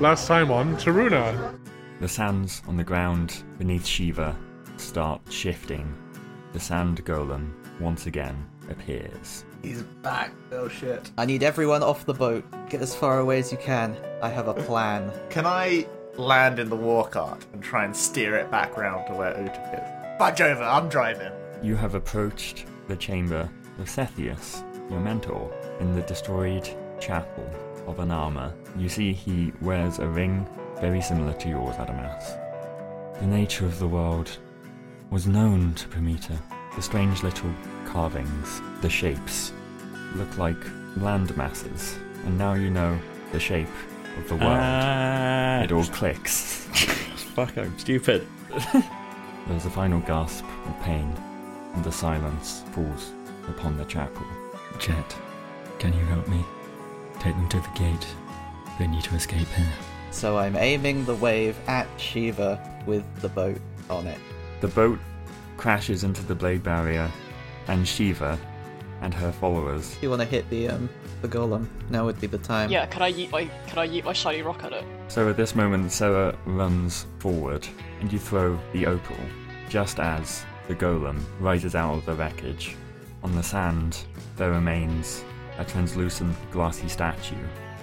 Last 0.00 0.26
time 0.28 0.50
on 0.50 0.76
Taruna. 0.76 1.58
The 2.00 2.08
sands 2.08 2.60
on 2.68 2.76
the 2.76 2.84
ground 2.84 3.44
beneath 3.56 3.86
Shiva 3.86 4.36
start 4.76 5.22
shifting. 5.30 5.96
The 6.52 6.60
sand 6.60 7.02
golem 7.06 7.54
once 7.80 8.04
again 8.04 8.46
appears. 8.68 9.46
He's 9.62 9.84
back. 10.02 10.32
Oh 10.52 10.68
shit. 10.68 11.10
I 11.16 11.24
need 11.24 11.42
everyone 11.42 11.82
off 11.82 12.04
the 12.04 12.12
boat. 12.12 12.44
Get 12.68 12.82
as 12.82 12.94
far 12.94 13.20
away 13.20 13.38
as 13.38 13.50
you 13.50 13.56
can. 13.56 13.96
I 14.20 14.28
have 14.28 14.48
a 14.48 14.52
plan. 14.52 15.10
Can 15.30 15.46
I 15.46 15.86
land 16.18 16.58
in 16.58 16.68
the 16.68 16.76
war 16.76 17.08
cart 17.08 17.46
and 17.54 17.62
try 17.62 17.86
and 17.86 17.96
steer 17.96 18.36
it 18.36 18.50
back 18.50 18.76
round 18.76 19.06
to 19.06 19.14
where 19.14 19.32
Utuk 19.32 19.82
is? 19.82 20.18
Budge 20.18 20.42
over, 20.42 20.62
I'm 20.62 20.90
driving. 20.90 21.32
You 21.62 21.74
have 21.74 21.94
approached 21.94 22.66
the 22.86 22.96
chamber 22.96 23.48
of 23.78 23.86
Sethius, 23.86 24.62
your 24.90 25.00
mentor, 25.00 25.50
in 25.80 25.94
the 25.94 26.02
destroyed 26.02 26.68
chapel 27.00 27.50
of 27.86 27.98
an 27.98 28.10
armour, 28.10 28.52
You 28.76 28.88
see 28.88 29.12
he 29.12 29.52
wears 29.60 29.98
a 29.98 30.06
ring 30.06 30.46
very 30.80 31.00
similar 31.00 31.32
to 31.34 31.48
yours, 31.48 31.76
Adamas. 31.76 32.38
The 33.20 33.26
nature 33.26 33.64
of 33.64 33.78
the 33.78 33.88
world 33.88 34.30
was 35.10 35.26
known 35.26 35.74
to 35.74 35.88
Prometheus. 35.88 36.38
The 36.74 36.82
strange 36.82 37.22
little 37.22 37.50
carvings, 37.86 38.60
the 38.82 38.90
shapes, 38.90 39.52
look 40.14 40.36
like 40.36 40.58
land 40.98 41.34
masses, 41.36 41.96
and 42.24 42.36
now 42.36 42.54
you 42.54 42.70
know 42.70 42.98
the 43.32 43.40
shape 43.40 43.68
of 44.18 44.28
the 44.28 44.36
world. 44.36 44.58
Ah, 44.60 45.62
it 45.62 45.72
all 45.72 45.84
clicks. 45.84 46.66
fuck, 47.34 47.56
I'm 47.56 47.78
stupid. 47.78 48.26
There's 49.48 49.64
a 49.64 49.70
final 49.70 50.00
gasp 50.00 50.44
of 50.66 50.80
pain, 50.82 51.14
and 51.74 51.84
the 51.84 51.92
silence 51.92 52.62
falls 52.72 53.12
upon 53.48 53.78
the 53.78 53.84
chapel. 53.84 54.26
Jet, 54.78 55.16
can 55.78 55.92
you 55.92 56.04
help 56.06 56.28
me? 56.28 56.44
Take 57.20 57.34
them 57.34 57.48
to 57.48 57.60
the 57.60 57.68
gate. 57.74 58.06
They 58.78 58.86
need 58.86 59.04
to 59.04 59.14
escape 59.14 59.48
here. 59.48 59.72
So 60.10 60.38
I'm 60.38 60.56
aiming 60.56 61.04
the 61.04 61.14
wave 61.14 61.58
at 61.66 61.88
Shiva 61.98 62.60
with 62.86 63.04
the 63.20 63.28
boat 63.28 63.60
on 63.90 64.06
it. 64.06 64.18
The 64.60 64.68
boat 64.68 64.98
crashes 65.56 66.04
into 66.04 66.22
the 66.24 66.34
blade 66.34 66.62
barrier, 66.62 67.10
and 67.68 67.86
Shiva 67.86 68.38
and 69.02 69.12
her 69.12 69.32
followers. 69.32 69.96
You 70.00 70.10
want 70.10 70.22
to 70.22 70.28
hit 70.28 70.48
the 70.50 70.68
um 70.68 70.88
the 71.22 71.28
golem? 71.28 71.66
Now 71.90 72.04
would 72.04 72.20
be 72.20 72.26
the 72.26 72.38
time. 72.38 72.70
Yeah, 72.70 72.86
can 72.86 73.02
I 73.02 73.12
yeet 73.12 73.30
my 73.30 73.44
can 73.66 73.78
I 73.78 73.88
yeet 73.88 74.04
my 74.04 74.12
shiny 74.12 74.42
rock 74.42 74.64
at 74.64 74.72
it? 74.72 74.84
So 75.08 75.28
at 75.28 75.36
this 75.36 75.54
moment, 75.54 75.92
Sarah 75.92 76.36
runs 76.46 77.06
forward, 77.18 77.66
and 78.00 78.12
you 78.12 78.18
throw 78.18 78.58
the 78.72 78.86
opal, 78.86 79.16
just 79.68 79.98
as 79.98 80.44
the 80.68 80.74
golem 80.74 81.20
rises 81.40 81.74
out 81.74 81.94
of 81.94 82.06
the 82.06 82.14
wreckage. 82.14 82.76
On 83.22 83.34
the 83.34 83.42
sand, 83.42 83.98
there 84.36 84.50
remains 84.50 85.24
a 85.58 85.64
translucent, 85.64 86.36
glassy 86.50 86.88
statue. 86.88 87.34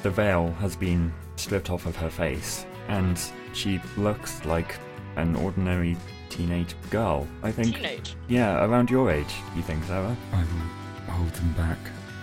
The 0.02 0.09
veil 0.09 0.52
has 0.59 0.75
been 0.75 1.13
stripped 1.35 1.69
off 1.69 1.85
of 1.85 1.95
her 1.95 2.09
face, 2.09 2.66
and 2.88 3.19
she 3.53 3.79
looks 3.97 4.43
like 4.45 4.75
an 5.16 5.35
ordinary 5.35 5.95
teenage 6.29 6.75
girl. 6.89 7.27
I 7.41 7.51
think. 7.51 7.75
Teenage. 7.75 8.16
Yeah, 8.27 8.66
around 8.66 8.89
your 8.89 9.11
age. 9.11 9.33
You 9.55 9.61
think, 9.61 9.83
Sarah? 9.85 10.16
I 10.33 10.38
will 10.38 11.13
hold 11.13 11.31
them 11.33 11.53
back 11.53 11.77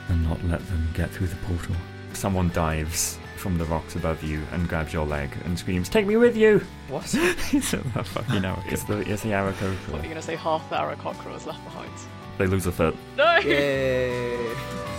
and 0.08 0.28
not 0.28 0.42
let 0.44 0.66
them 0.68 0.88
get 0.94 1.10
through 1.10 1.28
the 1.28 1.36
portal. 1.36 1.76
Someone 2.12 2.50
dives 2.50 3.18
from 3.36 3.56
the 3.56 3.64
rocks 3.64 3.96
above 3.96 4.22
you 4.22 4.42
and 4.52 4.68
grabs 4.68 4.92
your 4.92 5.06
leg 5.06 5.30
and 5.44 5.58
screams, 5.58 5.88
"Take 5.88 6.06
me 6.06 6.16
with 6.16 6.36
you!" 6.36 6.60
What? 6.88 7.06
it's 7.14 7.72
a 7.72 7.78
fucking 7.78 8.42
Aarakocra. 8.42 8.66
It's 8.72 8.84
the 8.84 8.98
it's 9.10 9.22
the 9.22 9.30
What 9.30 10.00
are 10.00 10.02
you 10.02 10.08
gonna 10.08 10.22
say? 10.22 10.36
Half 10.36 10.68
the 10.68 10.76
Aarakocra 10.76 11.32
was 11.32 11.46
left 11.46 11.64
behind. 11.64 11.90
They 12.38 12.46
lose 12.46 12.66
a 12.66 12.72
foot. 12.72 12.96
No. 13.16 13.38
Yay! 13.38 14.54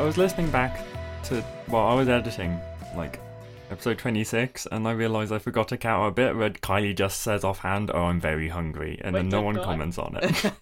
I 0.00 0.02
was 0.02 0.16
listening 0.16 0.50
back 0.50 0.82
to 1.24 1.44
well, 1.68 1.84
I 1.84 1.92
was 1.92 2.08
editing 2.08 2.58
like 2.96 3.20
episode 3.70 3.98
twenty 3.98 4.24
six, 4.24 4.66
and 4.72 4.88
I 4.88 4.92
realised 4.92 5.30
I 5.30 5.38
forgot 5.38 5.68
to 5.68 5.76
count 5.76 6.08
a 6.08 6.10
bit 6.10 6.34
where 6.34 6.48
Kylie 6.48 6.96
just 6.96 7.20
says 7.20 7.44
offhand, 7.44 7.90
"Oh, 7.92 8.04
I'm 8.04 8.18
very 8.18 8.48
hungry," 8.48 8.98
and 9.04 9.12
Wait, 9.12 9.20
then 9.20 9.28
no 9.28 9.42
one 9.42 9.58
I? 9.58 9.62
comments 9.62 9.98
on 9.98 10.16
it. 10.22 10.52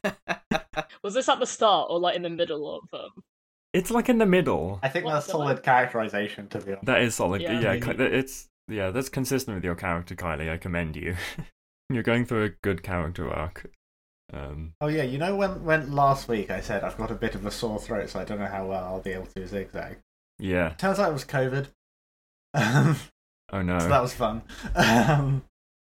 Was 1.05 1.15
this 1.15 1.29
at 1.29 1.39
the 1.39 1.47
start 1.47 1.87
or 1.89 2.01
like 2.01 2.17
in 2.17 2.23
the 2.23 2.29
middle 2.31 2.79
of 2.79 2.93
um? 2.93 3.11
it's 3.73 3.93
like 3.93 4.09
in 4.09 4.19
the 4.19 4.27
middle. 4.27 4.81
I 4.83 4.89
think 4.89 5.05
What's 5.05 5.15
that's 5.15 5.27
the 5.27 5.33
solid 5.35 5.63
characterization 5.63 6.49
to 6.49 6.59
be 6.59 6.73
honest. 6.73 6.87
That 6.87 7.03
is 7.03 7.15
solid. 7.15 7.41
Yeah. 7.41 7.61
Yeah, 7.61 7.75
Really? 7.75 8.07
It's 8.07 8.49
yeah, 8.67 8.91
that's 8.91 9.09
consistent 9.09 9.55
with 9.55 9.65
your 9.65 9.77
character, 9.77 10.17
Kylie. 10.17 10.51
I 10.51 10.57
commend 10.57 10.97
you. 10.97 11.15
You're 11.91 12.03
going 12.03 12.25
through 12.25 12.43
a 12.43 12.49
good 12.49 12.83
character 12.83 13.33
arc. 13.33 13.71
Um, 14.33 14.75
Oh 14.81 14.89
yeah, 14.89 15.05
you 15.05 15.17
know 15.19 15.35
when 15.37 15.65
when 15.65 15.93
last 15.93 16.29
week 16.29 16.51
I 16.51 16.61
said 16.61 16.85
I've 16.85 16.99
got 16.99 17.11
a 17.11 17.15
bit 17.15 17.35
of 17.35 17.47
a 17.47 17.51
sore 17.51 17.79
throat, 17.81 18.11
so 18.11 18.21
I 18.21 18.25
don't 18.25 18.39
know 18.39 18.47
how 18.47 18.67
well 18.67 18.85
I'll 18.85 19.01
be 19.01 19.13
able 19.13 19.27
to 19.27 19.47
zigzag. 19.47 19.99
yeah. 20.39 20.71
Turns 20.71 20.99
out 20.99 21.11
it 21.11 21.15
was 21.15 21.25
COVID. 21.25 21.69
Um, 22.55 22.97
Oh 23.53 23.63
no. 23.63 23.79
So 23.81 23.89
that 23.89 24.03
was 24.03 24.13
fun. 24.15 24.43
Um, 24.75 25.43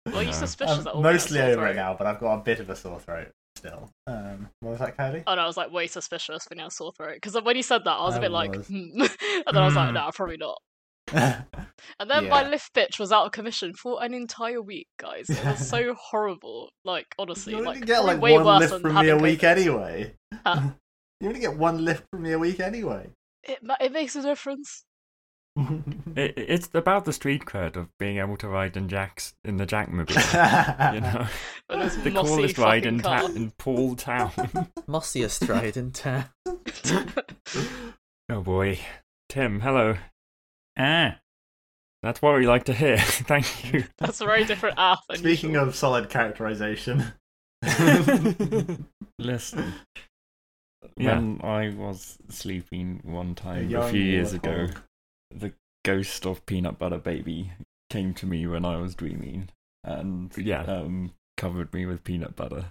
Well, 0.07 0.17
are 0.17 0.21
you 0.23 0.27
No. 0.27 0.33
suspicious 0.33 0.79
I'm 0.79 0.85
that 0.85 0.91
all 0.95 1.03
mostly 1.03 1.41
over 1.41 1.51
it 1.67 1.75
throat? 1.75 1.77
now, 1.77 1.95
but 1.95 2.07
I've 2.09 2.19
got 2.19 2.35
a 2.35 2.43
bit 2.43 2.59
of 2.59 2.69
a 2.71 2.75
sore 2.75 2.99
throat 2.99 3.29
still. 3.57 3.91
Um, 4.09 4.49
what 4.61 4.71
was 4.71 4.79
that, 4.81 4.97
Kylie? 4.97 5.23
Oh 5.29 5.35
no, 5.37 5.43
I 5.43 5.47
was 5.47 5.57
like 5.57 5.71
way 5.71 5.87
suspicious 5.87 6.45
for 6.45 6.57
now 6.57 6.69
sore 6.69 6.93
throat 6.93 7.15
because 7.15 7.41
when 7.41 7.57
you 7.57 7.63
said 7.63 7.85
that, 7.85 7.91
I 7.93 8.03
was 8.05 8.15
a 8.17 8.19
I 8.19 8.21
bit 8.23 8.33
like, 8.33 8.55
hmm. 8.67 9.01
and 9.01 9.11
then 9.47 9.57
I 9.63 9.65
was 9.65 9.77
like, 9.77 9.89
Hmm. 9.91 9.95
nah, 9.95 10.11
probably 10.11 10.39
not. 10.39 10.59
And 11.99 12.11
then 12.11 12.29
my 12.29 12.49
lift 12.49 12.73
bitch 12.75 12.99
was 12.99 13.13
out 13.13 13.27
of 13.27 13.33
commission 13.33 13.75
for 13.75 14.03
an 14.03 14.15
entire 14.15 14.63
week, 14.63 14.89
guys. 14.99 15.29
It 15.31 15.45
was 15.45 15.69
so 15.69 15.95
horrible. 15.99 16.71
Like 16.85 17.07
honestly, 17.19 17.53
you 17.53 17.59
only 17.61 17.79
like 17.79 17.87
get 17.87 17.97
probably 17.97 18.15
like 18.15 18.23
way 18.23 18.33
one 18.35 18.45
worse 18.45 18.61
lift 18.61 18.73
than 18.73 18.83
from 18.83 18.95
me 19.05 19.09
a 19.11 19.17
week 19.17 19.41
COVID. 19.41 19.45
anyway. 19.57 20.15
Huh? 20.47 20.61
You 21.21 21.29
only 21.29 21.39
get 21.41 21.57
one 21.57 21.85
lift 21.85 22.03
from 22.11 22.23
me 22.23 22.33
a 22.33 22.39
week 22.39 22.59
anyway. 22.59 23.09
It 23.45 23.61
it 23.81 23.93
makes 23.93 24.17
a 24.17 24.23
difference. 24.23 24.85
It, 26.17 26.35
it's 26.37 26.69
about 26.75 27.05
the 27.05 27.13
street 27.13 27.45
cred 27.45 27.77
of 27.77 27.89
being 27.99 28.19
able 28.19 28.37
to 28.39 28.49
ride 28.49 28.77
in 28.77 28.89
Jack's 28.89 29.33
in 29.45 29.57
the 29.57 29.65
Jackmobile. 29.67 30.95
you 30.95 31.01
know, 31.01 31.27
the 32.03 32.11
mossy 32.11 32.29
coolest 32.35 32.59
ride 32.59 32.85
in, 32.87 33.01
fucking 33.01 33.29
ta- 33.29 33.35
in 33.35 33.51
Paul 33.53 33.95
Town. 33.97 34.31
Mossiest 34.89 35.49
ride 35.49 35.77
in 35.77 35.93
town. 35.93 36.25
oh 38.31 38.41
boy, 38.43 38.79
Tim, 39.29 39.61
hello. 39.61 39.97
Ah, 40.79 41.19
That's 42.03 42.21
what 42.21 42.35
we 42.37 42.47
like 42.47 42.65
to 42.65 42.73
hear. 42.75 42.99
Thank 42.99 43.73
you. 43.73 43.85
That's 43.99 44.21
a 44.21 44.25
very 44.27 44.45
different 44.45 44.79
app. 44.79 44.99
Speaking 45.15 45.51
usual. 45.51 45.69
of 45.69 45.77
solid 45.77 46.09
characterization. 46.11 47.13
listen. 49.19 49.75
Yeah. 50.97 51.15
When 51.15 51.41
I 51.45 51.73
was 51.77 52.19
sleeping 52.29 53.01
one 53.05 53.35
time 53.37 53.67
a 53.67 53.69
young 53.69 53.91
few 53.91 54.03
years 54.03 54.33
ago, 54.33 54.69
warthog. 54.69 54.83
the 55.31 55.53
ghost 55.85 56.27
of 56.27 56.45
Peanut 56.45 56.79
Butter 56.79 56.99
Baby 56.99 57.53
came 57.89 58.15
to 58.15 58.27
me 58.27 58.47
when 58.49 58.65
I 58.65 58.79
was 58.79 58.97
dreaming 58.97 59.51
and 59.85 60.37
Yeah. 60.37 60.63
um, 60.63 61.13
covered 61.37 61.73
me 61.73 61.87
with 61.87 62.03
peanut 62.03 62.35
butter. 62.35 62.67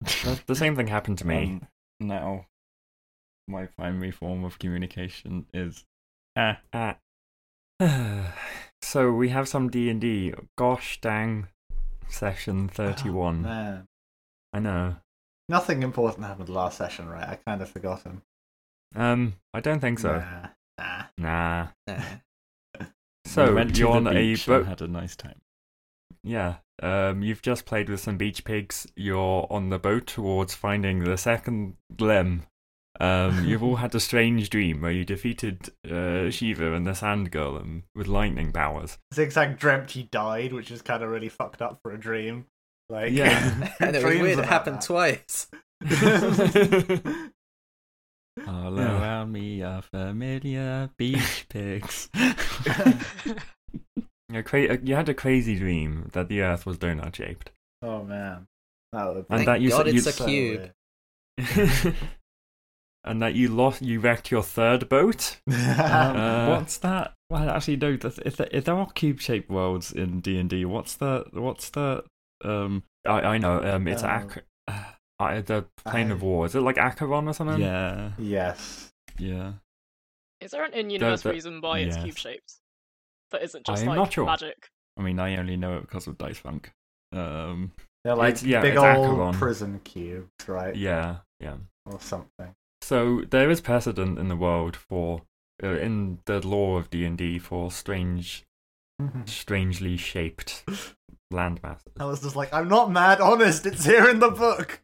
The, 0.00 0.40
the 0.46 0.56
same 0.56 0.74
thing 0.74 0.88
happened 0.88 1.18
to 1.18 1.26
me. 1.26 1.44
Um, 1.44 1.68
now, 2.00 2.46
my 3.46 3.66
primary 3.66 4.10
form 4.10 4.44
of 4.44 4.58
communication 4.58 5.46
is 5.54 5.84
ah. 6.36 6.58
Ah. 6.72 6.96
so 8.96 9.12
we 9.12 9.28
have 9.28 9.46
some 9.46 9.68
D 9.68 9.90
and 9.90 10.00
D. 10.00 10.32
Gosh 10.56 10.98
dang, 11.02 11.48
session 12.08 12.66
thirty-one. 12.66 13.40
Oh, 13.44 13.48
man. 13.48 13.84
I 14.54 14.58
know. 14.58 14.96
Nothing 15.50 15.82
important 15.82 16.24
happened 16.24 16.48
last 16.48 16.78
session, 16.78 17.06
right? 17.06 17.28
I 17.28 17.38
kind 17.46 17.60
of 17.60 17.68
forgotten. 17.68 18.22
Um, 18.94 19.34
I 19.52 19.60
don't 19.60 19.80
think 19.80 19.98
so. 19.98 20.12
Nah. 20.18 20.48
Nah. 20.78 21.04
Nah. 21.18 21.66
Nah. 22.78 22.78
we 22.80 22.86
So 23.26 23.54
went 23.54 23.74
to 23.74 23.80
you're 23.80 23.90
the 24.00 24.08
on 24.10 24.16
a 24.16 24.36
boat. 24.46 24.66
had 24.66 24.80
a 24.80 24.88
nice 24.88 25.14
time. 25.14 25.40
Yeah, 26.24 26.54
Um, 26.82 27.22
you've 27.22 27.42
just 27.42 27.66
played 27.66 27.90
with 27.90 28.00
some 28.00 28.16
beach 28.16 28.44
pigs. 28.44 28.86
You're 28.96 29.46
on 29.50 29.68
the 29.68 29.78
boat 29.78 30.06
towards 30.06 30.54
finding 30.54 31.04
the 31.04 31.18
second 31.18 31.76
limb. 32.00 32.44
Um, 33.00 33.44
you've 33.44 33.62
all 33.62 33.76
had 33.76 33.94
a 33.94 34.00
strange 34.00 34.48
dream 34.50 34.80
where 34.80 34.90
you 34.90 35.04
defeated 35.04 35.70
uh, 35.90 36.30
Shiva 36.30 36.72
and 36.74 36.86
the 36.86 36.94
Sand 36.94 37.30
Golem 37.32 37.82
with 37.94 38.06
lightning 38.06 38.52
powers. 38.52 38.98
Zigzag 39.14 39.58
dreamt 39.58 39.90
he 39.92 40.04
died, 40.04 40.52
which 40.52 40.70
is 40.70 40.82
kind 40.82 41.02
of 41.02 41.10
really 41.10 41.28
fucked 41.28 41.60
up 41.62 41.78
for 41.82 41.92
a 41.92 41.98
dream. 41.98 42.46
Like, 42.88 43.12
Yeah. 43.12 43.70
and 43.80 43.94
it 43.96 44.04
was 44.04 44.14
weird. 44.20 44.38
It 44.38 44.44
happened 44.44 44.76
that. 44.76 44.84
twice. 44.84 45.48
All 48.46 48.76
Yeah. 48.78 49.00
around 49.00 49.32
me 49.32 49.62
are 49.62 49.82
familiar 49.82 50.90
beach 50.96 51.46
pigs. 51.50 52.08
A 54.32 54.42
cra- 54.42 54.78
you 54.82 54.94
had 54.94 55.08
a 55.08 55.14
crazy 55.14 55.56
dream 55.58 56.10
that 56.12 56.28
the 56.28 56.42
Earth 56.42 56.66
was 56.66 56.76
donut 56.78 57.14
shaped, 57.14 57.50
Oh 57.82 58.02
man, 58.04 58.46
that 58.92 59.06
would 59.08 59.16
and 59.18 59.26
Thank 59.28 59.46
that 59.46 59.60
you 59.60 59.70
God 59.70 59.86
s- 59.88 59.92
you 59.94 59.98
it's 59.98 60.06
a 60.06 60.12
so 60.12 60.26
cube. 60.26 60.70
Weird. 63.06 63.12
and 63.12 63.22
that 63.22 63.34
you 63.34 63.48
lost. 63.48 63.82
You 63.82 64.00
wrecked 64.00 64.30
your 64.30 64.42
third 64.42 64.88
boat. 64.88 65.38
Um, 65.48 66.16
Uh, 66.16 66.48
what's 66.58 66.76
that? 66.78 67.14
Well, 67.30 67.48
actually, 67.50 67.76
no. 67.76 67.96
th- 67.96 68.18
If 68.24 68.36
there, 68.36 68.48
if 68.52 68.64
there 68.64 68.74
are 68.76 68.86
cube-shaped 68.92 69.50
worlds 69.50 69.92
in 69.92 70.20
D 70.20 70.38
and 70.38 70.48
D, 70.50 70.64
what's 70.64 70.94
the 70.96 71.24
what's 71.32 71.70
the 71.70 72.04
um? 72.44 72.82
I, 73.06 73.20
I 73.20 73.38
know. 73.38 73.62
Um, 73.62 73.88
it's. 73.88 74.02
Ac- 74.04 74.40
uh, 75.18 75.40
the 75.40 75.64
plane 75.86 76.10
of 76.10 76.22
war. 76.22 76.44
Is 76.46 76.54
it 76.54 76.60
like 76.60 76.76
Acheron 76.78 77.26
or 77.28 77.32
something? 77.32 77.60
Yeah, 77.60 78.12
yes. 78.18 78.90
yeah. 79.18 79.52
Is 80.42 80.50
there 80.50 80.64
an 80.64 80.74
in-universe 80.74 81.22
the- 81.22 81.30
reason 81.30 81.60
why 81.62 81.78
it's 81.78 81.96
cube-shaped? 81.96 82.54
That 83.32 83.42
isn't 83.42 83.64
just 83.66 83.82
I'm 83.82 83.88
like 83.88 83.96
not 83.96 84.12
sure. 84.12 84.26
magic. 84.26 84.68
I 84.98 85.02
mean, 85.02 85.18
I 85.18 85.36
only 85.38 85.56
know 85.56 85.78
it 85.78 85.80
because 85.82 86.06
of 86.06 86.18
Dice 86.18 86.36
Funk. 86.38 86.70
Um, 87.12 87.72
They're 88.04 88.14
like 88.14 88.34
It's- 88.34 88.44
yeah, 88.44 88.60
big 88.60 88.74
it's 88.74 88.82
old 88.82 89.06
Acheron. 89.06 89.34
prison 89.34 89.80
cubes, 89.84 90.28
right? 90.46 90.76
Yeah, 90.76 91.16
yeah. 91.40 91.56
Or 91.86 91.98
something. 92.00 92.54
So 92.86 93.24
there 93.28 93.50
is 93.50 93.60
precedent 93.60 94.16
in 94.16 94.28
the 94.28 94.36
world 94.36 94.76
for, 94.76 95.22
uh, 95.60 95.76
in 95.78 96.20
the 96.26 96.46
law 96.46 96.76
of 96.76 96.88
D 96.88 97.04
and 97.04 97.18
D, 97.18 97.36
for 97.36 97.72
strange, 97.72 98.44
strangely 99.24 99.96
shaped 99.96 100.62
land 101.32 101.60
masses. 101.64 101.92
I 101.98 102.04
was 102.04 102.22
just 102.22 102.36
like, 102.36 102.54
I'm 102.54 102.68
not 102.68 102.92
mad, 102.92 103.20
honest. 103.20 103.66
It's 103.66 103.84
here 103.84 104.08
in 104.08 104.20
the 104.20 104.30
book. 104.30 104.78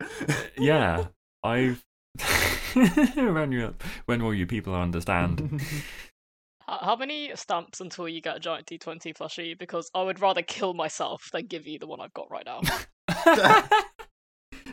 Yeah, 0.59 1.07
I've. 1.45 1.85
when 2.75 3.53
you, 3.53 3.73
when 4.07 4.25
will 4.25 4.35
you 4.35 4.49
people 4.49 4.75
understand? 4.75 5.63
How 6.67 6.97
many 6.97 7.31
stamps 7.37 7.81
until 7.81 8.09
you 8.09 8.21
get 8.21 8.37
a 8.37 8.41
giant 8.41 8.67
D20 8.67 9.17
plushie? 9.17 9.57
Because 9.57 9.93
I 9.95 10.03
would 10.03 10.21
rather 10.21 10.43
kill 10.43 10.75
myself 10.75 11.29
than 11.33 11.47
give 11.47 11.69
you 11.69 11.79
the 11.79 11.87
one 11.87 12.01
I've 12.01 12.15
got 12.15 12.29
right 12.33 12.47
now. 12.47 12.63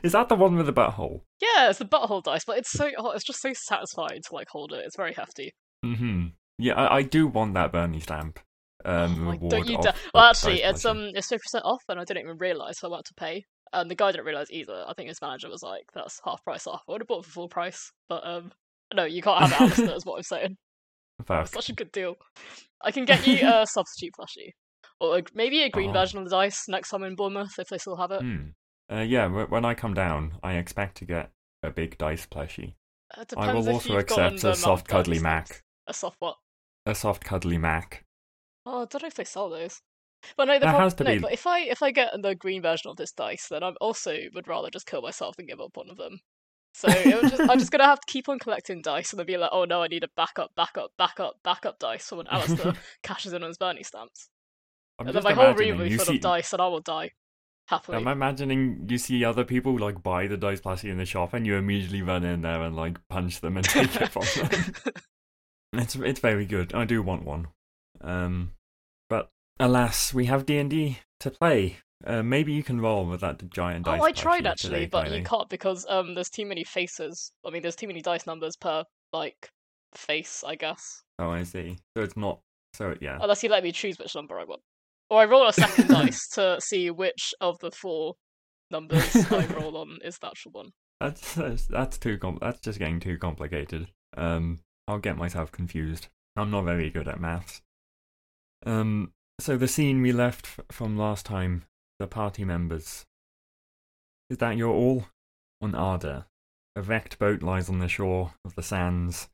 is 0.04 0.12
that 0.14 0.30
the 0.30 0.36
one 0.36 0.56
with 0.56 0.66
the 0.66 0.74
butthole? 0.74 1.22
yeah, 1.42 1.70
it's 1.70 1.80
the 1.80 1.86
butthole 1.86 2.24
dice, 2.24 2.44
but 2.46 2.58
it's 2.58 2.72
so 2.72 2.90
oh, 2.98 3.12
it's 3.12 3.24
just 3.26 3.42
so 3.42 3.52
satisfying 3.54 4.22
to 4.28 4.34
like 4.36 4.48
hold 4.50 4.72
it. 4.74 4.84
It's 4.86 4.96
very 4.98 5.14
hefty. 5.14 5.52
Mm-hmm. 5.86 6.28
Yeah, 6.58 6.74
I, 6.74 6.98
I 6.98 7.02
do 7.04 7.28
want 7.28 7.54
that 7.54 7.72
Bernie 7.72 8.00
stamp. 8.02 8.40
Um, 8.86 9.26
Like, 9.26 9.36
reward 9.42 9.52
don't 9.52 9.70
you 9.70 9.78
da- 9.82 9.94
well, 10.14 10.26
actually, 10.26 10.62
it's 10.64 10.86
um, 10.86 11.10
it's 11.14 11.28
fifty 11.28 11.42
percent 11.44 11.66
off, 11.66 11.82
and 11.90 12.00
I 12.00 12.04
didn't 12.06 12.24
even 12.24 12.38
realize, 12.38 12.80
so 12.80 12.88
I 12.88 12.92
went 12.92 13.06
to 13.06 13.14
pay. 13.16 13.44
And 13.72 13.90
the 13.92 13.96
guy 13.96 14.12
didn't 14.12 14.26
realize 14.26 14.48
either. 14.52 14.84
I 14.88 14.94
think 14.94 15.10
his 15.10 15.22
manager 15.22 15.48
was 15.50 15.62
like, 15.62 15.84
"That's 15.94 16.20
half 16.26 16.44
price 16.44 16.66
off." 16.66 16.82
I 16.88 16.92
would 16.94 17.02
have 17.02 17.08
bought 17.08 17.20
it 17.24 17.26
for 17.28 17.32
full 17.32 17.50
price, 17.50 17.92
but 18.08 18.26
um, 18.26 18.52
no, 18.96 19.04
you 19.04 19.22
can't 19.22 19.42
have 19.44 19.52
it. 19.52 19.62
Alistair, 19.62 19.96
is 19.96 20.06
what 20.06 20.18
I'm 20.18 20.24
saying. 20.24 20.58
Such 21.46 21.70
a 21.70 21.74
good 21.74 21.92
deal. 21.92 22.16
I 22.82 22.92
can 22.92 23.06
get 23.06 23.28
you 23.28 23.38
a 23.48 23.66
substitute 23.70 24.14
plushie, 24.20 24.52
or 25.00 25.20
a, 25.20 25.24
maybe 25.34 25.62
a 25.64 25.70
green 25.70 25.90
Oh. 25.92 25.94
version 25.94 26.18
of 26.20 26.26
the 26.26 26.32
dice 26.32 26.64
next 26.68 26.90
time 26.90 27.04
in 27.04 27.16
Bournemouth 27.16 27.52
if 27.60 27.68
they 27.68 27.78
still 27.78 27.98
have 27.98 28.12
it. 28.12 28.22
Hmm. 28.22 28.50
Uh, 28.92 29.02
yeah, 29.02 29.28
when 29.28 29.66
I 29.66 29.76
come 29.76 29.94
down, 29.94 30.34
I 30.42 30.54
expect 30.54 30.98
to 30.98 31.06
get 31.06 31.32
a 31.62 31.70
big 31.70 31.98
dice 31.98 32.26
plushie. 32.26 32.74
I 33.38 33.54
will 33.54 33.70
also 33.70 33.98
accept 33.98 34.44
a 34.44 34.56
soft 34.56 34.84
of 34.84 34.88
cuddly. 34.88 35.20
Mac. 35.20 35.64
A 35.88 35.94
soft 35.94 36.18
what? 36.20 36.38
A 36.86 36.96
soft 36.96 37.24
cuddly 37.24 37.58
Mac. 37.58 38.06
Oh, 38.66 38.84
I 38.84 38.86
don't 38.86 39.04
know 39.04 39.08
if 39.08 39.16
they 39.16 39.24
sell 39.24 39.50
those. 39.50 39.82
But 40.36 40.46
no, 40.46 40.56
the 40.56 40.66
There 40.66 40.72
has 40.72 40.94
to 40.96 41.04
no, 41.04 41.14
be. 41.14 41.20
but 41.20 41.34
if 41.34 41.48
I 41.48 41.62
if 41.62 41.82
I 41.82 41.92
get 41.92 42.12
the 42.22 42.36
green 42.36 42.62
version 42.62 42.90
of 42.90 42.98
this 42.98 43.12
dice, 43.12 43.48
then 43.50 43.64
I 43.64 43.72
also 43.80 44.18
would 44.34 44.48
rather 44.48 44.70
just 44.70 44.86
kill 44.86 45.02
myself 45.02 45.38
than 45.38 45.46
give 45.46 45.62
up 45.62 45.76
one 45.76 45.90
of 45.90 45.98
them. 45.98 46.20
So 46.74 46.88
just, 46.90 47.40
I'm 47.40 47.58
just 47.58 47.72
gonna 47.72 47.86
have 47.86 48.00
to 48.02 48.12
keep 48.12 48.28
on 48.30 48.38
collecting 48.38 48.82
dice 48.82 49.12
and 49.12 49.20
then 49.20 49.26
be 49.26 49.38
like, 49.38 49.50
oh 49.54 49.66
no, 49.66 49.82
I 49.82 49.88
need 49.88 50.04
a 50.04 50.10
backup, 50.16 50.52
backup, 50.56 50.92
backup, 50.98 51.36
backup 51.44 51.80
dice 51.80 52.06
for 52.06 52.18
when 52.18 52.28
Alistair 52.28 52.74
cashes 53.04 53.34
in 53.34 53.44
on 53.44 53.50
his 53.50 53.58
Bernie 53.58 53.84
stamps. 53.84 54.30
I'm 55.00 55.08
and 55.08 55.16
then 55.16 55.24
my 55.24 55.34
whole 55.34 55.54
room 55.54 55.78
will 55.78 55.86
be 55.86 55.96
full 55.96 56.06
see. 56.06 56.16
of 56.16 56.22
dice, 56.22 56.54
and 56.54 56.62
I 56.62 56.68
will 56.68 56.82
die 56.82 57.12
happily. 57.70 57.98
I'm 57.98 58.08
imagining 58.08 58.86
you 58.90 58.98
see 58.98 59.24
other 59.24 59.44
people 59.44 59.78
like 59.78 60.04
buy 60.04 60.28
the 60.28 60.38
dice 60.38 60.62
plushie 60.62 60.90
in 60.90 60.98
the 60.98 61.06
shop, 61.06 61.34
and 61.34 61.46
you 61.46 61.56
immediately 61.56 62.02
run 62.02 62.24
in 62.24 62.42
there 62.42 62.62
and 62.62 62.76
like 62.76 62.98
punch 63.10 63.42
them 63.42 63.58
and 63.58 63.66
take 63.66 63.96
it 63.96 64.10
from 64.10 64.24
them. 64.36 64.74
It's 65.74 65.96
it's 65.96 66.20
very 66.20 66.46
good. 66.46 66.74
I 66.74 66.86
do 66.86 67.04
want 67.04 67.26
one. 67.26 67.48
Um, 68.02 68.54
but 69.08 69.30
alas, 69.60 70.14
we 70.14 70.26
have 70.26 70.46
D 70.46 70.58
and 70.58 70.70
D 70.70 70.98
to 71.20 71.30
play. 71.30 71.78
Uh, 72.06 72.24
maybe 72.24 72.54
you 72.54 72.64
can 72.64 72.80
roll 72.80 73.06
with 73.06 73.22
that 73.22 73.50
giant 73.52 73.86
dice. 73.86 74.00
Oh, 74.02 74.04
I 74.04 74.12
tried 74.12 74.48
actually, 74.48 74.70
today, 74.72 74.86
but 74.88 75.08
Kylie. 75.08 75.18
you 75.20 75.24
can't 75.24 75.50
because 75.50 75.86
um, 75.90 76.16
there's 76.16 76.30
too 76.30 76.46
many 76.46 76.64
faces. 76.64 77.32
I 77.46 77.52
mean, 77.52 77.62
there's 77.62 77.76
too 77.76 77.88
many 77.88 78.02
dice 78.02 78.26
numbers 78.26 78.56
per 78.56 78.84
like 79.14 79.52
face, 79.94 80.44
I 80.46 80.56
guess. 80.56 81.04
Oh, 81.20 81.30
I 81.30 81.44
see. 81.44 81.78
So 81.96 82.04
it's 82.04 82.18
not. 82.18 82.40
So 82.74 82.96
yeah. 83.02 83.20
Unless 83.22 83.44
you 83.44 83.50
let 83.50 83.64
me 83.64 83.72
choose 83.72 84.00
which 84.00 84.16
number 84.16 84.40
I 84.40 84.46
want, 84.46 84.62
or 85.10 85.22
I 85.22 85.26
roll 85.26 85.48
a 85.48 85.54
second 85.54 85.88
dice 85.90 86.28
to 86.30 86.58
see 86.62 86.90
which 86.92 87.34
of 87.42 87.60
the 87.60 87.72
four 87.72 88.16
numbers 88.72 89.16
I 89.32 89.46
roll 89.60 89.78
on 89.78 90.00
is 90.04 90.18
the 90.20 90.28
actual 90.28 90.52
one. 90.52 90.72
That's 91.00 91.36
that's, 91.36 91.66
that's 91.66 91.98
too 91.98 92.18
com- 92.18 92.40
That's 92.42 92.60
just 92.60 92.80
getting 92.80 93.00
too 93.00 93.18
complicated. 93.18 93.88
Um, 94.18 94.60
I'll 94.88 95.00
get 95.00 95.18
myself 95.18 95.52
confused. 95.52 96.08
I'm 96.36 96.52
not 96.52 96.66
very 96.66 96.90
good 96.90 97.08
at 97.08 97.22
maths. 97.22 97.62
Um, 98.66 99.14
so 99.40 99.58
the 99.58 99.68
scene 99.68 100.02
we 100.02 100.12
left 100.12 100.46
f- 100.46 100.66
from 100.72 100.98
last 100.98 101.26
time, 101.26 101.64
the 102.00 102.08
party 102.08 102.44
members. 102.44 103.06
Is 104.30 104.38
that 104.38 104.58
you're 104.58 104.74
all 104.74 105.06
on 105.62 105.74
Arda? 105.74 106.28
A 106.76 106.82
wrecked 106.82 107.18
boat 107.18 107.42
lies 107.42 107.70
on 107.70 107.80
the 107.80 107.88
shore 107.88 108.34
of 108.46 108.56
the 108.56 108.62
sands. 108.64 109.30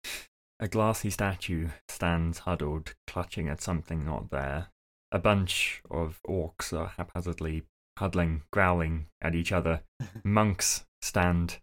A 0.60 0.68
glassy 0.68 1.10
statue 1.10 1.70
stands 1.90 2.40
huddled, 2.40 2.96
clutching 3.08 3.50
at 3.50 3.62
something 3.62 4.06
not 4.06 4.30
there. 4.30 4.68
A 5.12 5.20
bunch 5.20 5.82
of 5.90 6.20
orcs 6.28 6.74
are 6.74 6.94
haphazardly 6.98 7.64
huddling, 7.98 8.44
growling 8.52 9.08
at 9.22 9.36
each 9.36 9.52
other. 9.52 9.82
Monks 10.24 10.86
stand 11.02 11.60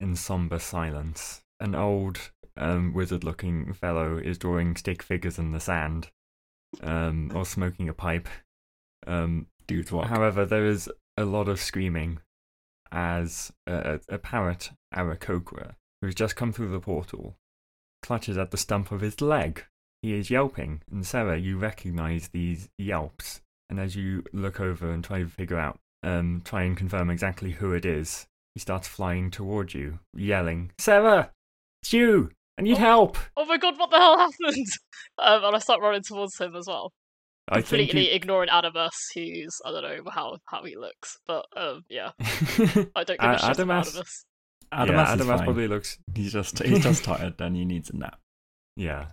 in 0.00 0.14
somber 0.14 0.58
silence. 0.58 1.42
An 1.58 1.74
old, 1.74 2.30
um, 2.56 2.92
wizard-looking 2.94 3.72
fellow 3.72 4.18
is 4.18 4.38
drawing 4.38 4.76
stick 4.76 5.02
figures 5.02 5.38
in 5.38 5.52
the 5.52 5.60
sand, 5.60 6.10
um, 6.82 7.32
or 7.34 7.44
smoking 7.46 7.88
a 7.88 7.94
pipe. 7.94 8.28
Um, 9.06 9.46
walk. 9.90 10.06
however, 10.06 10.44
there 10.44 10.66
is 10.66 10.90
a 11.16 11.24
lot 11.24 11.48
of 11.48 11.60
screaming 11.60 12.20
as 12.92 13.52
a, 13.66 14.00
a, 14.08 14.14
a 14.14 14.18
parrot, 14.18 14.70
Aarakocra, 14.94 15.74
who's 16.00 16.14
just 16.14 16.36
come 16.36 16.52
through 16.52 16.70
the 16.70 16.80
portal, 16.80 17.36
clutches 18.02 18.38
at 18.38 18.50
the 18.50 18.56
stump 18.56 18.92
of 18.92 19.00
his 19.00 19.20
leg. 19.20 19.64
He 20.06 20.14
is 20.14 20.30
yelping, 20.30 20.82
and 20.88 21.04
Sarah, 21.04 21.36
you 21.36 21.58
recognize 21.58 22.28
these 22.28 22.68
yelps. 22.78 23.40
And 23.68 23.80
as 23.80 23.96
you 23.96 24.22
look 24.32 24.60
over 24.60 24.92
and 24.92 25.02
try 25.02 25.18
to 25.18 25.26
figure 25.26 25.58
out, 25.58 25.80
um, 26.04 26.42
try 26.44 26.62
and 26.62 26.76
confirm 26.76 27.10
exactly 27.10 27.50
who 27.50 27.72
it 27.72 27.84
is, 27.84 28.28
he 28.54 28.60
starts 28.60 28.86
flying 28.86 29.32
towards 29.32 29.74
you, 29.74 29.98
yelling, 30.14 30.70
Sarah! 30.78 31.32
It's 31.82 31.92
you! 31.92 32.30
I 32.56 32.62
need 32.62 32.76
Oh. 32.76 32.78
help! 32.78 33.18
Oh 33.36 33.46
my 33.46 33.56
god, 33.56 33.80
what 33.80 33.90
the 33.90 33.96
hell 33.98 34.16
happened? 34.40 34.66
Um, 35.18 35.42
and 35.42 35.56
I 35.56 35.58
start 35.58 35.80
running 35.80 36.04
towards 36.04 36.38
him 36.38 36.54
as 36.54 36.68
well, 36.68 36.92
I 37.48 37.56
think 37.56 37.66
completely 37.90 38.12
ignoring 38.12 38.48
Adamas, 38.48 38.92
who's 39.12 39.60
I 39.64 39.72
don't 39.72 39.82
know 39.82 40.08
how 40.12 40.36
how 40.44 40.62
he 40.62 40.76
looks, 40.76 41.18
but 41.26 41.46
um, 41.56 41.82
yeah. 41.88 42.12
I 42.94 43.02
don't 43.02 43.18
give 43.18 43.30
a 43.30 43.38
shit 43.40 43.58
about 43.58 43.86
Adamas- 43.86 43.96
Adamus. 43.96 44.24
Adamas 44.72 44.88
yeah, 44.88 45.14
is 45.14 45.20
Adamas 45.20 45.42
probably 45.42 45.66
looks... 45.66 45.98
He's 46.14 46.32
just 46.32 46.62
he's 46.62 46.84
just 46.84 47.02
tired 47.10 47.40
and 47.40 47.56
he 47.56 47.64
needs 47.64 47.90
a 47.90 47.96
nap. 47.96 48.20
Yeah. 48.76 49.06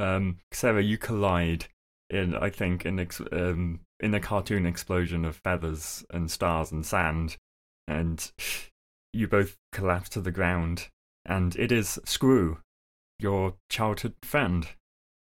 Um, 0.00 0.38
Sarah, 0.52 0.82
you 0.82 0.98
collide 0.98 1.66
in, 2.08 2.34
I 2.34 2.50
think, 2.50 2.84
in 2.86 2.98
ex- 2.98 3.20
um, 3.32 3.80
in 4.00 4.14
a 4.14 4.20
cartoon 4.20 4.66
explosion 4.66 5.24
of 5.24 5.36
feathers 5.36 6.04
and 6.10 6.30
stars 6.30 6.72
and 6.72 6.84
sand, 6.86 7.36
and 7.86 8.32
you 9.12 9.28
both 9.28 9.56
collapse 9.72 10.08
to 10.10 10.20
the 10.20 10.30
ground. 10.30 10.88
And 11.26 11.54
it 11.56 11.70
is 11.70 11.98
Screw, 12.06 12.58
your 13.18 13.54
childhood 13.68 14.14
friend 14.22 14.66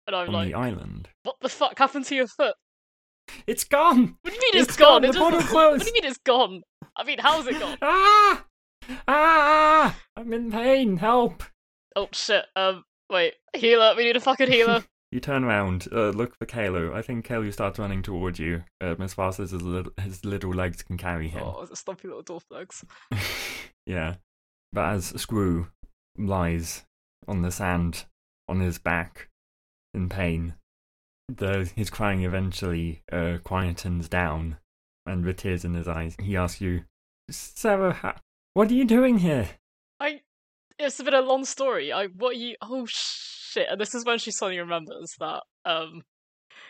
And 0.06 0.16
I'm 0.16 0.28
on 0.28 0.34
like, 0.34 0.48
the 0.50 0.54
island. 0.54 1.10
what 1.24 1.38
the 1.42 1.50
fuck 1.50 1.78
happened 1.80 2.06
to 2.06 2.16
your 2.16 2.28
foot? 2.28 2.54
It's 3.48 3.64
gone. 3.64 4.18
What 4.22 4.30
do 4.32 4.36
you 4.36 4.40
mean 4.42 4.62
It's 4.62 4.70
it's 4.70 4.78
gone? 4.78 5.02
gone, 5.02 5.04
It 5.06 5.08
the 5.08 5.14
just- 5.14 5.20
bottle 5.52 5.56
What 5.72 5.80
do 5.82 5.88
you 5.88 5.94
mean 5.94 6.06
it's 6.06 6.20
gone? 6.20 6.62
I 6.96 7.04
mean, 7.04 7.18
how's 7.20 7.48
it 7.48 7.60
gone? 7.60 7.78
Ah! 7.82 8.46
Ah! 9.08 10.00
I'm 10.16 10.32
in 10.34 10.52
pain. 10.52 10.98
Help! 10.98 11.44
Oh 11.96 12.10
shit. 12.12 12.46
Um, 12.56 12.84
wait, 13.12 13.36
healer. 13.56 13.94
We 13.96 14.06
need 14.06 14.16
a 14.16 14.22
fucking 14.22 14.52
healer. 14.52 14.84
You 15.14 15.20
turn 15.20 15.44
around, 15.44 15.90
uh, 15.92 16.12
look 16.12 16.38
for 16.38 16.46
Kalo. 16.46 16.94
I 16.94 17.02
think 17.02 17.26
Kalo 17.26 17.50
starts 17.52 17.78
running 17.78 18.02
towards 18.02 18.40
you 18.40 18.64
um, 18.80 19.02
as 19.02 19.14
fast 19.14 19.42
as 19.42 19.52
his 19.52 19.62
little, 19.62 19.92
his 20.02 20.24
little 20.24 20.54
legs 20.54 20.84
can 20.84 20.96
carry 20.96 21.28
him. 21.28 21.44
Oh, 21.44 21.66
the 21.66 21.76
stumpy 21.76 22.08
little 22.08 22.24
dwarf 22.24 22.44
legs. 22.50 22.86
yeah. 23.86 24.16
But 24.72 24.94
as 24.94 25.08
Screw 25.08 25.68
lies 26.18 26.86
on 27.28 27.42
the 27.42 27.52
sand 27.52 28.06
on 28.48 28.62
his 28.62 28.80
back 28.80 29.28
in 29.94 30.08
pain, 30.08 30.54
the, 31.28 31.70
his 31.76 31.90
crying 31.90 32.24
eventually 32.24 33.02
uh, 33.12 33.40
quietens 33.44 34.10
down, 34.10 34.60
and 35.06 35.26
with 35.26 35.36
tears 35.36 35.66
in 35.66 35.74
his 35.74 35.90
eyes, 35.90 36.16
he 36.22 36.38
asks 36.38 36.62
you, 36.62 36.86
Sarah, 37.30 37.92
ha- 37.92 38.22
what 38.54 38.72
are 38.72 38.76
you 38.76 38.86
doing 38.86 39.18
here? 39.18 39.50
It's 40.86 41.02
been 41.02 41.14
a 41.14 41.22
long 41.22 41.46
story. 41.46 41.92
I. 41.92 42.08
What 42.08 42.38
you. 42.38 42.56
Oh, 42.62 42.86
shit. 42.88 43.68
And 43.70 43.80
this 43.80 43.96
is 43.96 44.06
when 44.06 44.20
she 44.20 44.32
suddenly 44.32 44.60
remembers 44.60 45.16
that, 45.20 45.44
um. 45.66 46.02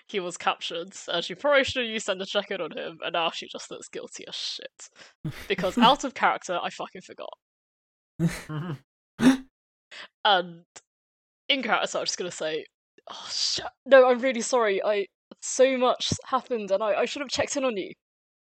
He 0.07 0.19
was 0.19 0.35
captured, 0.35 0.93
and 1.07 1.23
she 1.23 1.35
probably 1.35 1.63
should 1.63 1.83
have 1.83 1.91
used 1.91 2.05
send 2.05 2.21
a 2.21 2.25
check 2.25 2.51
in 2.51 2.59
on 2.59 2.71
him, 2.71 2.99
and 3.03 3.13
now 3.13 3.29
she 3.31 3.47
just 3.47 3.71
looks 3.71 3.87
guilty 3.87 4.25
as 4.27 4.35
shit. 4.35 4.89
Because 5.47 5.77
out 5.77 6.03
of 6.03 6.13
character, 6.13 6.59
I 6.61 6.69
fucking 6.69 7.01
forgot. 7.01 7.29
And 10.23 10.63
in 11.49 11.63
character, 11.63 11.97
I'm 11.97 12.05
just 12.05 12.17
gonna 12.17 12.31
say, 12.31 12.65
oh 13.09 13.27
shit. 13.29 13.65
No, 13.85 14.09
I'm 14.09 14.19
really 14.19 14.41
sorry. 14.41 14.83
I 14.83 15.07
so 15.41 15.77
much 15.77 16.13
happened, 16.25 16.71
and 16.71 16.83
I, 16.83 16.93
I 17.01 17.05
should 17.05 17.21
have 17.21 17.29
checked 17.29 17.57
in 17.57 17.65
on 17.65 17.77
you. 17.77 17.91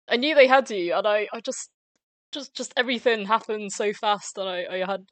I 0.08 0.16
knew 0.16 0.34
they 0.34 0.46
had 0.46 0.70
you, 0.70 0.94
and 0.94 1.06
I, 1.06 1.28
I 1.32 1.40
just, 1.40 1.70
just, 2.32 2.54
just 2.54 2.72
everything 2.76 3.26
happened 3.26 3.72
so 3.72 3.92
fast, 3.92 4.34
that 4.36 4.48
I, 4.48 4.82
I 4.82 4.86
had, 4.86 5.04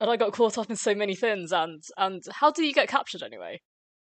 and 0.00 0.10
I 0.10 0.16
got 0.16 0.32
caught 0.32 0.58
up 0.58 0.70
in 0.70 0.76
so 0.76 0.94
many 0.94 1.14
things. 1.14 1.52
And 1.52 1.82
and 1.96 2.22
how 2.30 2.50
do 2.50 2.64
you 2.64 2.72
get 2.72 2.88
captured 2.88 3.22
anyway? 3.22 3.60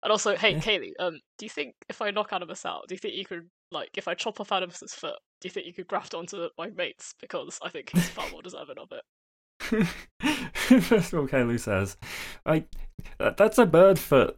And 0.03 0.11
also, 0.11 0.35
hey, 0.35 0.51
Yeah. 0.51 0.59
Kaylee, 0.59 0.91
um, 0.99 1.19
do 1.37 1.45
you 1.45 1.49
think 1.49 1.75
if 1.89 2.01
I 2.01 2.11
knock 2.11 2.33
Animus 2.33 2.65
out, 2.65 2.81
do 2.89 2.95
you 2.95 2.99
think 2.99 3.15
you 3.15 3.23
could, 3.25 3.47
like, 3.71 3.89
if 3.95 4.07
I 4.09 4.13
chop 4.15 4.41
off 4.41 4.51
Animus's 4.51 4.93
foot, 4.93 5.15
do 5.39 5.47
you 5.47 5.49
think 5.51 5.65
you 5.65 5.73
could 5.73 5.87
graft 5.87 6.13
onto 6.13 6.49
my 6.57 6.69
mates? 6.71 7.13
Because 7.21 7.57
I 7.63 7.69
think 7.69 7.89
he's 7.89 8.09
far 8.09 8.29
more 8.29 8.41
deserving 8.41 8.75
of 8.79 8.91
it. 8.91 9.87
First 10.81 11.13
of 11.13 11.19
all, 11.19 11.27
Kaylee 11.27 11.59
says, 11.59 11.95
I, 12.45 12.65
that, 13.17 13.37
that's 13.37 13.57
a 13.57 13.65
bird 13.65 13.97
foot, 13.97 14.37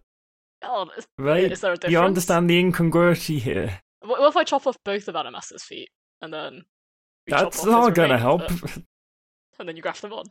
Oh, 0.63 0.87
right? 1.17 1.51
is 1.51 1.61
there 1.61 1.73
a 1.73 1.75
difference? 1.75 1.91
You 1.93 1.99
understand 1.99 2.47
the 2.49 2.59
incongruity 2.59 3.39
here. 3.39 3.79
What 4.01 4.19
what 4.19 4.29
if 4.29 4.37
I 4.37 4.43
chop 4.43 4.67
off 4.67 4.77
both 4.85 5.07
of 5.07 5.15
Animus's 5.15 5.63
feet 5.63 5.89
and 6.21 6.31
then 6.31 6.61
That's 7.27 7.65
not 7.65 7.95
gonna 7.95 8.19
help. 8.19 8.49
foot, 8.51 8.83
and 9.59 9.67
then 9.67 9.75
you 9.75 9.81
graft 9.81 10.01
them 10.03 10.13
on? 10.13 10.25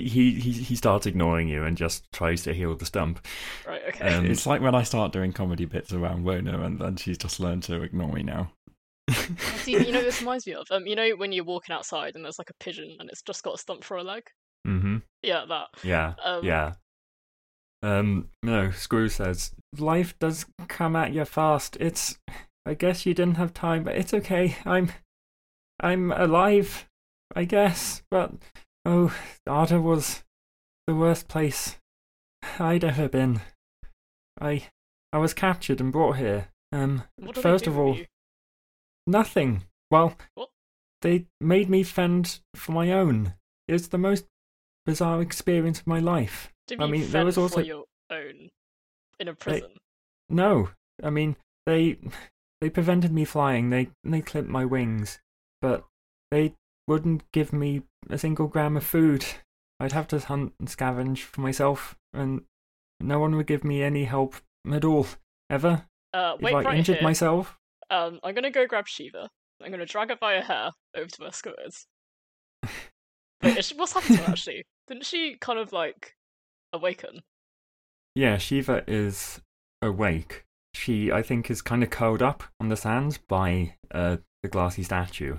He, 0.00 0.32
he 0.34 0.52
he 0.52 0.76
starts 0.76 1.06
ignoring 1.06 1.48
you 1.48 1.64
and 1.64 1.76
just 1.76 2.10
tries 2.12 2.42
to 2.42 2.54
heal 2.54 2.74
the 2.74 2.86
stump. 2.86 3.26
Right. 3.66 3.82
Okay. 3.88 4.14
Um, 4.14 4.26
It's 4.30 4.46
like 4.46 4.60
when 4.60 4.74
I 4.74 4.82
start 4.82 5.12
doing 5.12 5.32
comedy 5.32 5.64
bits 5.64 5.92
around 5.92 6.24
Wona, 6.24 6.64
and 6.64 6.78
then 6.78 6.96
she's 6.96 7.18
just 7.18 7.40
learned 7.40 7.62
to 7.64 7.82
ignore 7.82 8.12
me 8.12 8.22
now. 8.22 8.52
See, 9.56 9.72
you 9.72 9.92
know, 9.92 10.02
this 10.02 10.20
reminds 10.20 10.46
me 10.46 10.54
of 10.54 10.66
um, 10.70 10.86
you 10.86 10.96
know, 10.96 11.10
when 11.16 11.32
you're 11.32 11.44
walking 11.44 11.74
outside 11.74 12.14
and 12.14 12.24
there's 12.24 12.38
like 12.38 12.50
a 12.50 12.64
pigeon 12.64 12.96
and 12.98 13.10
it's 13.10 13.22
just 13.22 13.42
got 13.42 13.54
a 13.54 13.58
stump 13.58 13.84
for 13.84 13.96
a 13.96 14.02
leg. 14.02 14.22
mm-hmm. 14.66 14.98
Yeah, 15.22 15.44
that. 15.48 15.66
Yeah. 15.82 16.14
Um, 16.24 16.44
Yeah. 16.44 16.72
Um, 17.82 18.30
no, 18.42 18.70
Screw 18.70 19.10
says, 19.10 19.52
life 19.76 20.18
does 20.18 20.46
come 20.68 20.96
at 20.96 21.12
you 21.12 21.26
fast. 21.26 21.76
It's, 21.78 22.16
I 22.64 22.72
guess 22.72 23.04
you 23.04 23.12
didn't 23.12 23.36
have 23.36 23.52
time, 23.52 23.84
but 23.84 23.94
it's 23.94 24.14
okay. 24.14 24.56
I'm, 24.64 24.90
I'm 25.80 26.10
alive, 26.10 26.86
I 27.36 27.44
guess. 27.44 28.02
But, 28.10 28.32
oh, 28.84 29.14
Arda 29.46 29.80
was 29.80 30.22
the 30.86 30.94
worst 30.94 31.28
place 31.28 31.76
I'd 32.58 32.84
ever 32.84 33.08
been. 33.08 33.40
I, 34.40 34.68
I 35.12 35.18
was 35.18 35.34
captured 35.34 35.80
and 35.80 35.92
brought 35.92 36.16
here. 36.16 36.48
Um, 36.72 37.04
What 37.16 37.36
first 37.38 37.66
of 37.66 37.78
all, 37.78 37.96
nothing. 39.06 39.64
Well, 39.90 40.16
What? 40.34 40.50
they 41.02 41.26
made 41.40 41.68
me 41.70 41.82
fend 41.82 42.40
for 42.54 42.72
my 42.72 42.90
own. 42.92 43.34
It's 43.68 43.88
the 43.88 43.98
most 43.98 44.26
bizarre 44.86 45.22
experience 45.22 45.80
of 45.80 45.86
my 45.86 46.00
life. 46.00 46.52
do 46.66 46.76
I 46.78 46.84
you 46.86 46.90
mean, 46.90 47.10
there 47.10 47.24
was 47.24 47.38
also- 47.38 47.56
for 47.56 47.62
your 47.62 47.84
own 48.10 48.50
in 49.18 49.28
a 49.28 49.34
prison? 49.34 49.78
No, 50.28 50.70
I 51.02 51.10
mean 51.10 51.36
they 51.66 51.98
they 52.60 52.70
prevented 52.70 53.12
me 53.12 53.24
flying. 53.24 53.70
They 53.70 53.90
they 54.02 54.20
clipped 54.22 54.48
my 54.48 54.64
wings, 54.64 55.20
but 55.60 55.86
they 56.30 56.54
wouldn't 56.86 57.30
give 57.32 57.52
me 57.52 57.82
a 58.10 58.18
single 58.18 58.46
gram 58.46 58.76
of 58.76 58.84
food. 58.84 59.24
I'd 59.80 59.92
have 59.92 60.08
to 60.08 60.18
hunt 60.18 60.54
and 60.58 60.68
scavenge 60.68 61.20
for 61.20 61.40
myself, 61.40 61.96
and 62.12 62.42
no 63.00 63.18
one 63.18 63.36
would 63.36 63.46
give 63.46 63.64
me 63.64 63.82
any 63.82 64.04
help 64.04 64.36
at 64.70 64.84
all 64.84 65.06
ever. 65.50 65.86
Uh, 66.12 66.36
wait 66.40 66.50
if 66.50 66.56
I 66.56 66.62
right 66.62 66.78
injured 66.78 66.96
here. 66.96 67.02
myself, 67.02 67.58
Um, 67.90 68.20
I'm 68.22 68.34
gonna 68.34 68.50
go 68.50 68.66
grab 68.66 68.86
Shiva. 68.86 69.28
I'm 69.62 69.70
gonna 69.70 69.86
drag 69.86 70.10
her 70.10 70.16
by 70.16 70.34
her 70.34 70.42
hair 70.42 70.70
over 70.96 71.06
to 71.06 71.24
is. 71.66 71.86
Wait, 73.42 73.64
she, 73.64 73.74
what's 73.74 73.92
happened 73.92 74.18
to 74.18 74.24
her 74.24 74.30
actually? 74.30 74.64
Didn't 74.86 75.06
she 75.06 75.36
kind 75.40 75.58
of 75.58 75.72
like 75.72 76.14
awaken? 76.72 77.20
yeah, 78.14 78.38
Shiva 78.38 78.84
is 78.86 79.40
awake. 79.82 80.44
She, 80.74 81.10
I 81.12 81.22
think, 81.22 81.50
is 81.50 81.62
kind 81.62 81.82
of 81.82 81.90
curled 81.90 82.22
up 82.22 82.44
on 82.60 82.68
the 82.68 82.76
sands 82.76 83.18
by 83.18 83.76
uh, 83.92 84.18
the 84.42 84.48
glassy 84.48 84.82
statue 84.82 85.38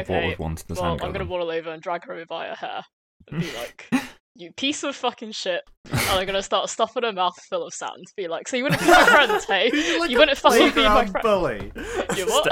of 0.00 0.08
what 0.08 0.16
Okay, 0.18 0.28
was 0.30 0.38
once 0.38 0.62
the 0.64 0.74
well, 0.74 0.82
sand 0.98 1.02
I'm 1.02 1.12
gonna 1.12 1.24
golem. 1.24 1.28
waddle 1.28 1.50
over 1.50 1.70
and 1.70 1.82
drag 1.82 2.04
her 2.06 2.14
over 2.14 2.26
by 2.26 2.46
her 2.48 2.54
hair 2.54 2.82
and 3.30 3.40
be 3.40 3.50
like, 3.56 3.88
"You 4.34 4.52
piece 4.52 4.82
of 4.82 4.96
fucking 4.96 5.32
shit!" 5.32 5.62
And 5.90 6.00
I'm 6.10 6.26
gonna 6.26 6.42
start 6.42 6.68
stuffing 6.70 7.02
her 7.02 7.12
mouth 7.12 7.34
full 7.48 7.66
of 7.66 7.72
sand. 7.74 8.04
Be 8.16 8.28
like, 8.28 8.48
"So 8.48 8.56
you 8.56 8.64
wouldn't 8.64 8.80
be 8.82 8.88
my 8.88 9.04
friend, 9.04 9.42
hey? 9.48 9.70
You're 9.72 10.00
like 10.00 10.10
you 10.10 10.18
wouldn't 10.18 10.38
fucking 10.38 10.70
be 10.74 10.84
my 10.84 11.06
friend." 11.06 11.22
bully. 11.22 11.72
You 12.16 12.26
what? 12.26 12.44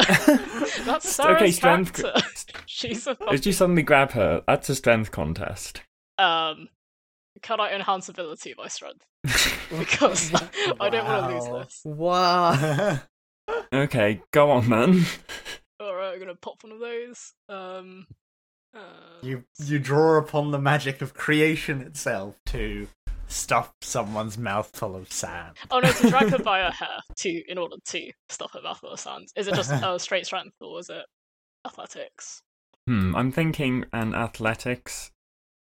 That's 0.87 1.09
Sarah's 1.09 1.37
okay, 1.43 1.51
strength. 1.51 2.01
character. 2.03 2.21
She's 2.67 3.07
a 3.07 3.11
As 3.11 3.17
fucking... 3.19 3.41
you 3.45 3.53
suddenly 3.53 3.83
grab 3.83 4.13
her, 4.13 4.43
that's 4.47 4.69
a 4.71 4.75
strength 4.75 5.11
contest. 5.11 5.83
um. 6.19 6.69
Can 7.43 7.59
I 7.61 7.73
enhance 7.73 8.09
ability 8.11 8.55
by 8.55 8.69
strength? 8.69 9.03
Because 9.79 10.35
I 10.81 10.91
don't 10.91 11.07
want 11.07 11.27
to 11.31 11.35
lose 11.55 11.65
this. 11.65 11.81
Wow. 11.87 12.99
Okay, 13.73 14.21
go 14.33 14.51
on 14.51 14.69
then. 14.69 15.05
All 15.81 15.95
right, 15.95 16.13
I'm 16.13 16.19
gonna 16.21 16.35
pop 16.35 16.63
one 16.63 16.73
of 16.73 16.81
those. 16.81 17.33
Um. 17.49 18.07
Uh, 18.73 18.79
you 19.23 19.43
you 19.65 19.79
draw 19.81 20.17
upon 20.19 20.53
the 20.53 20.59
magic 20.59 21.03
of 21.03 21.13
creation 21.15 21.81
itself 21.81 22.37
to 22.47 22.87
stuff 23.27 23.73
someone's 23.81 24.39
mouth 24.39 24.71
full 24.77 24.95
of 24.95 25.13
sand. 25.13 25.57
Oh 25.73 25.81
no, 25.81 25.91
to 25.91 26.09
drag 26.11 26.29
her 26.31 26.39
by 26.43 26.61
her 26.61 26.71
hair 26.71 27.01
to 27.17 27.43
in 27.49 27.59
order 27.59 27.77
to 27.87 28.11
stuff 28.29 28.53
her 28.53 28.63
mouth 28.63 28.79
full 28.79 28.93
of 28.93 29.01
sand. 29.01 29.27
Is 29.37 29.49
it 29.49 29.55
just 29.55 29.73
uh, 29.73 29.99
straight 29.99 30.27
strength 30.27 30.55
or 30.61 30.79
is 30.79 30.89
it 30.89 31.05
athletics? 31.67 32.43
Hmm, 32.87 33.15
I'm 33.17 33.33
thinking 33.33 33.87
an 33.93 34.15
athletics, 34.15 35.11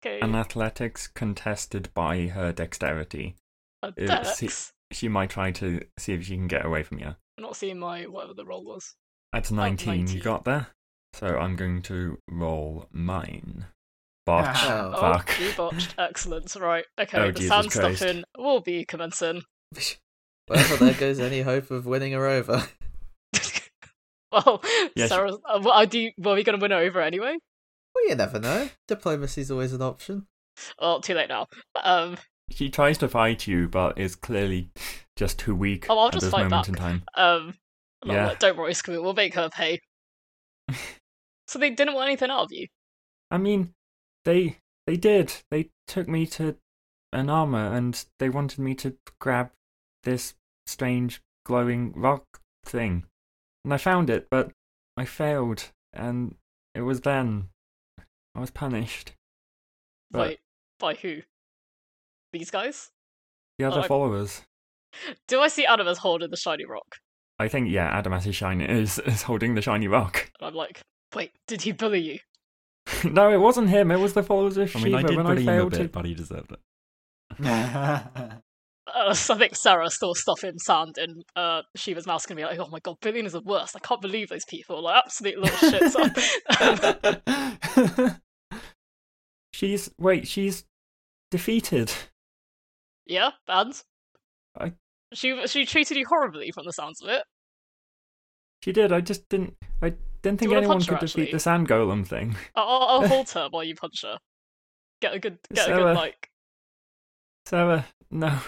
Okay, 0.04 0.20
an 0.20 0.34
athletics 0.36 1.06
contested 1.08 1.92
by 1.94 2.28
her 2.28 2.52
dexterity. 2.52 3.34
a 3.82 3.88
uh, 3.88 3.90
dex. 3.90 4.36
see- 4.36 4.72
She 4.92 5.08
might 5.08 5.30
try 5.30 5.50
to 5.52 5.80
see 5.98 6.12
if 6.12 6.24
she 6.24 6.36
can 6.36 6.46
get 6.46 6.64
away 6.64 6.82
from 6.84 6.98
you. 7.00 7.06
I'm 7.36 7.42
not 7.42 7.56
seeing 7.56 7.78
my 7.80 8.04
whatever 8.04 8.34
the 8.34 8.44
roll 8.46 8.64
was. 8.64 8.94
That's 9.34 9.50
19, 9.50 9.98
19. 9.98 10.16
you 10.16 10.22
got 10.22 10.44
there? 10.44 10.68
So 11.12 11.26
I'm 11.38 11.56
going 11.56 11.82
to 11.82 12.18
roll 12.30 12.88
mine. 12.92 13.66
Botch. 14.26 14.56
Oh. 14.62 14.92
Oh, 14.94 15.00
Fuck. 15.12 15.38
you 15.40 15.50
botched. 15.56 15.94
Excellent. 15.98 16.54
Right. 16.56 16.84
Okay, 16.98 17.18
Oh, 17.18 17.26
the 17.26 17.32
Jesus 17.32 17.48
sand 17.50 17.70
Christ. 17.70 17.98
stuffing 17.98 18.24
will 18.38 18.60
be 18.60 18.84
commencing. 18.84 19.42
well, 20.48 20.76
there 20.78 20.94
goes 20.94 21.20
any 21.20 21.42
hope 21.42 21.70
of 21.70 21.84
winning 21.86 22.12
her 22.12 22.26
over. 22.26 22.66
well, 24.32 24.60
Yeah, 24.96 25.04
she- 25.04 25.08
Sarah's. 25.08 25.36
Uh, 25.48 25.60
well, 25.62 25.72
I 25.74 25.84
do. 25.84 26.10
Were 26.18 26.34
we 26.34 26.42
going 26.44 26.58
to 26.58 26.62
win 26.62 26.70
her 26.70 26.78
over 26.78 27.00
anyway? 27.00 27.36
Well, 27.94 28.08
you 28.08 28.14
never 28.14 28.38
know. 28.40 28.70
Diplomacy's 28.88 29.50
always 29.50 29.72
an 29.72 29.82
option. 29.82 30.26
Well, 30.80 31.00
too 31.00 31.14
late 31.14 31.28
now. 31.28 31.46
Um. 31.82 32.16
She 32.50 32.68
tries 32.68 32.98
to 32.98 33.08
fight 33.08 33.46
you, 33.46 33.68
but 33.68 33.98
is 33.98 34.14
clearly 34.16 34.70
just 35.16 35.38
too 35.38 35.54
weak 35.54 35.86
Oh, 35.88 35.98
I'll 35.98 36.06
at 36.08 36.12
just 36.12 36.24
this 36.26 36.30
fight 36.30 36.48
moment 36.50 36.66
back. 36.66 36.68
in 36.68 36.74
time. 36.74 37.02
Um. 37.16 37.54
No, 38.04 38.14
Yeah. 38.14 38.34
Don't 38.38 38.56
worry, 38.56 38.74
Squeal. 38.74 39.02
We'll 39.02 39.14
make 39.14 39.34
her 39.34 39.48
pay. 39.48 39.80
so 41.48 41.58
they 41.58 41.70
didn't 41.70 41.94
want 41.94 42.08
anything 42.08 42.30
out 42.30 42.44
of 42.44 42.52
you. 42.52 42.66
I 43.30 43.38
mean, 43.38 43.72
they 44.24 44.58
they 44.86 44.96
did. 44.96 45.32
They 45.50 45.70
took 45.86 46.08
me 46.08 46.26
to 46.26 46.56
an 47.12 47.30
armor 47.30 47.74
and 47.74 48.04
they 48.18 48.28
wanted 48.28 48.58
me 48.58 48.74
to 48.76 48.96
grab 49.20 49.50
this 50.02 50.34
strange 50.66 51.22
glowing 51.46 51.92
rock 51.94 52.24
thing. 52.64 53.04
And 53.64 53.72
I 53.72 53.78
found 53.78 54.10
it, 54.10 54.26
but 54.30 54.50
I 54.96 55.04
failed 55.04 55.70
and 55.92 56.36
it 56.74 56.82
was 56.82 57.00
then 57.02 57.48
I 58.34 58.40
was 58.40 58.50
punished. 58.50 59.12
But- 60.10 60.38
By 60.80 60.94
by 60.94 60.94
who? 60.94 61.22
These 62.32 62.50
guys? 62.50 62.90
The 63.58 63.64
other 63.66 63.80
oh, 63.80 63.84
I- 63.84 63.88
followers. 63.88 64.42
Do 65.28 65.40
I 65.40 65.48
see 65.48 65.66
Adamas 65.66 65.98
holding 65.98 66.30
the 66.30 66.36
shiny 66.36 66.64
rock? 66.64 66.96
I 67.44 67.48
think 67.48 67.70
yeah, 67.70 68.00
Adamas 68.00 68.26
is 68.26 68.34
shiny 68.34 68.64
is, 68.64 68.98
is 69.00 69.22
holding 69.22 69.54
the 69.54 69.62
shiny 69.62 69.88
rock. 69.88 70.30
And 70.40 70.48
I'm 70.48 70.54
like, 70.54 70.80
wait, 71.14 71.32
did 71.46 71.62
he 71.62 71.72
bully 71.72 72.00
you? 72.00 72.18
no, 73.04 73.30
it 73.32 73.38
wasn't 73.38 73.70
him, 73.70 73.90
it 73.90 74.00
was 74.00 74.14
the 74.14 74.22
followers 74.22 74.56
of 74.56 74.64
I 74.64 74.66
Shiva 74.78 74.84
mean, 74.84 74.94
I 74.94 75.02
did 75.02 75.16
when 75.16 75.26
bully 75.26 75.38
I 75.38 75.42
him 75.42 75.48
a 75.48 75.52
failed 75.52 75.70
bit, 75.72 75.78
to 75.78 75.88
but 75.88 76.04
he 76.04 76.14
deserved 76.14 76.52
it. 76.52 76.58
Uh, 78.94 79.14
so 79.14 79.34
I 79.34 79.38
think 79.38 79.56
Sarah 79.56 79.88
saw 79.90 80.12
stuff 80.12 80.44
in 80.44 80.58
sand 80.58 80.96
in 80.98 81.22
uh, 81.34 81.62
Shiva's 81.74 82.06
mouth 82.06 82.24
gonna 82.28 82.38
be 82.38 82.44
like, 82.44 82.58
oh 82.58 82.68
my 82.70 82.78
god, 82.80 82.96
Billion 83.00 83.24
is 83.24 83.32
the 83.32 83.40
worst. 83.40 83.74
I 83.74 83.78
can't 83.80 84.02
believe 84.02 84.28
those 84.28 84.44
people. 84.44 84.82
Like, 84.82 85.02
absolute 85.04 85.38
little 85.38 85.70
shits. 85.70 85.96
she's 89.52 89.90
wait, 89.98 90.28
she's 90.28 90.64
defeated. 91.30 91.90
yeah, 93.06 93.30
and? 93.48 93.72
I- 94.60 94.74
She, 95.14 95.46
she 95.46 95.64
treated 95.64 95.96
you 95.96 96.04
horribly 96.06 96.52
from 96.52 96.66
the 96.66 96.72
sounds 96.72 97.00
of 97.02 97.08
it. 97.08 97.22
She 98.64 98.72
did. 98.72 98.92
I 98.92 99.02
just 99.02 99.28
didn't. 99.28 99.58
I 99.82 99.92
didn't 100.22 100.40
think 100.40 100.50
anyone 100.50 100.78
punch 100.78 100.86
her, 100.86 100.96
could 100.96 101.00
defeat 101.00 101.20
actually? 101.20 101.32
the 101.32 101.38
sand 101.38 101.68
golem 101.68 102.06
thing. 102.06 102.34
I'll, 102.54 102.66
I'll 102.66 102.82
I'll 103.02 103.08
hold 103.08 103.28
her 103.32 103.48
while 103.50 103.62
you 103.62 103.74
punch 103.74 104.00
her. 104.00 104.16
Get 105.02 105.12
a 105.12 105.18
good, 105.18 105.36
get 105.52 105.68
a 105.68 105.72
good, 105.72 105.82
uh, 105.82 105.94
like, 105.94 106.30
Sarah, 107.44 107.74
uh, 107.74 107.82
no. 108.10 108.38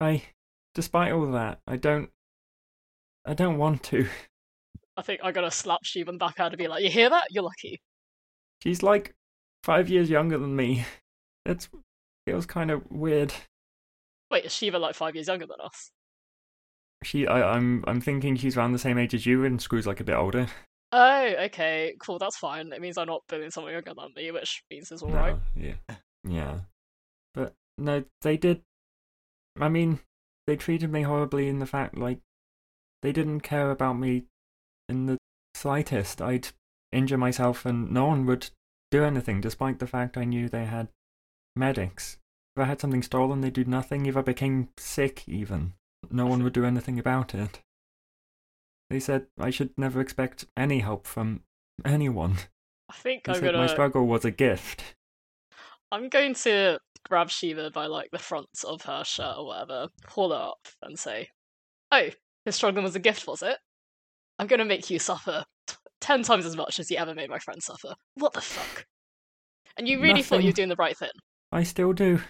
I, 0.00 0.22
despite 0.76 1.10
all 1.10 1.32
that, 1.32 1.58
I 1.66 1.74
don't. 1.74 2.10
I 3.26 3.34
don't 3.34 3.58
want 3.58 3.82
to. 3.84 4.06
I 4.96 5.02
think 5.02 5.20
I 5.24 5.32
gotta 5.32 5.50
slap 5.50 5.80
Shiva 5.82 6.10
on 6.10 6.14
the 6.14 6.18
back 6.24 6.38
and 6.38 6.56
be 6.56 6.68
like, 6.68 6.84
you 6.84 6.90
hear 6.90 7.10
that? 7.10 7.24
You're 7.30 7.42
lucky. 7.42 7.82
She's 8.62 8.84
like 8.84 9.16
five 9.64 9.88
years 9.88 10.08
younger 10.08 10.38
than 10.38 10.54
me. 10.54 10.84
It 11.44 11.68
feels 12.24 12.46
kind 12.46 12.70
of 12.70 12.88
weird. 12.88 13.34
Wait, 14.30 14.44
is 14.44 14.54
Shiva 14.54 14.78
like 14.78 14.94
five 14.94 15.16
years 15.16 15.26
younger 15.26 15.46
than 15.46 15.60
us? 15.60 15.90
She, 17.04 17.26
I, 17.26 17.56
I'm, 17.56 17.84
I'm 17.86 18.00
thinking 18.00 18.36
she's 18.36 18.56
around 18.56 18.72
the 18.72 18.78
same 18.78 18.98
age 18.98 19.14
as 19.14 19.26
you, 19.26 19.44
and 19.44 19.60
Screw's 19.60 19.86
like 19.86 20.00
a 20.00 20.04
bit 20.04 20.16
older. 20.16 20.46
Oh, 20.92 21.26
okay, 21.44 21.94
cool, 21.98 22.18
that's 22.18 22.36
fine. 22.36 22.72
It 22.72 22.80
means 22.80 22.96
I'm 22.96 23.08
not 23.08 23.22
billing 23.28 23.50
someone 23.50 23.72
younger 23.72 23.94
than 23.94 24.12
me, 24.14 24.30
which 24.30 24.62
means 24.70 24.90
it's 24.92 25.02
alright. 25.02 25.36
No, 25.54 25.62
yeah, 25.62 25.96
yeah. 26.24 26.54
But 27.34 27.52
no, 27.78 28.04
they 28.22 28.36
did. 28.36 28.62
I 29.60 29.68
mean, 29.68 30.00
they 30.46 30.56
treated 30.56 30.92
me 30.92 31.02
horribly 31.02 31.48
in 31.48 31.58
the 31.58 31.66
fact 31.66 31.96
like 31.96 32.18
they 33.02 33.12
didn't 33.12 33.40
care 33.40 33.70
about 33.70 33.94
me 33.94 34.24
in 34.88 35.06
the 35.06 35.18
slightest. 35.54 36.22
I'd 36.22 36.48
injure 36.92 37.18
myself, 37.18 37.66
and 37.66 37.90
no 37.90 38.06
one 38.06 38.24
would 38.26 38.50
do 38.90 39.02
anything, 39.02 39.40
despite 39.40 39.80
the 39.80 39.86
fact 39.86 40.16
I 40.16 40.24
knew 40.24 40.48
they 40.48 40.64
had 40.64 40.88
medics. 41.56 42.18
If 42.56 42.62
I 42.62 42.66
had 42.66 42.80
something 42.80 43.02
stolen, 43.02 43.40
they'd 43.40 43.52
do 43.52 43.64
nothing. 43.64 44.06
If 44.06 44.16
I 44.16 44.22
became 44.22 44.68
sick, 44.78 45.24
even, 45.26 45.72
no 46.14 46.26
one 46.26 46.42
would 46.44 46.52
do 46.52 46.64
anything 46.64 46.98
about 46.98 47.34
it. 47.34 47.60
They 48.90 49.00
said 49.00 49.26
I 49.38 49.50
should 49.50 49.70
never 49.76 50.00
expect 50.00 50.46
any 50.56 50.80
help 50.80 51.06
from 51.06 51.42
anyone. 51.84 52.36
I 52.88 52.94
think 52.94 53.24
They 53.24 53.32
I'm 53.32 53.40
said 53.40 53.46
my 53.54 53.58
gonna. 53.60 53.68
struggle 53.68 54.06
was 54.06 54.24
a 54.24 54.30
gift. 54.30 54.94
I'm 55.90 56.08
going 56.08 56.34
to 56.34 56.78
grab 57.08 57.30
Shiva 57.30 57.70
by 57.70 57.86
like 57.86 58.10
the 58.12 58.18
front 58.18 58.48
of 58.66 58.82
her 58.82 59.04
shirt 59.04 59.36
or 59.38 59.46
whatever, 59.46 59.88
pull 60.06 60.30
her 60.30 60.36
up, 60.50 60.58
and 60.82 60.98
say, 60.98 61.28
"Oh, 61.92 62.08
his 62.44 62.56
struggle 62.56 62.82
was 62.82 62.94
a 62.96 63.00
gift, 63.00 63.26
was 63.26 63.42
it? 63.42 63.56
I'm 64.38 64.46
gonna 64.46 64.64
make 64.64 64.90
you 64.90 64.98
suffer 64.98 65.44
t- 65.66 65.74
ten 66.00 66.22
times 66.22 66.44
as 66.46 66.56
much 66.56 66.78
as 66.78 66.90
you 66.90 66.96
ever 66.98 67.14
made 67.14 67.30
my 67.30 67.38
friend 67.38 67.62
suffer. 67.62 67.94
What 68.14 68.32
the 68.32 68.40
fuck?" 68.40 68.86
And 69.76 69.88
you 69.88 70.00
really 70.00 70.22
thought 70.22 70.42
you 70.42 70.48
were 70.50 70.52
doing 70.52 70.68
the 70.68 70.76
right 70.76 70.96
thing. 70.96 71.10
I 71.50 71.62
still 71.64 71.92
do. 71.92 72.20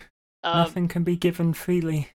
Um, 0.42 0.58
Nothing 0.58 0.88
can 0.88 1.04
be 1.04 1.16
given 1.16 1.52
freely. 1.54 2.10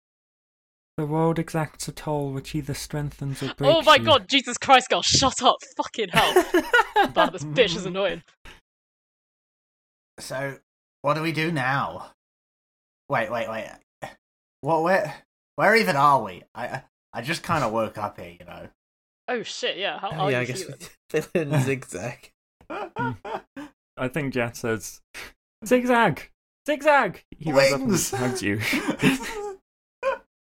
The 0.98 1.06
world 1.06 1.38
exacts 1.38 1.88
a 1.88 1.92
toll 1.92 2.32
which 2.32 2.56
either 2.56 2.74
strengthens 2.74 3.44
or 3.44 3.54
breaks 3.54 3.62
oh 3.76 3.84
my 3.84 3.98
you. 3.98 4.04
god, 4.06 4.28
Jesus 4.28 4.58
Christ, 4.58 4.90
girl, 4.90 5.04
shut 5.04 5.44
up! 5.44 5.58
Fucking 5.78 6.10
hell! 6.10 6.44
Wow, 7.16 7.30
this 7.30 7.44
bitch 7.44 7.76
is 7.76 7.86
annoying. 7.86 8.24
So, 10.20 10.58
what 11.04 11.14
do 11.14 11.22
we 11.22 11.32
do 11.32 11.52
now? 11.52 12.12
Wait, 13.08 13.32
wait, 13.32 13.48
wait. 13.48 13.70
What? 14.62 14.82
Where? 14.82 15.14
Where 15.56 15.76
even 15.76 15.96
are 15.96 16.24
we? 16.24 16.44
I 16.56 16.82
I 17.14 17.22
just 17.22 17.44
kind 17.44 17.64
of 17.64 17.72
woke 17.72 18.00
up 18.00 18.20
here, 18.20 18.36
you 18.40 18.46
know. 18.46 18.68
Oh 19.28 19.44
shit, 19.44 19.78
yeah. 19.78 20.00
How 20.00 20.10
Oh, 20.10 20.16
are 20.26 20.32
yeah, 20.32 20.38
you 20.38 20.42
I 20.42 20.46
guess 20.46 20.64
feeling? 20.64 21.32
villain 21.34 21.62
zigzag. 21.64 22.32
Hmm. 22.72 23.12
I 23.96 24.08
think 24.08 24.34
Jet 24.34 24.58
says, 24.58 25.02
Zigzag! 25.66 26.32
Zigzag! 26.68 27.24
He 27.38 27.52
runs 27.52 27.74
up 27.74 27.80
and 27.82 27.88
Wings! 27.90 28.12
hugs 28.12 28.42
you. 28.44 28.60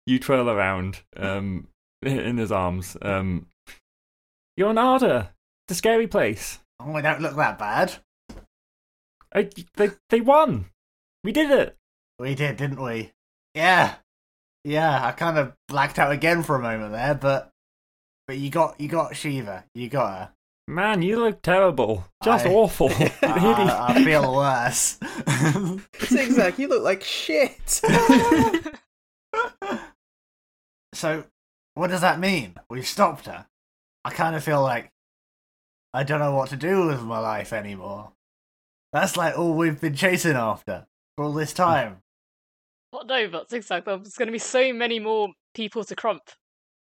You 0.08 0.17
twirl 0.17 0.50
around 0.50 1.02
um, 1.15 1.67
in 2.02 2.38
his 2.38 2.52
arms. 2.52 2.98
Um, 3.02 3.46
You're 4.56 4.72
an 4.72 4.78
Arda! 4.80 5.34
The 5.67 5.76
scary 5.76 6.08
place. 6.08 6.60
oh, 6.80 6.91
we 6.93 7.02
don't 7.02 7.22
look 7.22 7.36
that 7.36 7.60
bad. 7.60 7.93
I, 9.36 9.50
they, 9.76 9.91
they 10.10 10.22
won! 10.22 10.67
We 11.24 11.32
did 11.34 11.52
it! 11.52 11.76
We 12.17 12.34
did, 12.34 12.58
didn't 12.58 12.82
we? 12.82 13.12
Yeah, 13.54 13.96
yeah. 14.63 15.06
I 15.06 15.12
kind 15.12 15.38
of 15.38 15.54
blacked 15.67 16.00
out 16.00 16.12
again 16.12 16.41
for 16.41 16.56
a 16.56 16.62
moment 16.62 16.93
there, 16.93 17.13
but 17.13 17.52
but 18.28 18.38
you 18.38 18.50
got 18.50 18.80
you 18.80 18.88
got 18.88 19.15
Shiva. 19.15 19.65
You 19.76 19.89
got 19.89 20.17
her. 20.17 20.30
Man, 20.70 21.02
you 21.02 21.20
look 21.20 21.41
terrible. 21.41 22.06
Just 22.24 22.46
I- 22.46 22.54
awful. 22.54 22.89
I, 23.22 23.86
I 23.89 24.04
feel 24.04 24.36
worse. 24.36 24.98
Zigzag, 26.06 26.58
you 26.60 26.67
look 26.70 26.84
like 26.84 27.04
shit. 27.04 27.82
so, 30.93 31.26
what 31.73 31.88
does 31.89 32.02
that 32.02 32.19
mean? 32.19 32.56
We've 32.69 32.88
stopped 32.88 33.26
her. 33.26 33.47
I 34.04 34.10
kind 34.12 34.36
of 34.36 34.43
feel 34.43 34.62
like 34.62 34.91
I 35.93 36.04
don't 36.04 36.19
know 36.19 36.34
what 36.36 36.50
to 36.50 36.56
do 36.56 36.88
with 36.88 37.02
my 37.02 37.19
life 37.19 37.54
anymore. 37.54 38.12
That's 38.93 39.17
like 39.17 39.38
all 39.38 39.54
we've 39.54 39.80
been 39.80 39.95
chasing 39.95 40.36
after 40.36 40.88
for 41.15 41.26
all 41.26 41.34
this 41.34 41.54
time. 41.54 41.97
What 42.91 43.08
no, 43.08 43.28
but 43.28 43.50
zigzag. 43.50 43.86
There's 43.86 44.15
going 44.15 44.28
to 44.28 44.32
be 44.32 44.39
so 44.39 44.71
many 44.73 45.00
more 45.00 45.30
people 45.54 45.84
to 45.84 45.95
crump. 45.95 46.23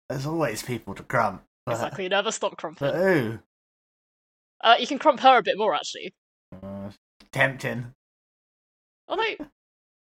There's 0.09 0.25
always 0.25 0.63
people 0.63 0.95
to 0.95 1.03
crump. 1.03 1.43
But, 1.65 1.73
Exactly, 1.73 2.07
never 2.07 2.31
stop 2.31 2.57
crumping. 2.57 2.93
who? 2.93 3.39
Uh, 4.61 4.75
you 4.79 4.87
can 4.87 4.97
crump 4.99 5.19
her 5.19 5.37
a 5.37 5.43
bit 5.43 5.57
more 5.57 5.75
actually. 5.75 6.13
Uh, 6.63 6.89
tempting. 7.31 7.93
Although, 9.07 9.35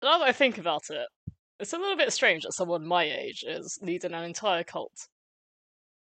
now 0.02 0.20
that 0.20 0.28
I 0.28 0.32
think 0.32 0.58
about 0.58 0.84
it, 0.90 1.08
it's 1.64 1.74
a 1.74 1.78
little 1.78 1.98
bit 1.98 2.12
strange 2.12 2.44
that 2.44 2.54
someone 2.54 2.86
my 2.86 3.06
age 3.06 3.44
is 3.48 3.80
leading 3.82 4.14
an 4.14 4.24
entire 4.24 4.64
cult. 4.64 5.08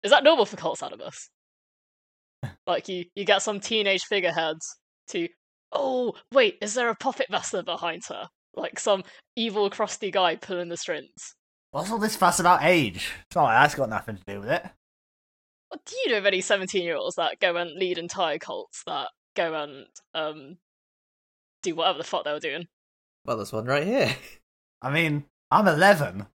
Is 0.02 0.12
that 0.12 0.24
normal 0.24 0.46
for 0.46 0.56
cults, 0.56 0.82
Animus? 0.82 1.28
like 2.66 2.88
you, 2.88 3.04
you 3.14 3.24
get 3.24 3.42
some 3.42 3.60
teenage 3.60 4.02
figureheads 4.04 4.64
to, 5.08 5.28
oh 5.72 6.14
wait, 6.32 6.56
is 6.62 6.74
there 6.74 6.88
a 6.88 6.94
puppet 6.94 7.26
master 7.30 7.62
behind 7.62 8.02
her? 8.08 8.28
Like 8.54 8.78
some 8.78 9.02
evil, 9.36 9.68
crusty 9.68 10.10
guy 10.10 10.36
pulling 10.36 10.68
the 10.68 10.76
strings. 10.76 11.34
What's 11.72 11.90
all 11.90 11.98
this 11.98 12.16
fuss 12.16 12.40
about 12.40 12.62
age? 12.62 13.10
It's 13.26 13.36
not 13.36 13.44
like 13.44 13.62
that's 13.62 13.74
got 13.74 13.90
nothing 13.90 14.16
to 14.16 14.22
do 14.26 14.40
with 14.40 14.50
it. 14.50 14.64
What 15.68 15.84
do 15.84 15.96
you 16.04 16.12
know 16.12 16.18
of 16.18 16.26
any 16.26 16.40
seventeen-year-olds 16.40 17.16
that 17.16 17.40
go 17.40 17.56
and 17.56 17.72
lead 17.78 17.98
entire 17.98 18.38
cults 18.38 18.82
that 18.86 19.08
go 19.36 19.54
and 19.54 19.86
um 20.14 20.58
do 21.62 21.74
whatever 21.74 21.98
the 21.98 22.04
fuck 22.04 22.24
they 22.24 22.32
were 22.32 22.40
doing? 22.40 22.66
well, 23.24 23.36
there's 23.36 23.52
one 23.52 23.66
right 23.66 23.84
here. 23.84 24.14
I 24.82 24.90
mean, 24.90 25.24
I'm 25.50 25.66
11. 25.68 26.26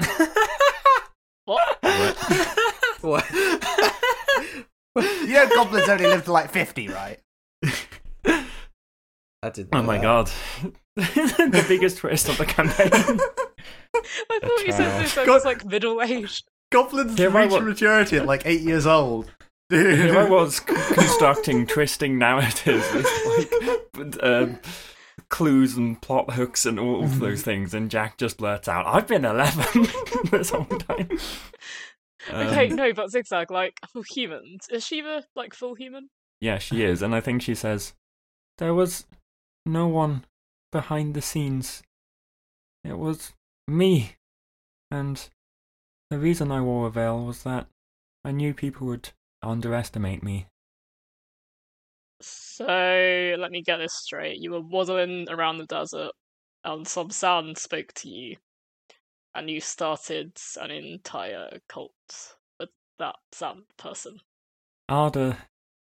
What? 1.46 1.78
What? 3.00 3.30
You 3.34 5.26
know, 5.34 5.48
goblins 5.54 5.88
only 5.88 6.06
live 6.06 6.24
to 6.24 6.32
like 6.32 6.50
50, 6.50 6.88
right? 6.88 7.18
I 9.42 9.50
didn't. 9.52 9.68
Oh 9.74 9.82
my 9.82 9.98
that. 9.98 10.02
god. 10.02 10.30
the 10.96 11.64
biggest 11.68 11.98
twist 11.98 12.28
of 12.30 12.38
the 12.38 12.46
campaign. 12.46 12.88
I 12.92 14.38
thought 14.40 14.64
you 14.64 14.72
said 14.72 14.88
child. 14.88 15.04
this 15.04 15.18
I 15.18 15.24
was 15.26 15.44
like 15.44 15.64
middle-aged. 15.66 16.44
Goblins 16.72 17.18
Here 17.18 17.28
reach 17.28 17.50
wa- 17.50 17.60
maturity 17.60 18.16
at 18.16 18.24
like 18.26 18.46
8 18.46 18.60
years 18.62 18.86
old. 18.86 19.30
Dude. 19.68 19.98
Here 19.98 20.18
I 20.18 20.28
was 20.30 20.56
c- 20.56 20.62
constructing 20.94 21.66
twisting 21.66 22.16
narratives 22.18 22.86
with 22.94 23.06
like 23.96 24.22
um, 24.22 24.58
clues 25.34 25.76
and 25.76 26.00
plot 26.00 26.34
hooks 26.34 26.64
and 26.64 26.78
all 26.78 27.02
of 27.02 27.18
those 27.18 27.42
things, 27.42 27.74
and 27.74 27.90
Jack 27.90 28.18
just 28.18 28.36
blurts 28.38 28.68
out, 28.68 28.86
"I've 28.86 29.08
been 29.08 29.24
11 29.24 29.88
this 30.30 30.50
whole 30.50 30.64
time." 30.64 31.18
Okay, 32.32 32.70
Um, 32.70 32.76
no, 32.76 32.92
but 32.94 33.10
zigzag 33.10 33.50
like 33.50 33.78
for 33.92 34.02
humans. 34.08 34.66
Is 34.70 34.82
Shiva 34.86 35.24
like 35.36 35.52
full 35.52 35.74
human? 35.74 36.08
Yeah, 36.40 36.56
she 36.56 36.82
is, 36.82 37.02
and 37.02 37.14
I 37.14 37.20
think 37.20 37.42
she 37.42 37.54
says, 37.54 37.92
"There 38.56 38.72
was 38.72 39.04
no 39.66 39.88
one 39.88 40.24
behind 40.72 41.12
the 41.12 41.20
scenes. 41.20 41.82
It 42.82 42.96
was 42.96 43.34
me, 43.68 44.16
and 44.90 45.28
the 46.10 46.18
reason 46.18 46.50
I 46.50 46.62
wore 46.62 46.86
a 46.86 46.90
veil 46.90 47.26
was 47.26 47.42
that 47.42 47.66
I 48.24 48.30
knew 48.30 48.54
people 48.54 48.86
would 48.86 49.10
underestimate 49.42 50.22
me. 50.22 50.46
So 52.20 53.36
let 53.38 53.50
me 53.50 53.62
get 53.62 53.78
this 53.78 53.94
straight. 53.94 54.38
You 54.40 54.52
were 54.52 54.60
waddling 54.60 55.28
around 55.28 55.58
the 55.58 55.66
desert, 55.66 56.12
and 56.64 56.86
some 56.86 57.10
sound 57.10 57.58
spoke 57.58 57.92
to 57.94 58.08
you, 58.08 58.36
and 59.34 59.50
you 59.50 59.60
started 59.60 60.38
an 60.60 60.70
entire 60.70 61.58
cult 61.68 62.36
with 62.58 62.70
that 62.98 63.16
sound 63.32 63.64
person. 63.76 64.20
Arda 64.88 65.48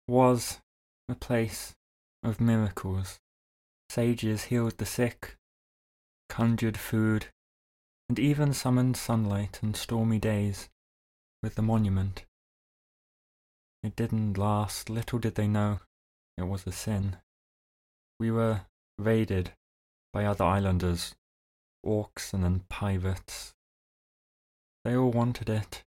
was 0.08 0.60
a 1.08 1.14
place 1.14 1.74
of 2.22 2.40
miracles. 2.40 3.18
Sages 3.88 4.44
healed 4.44 4.78
the 4.78 4.86
sick, 4.86 5.36
conjured 6.28 6.76
food, 6.76 7.26
and 8.08 8.18
even 8.18 8.52
summoned 8.52 8.96
sunlight 8.96 9.60
and 9.62 9.76
stormy 9.76 10.18
days 10.18 10.68
with 11.42 11.54
the 11.54 11.62
monument. 11.62 12.24
It 13.82 13.94
didn't 13.94 14.38
last, 14.38 14.90
little 14.90 15.18
did 15.18 15.36
they 15.36 15.46
know 15.46 15.80
it 16.38 16.44
was 16.44 16.66
a 16.66 16.72
sin. 16.72 17.16
We 18.18 18.30
were 18.30 18.62
raided 18.98 19.52
by 20.12 20.24
other 20.24 20.44
islanders, 20.44 21.14
orcs 21.84 22.32
and 22.32 22.44
then 22.44 22.64
pirates. 22.68 23.54
They 24.84 24.96
all 24.96 25.10
wanted 25.10 25.48
it. 25.48 25.84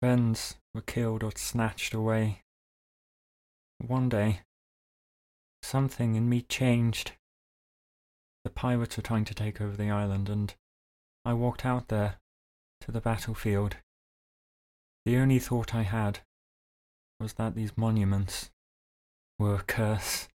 Friends 0.00 0.56
were 0.74 0.80
killed 0.80 1.22
or 1.22 1.32
snatched 1.36 1.94
away. 1.94 2.42
One 3.78 4.08
day, 4.08 4.40
something 5.62 6.14
in 6.14 6.28
me 6.28 6.42
changed. 6.42 7.12
The 8.44 8.50
pirates 8.50 8.96
were 8.96 9.02
trying 9.02 9.24
to 9.26 9.34
take 9.34 9.60
over 9.60 9.76
the 9.76 9.90
island, 9.90 10.28
and 10.28 10.54
I 11.24 11.34
walked 11.34 11.66
out 11.66 11.88
there 11.88 12.18
to 12.80 12.92
the 12.92 13.00
battlefield. 13.00 13.76
The 15.04 15.16
only 15.16 15.38
thought 15.38 15.74
I 15.74 15.82
had 15.82 16.20
was 17.18 17.34
that 17.34 17.54
these 17.54 17.76
monuments 17.76 18.50
were 19.40 19.54
a 19.54 19.62
curse. 19.62 20.28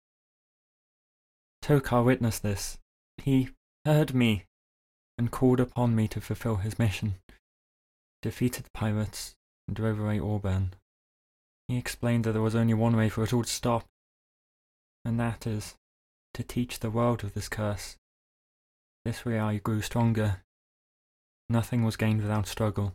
Tokar 1.62 2.02
witnessed 2.02 2.42
this. 2.42 2.78
He 3.18 3.50
heard 3.84 4.14
me 4.14 4.46
and 5.18 5.30
called 5.30 5.60
upon 5.60 5.94
me 5.94 6.08
to 6.08 6.20
fulfill 6.20 6.56
his 6.56 6.78
mission. 6.78 7.16
Defeated 8.22 8.64
the 8.64 8.70
pirates 8.70 9.34
and 9.68 9.76
drove 9.76 10.00
away 10.00 10.18
Auburn. 10.18 10.72
He 11.68 11.76
explained 11.76 12.24
that 12.24 12.32
there 12.32 12.42
was 12.42 12.54
only 12.54 12.74
one 12.74 12.96
way 12.96 13.10
for 13.10 13.22
it 13.22 13.32
all 13.32 13.44
to 13.44 13.48
stop, 13.48 13.84
and 15.04 15.20
that 15.20 15.46
is 15.46 15.74
to 16.32 16.42
teach 16.42 16.80
the 16.80 16.90
world 16.90 17.22
of 17.22 17.34
this 17.34 17.48
curse. 17.48 17.96
This 19.04 19.24
way 19.24 19.38
I 19.38 19.58
grew 19.58 19.82
stronger. 19.82 20.42
Nothing 21.50 21.84
was 21.84 21.96
gained 21.96 22.22
without 22.22 22.46
struggle. 22.46 22.94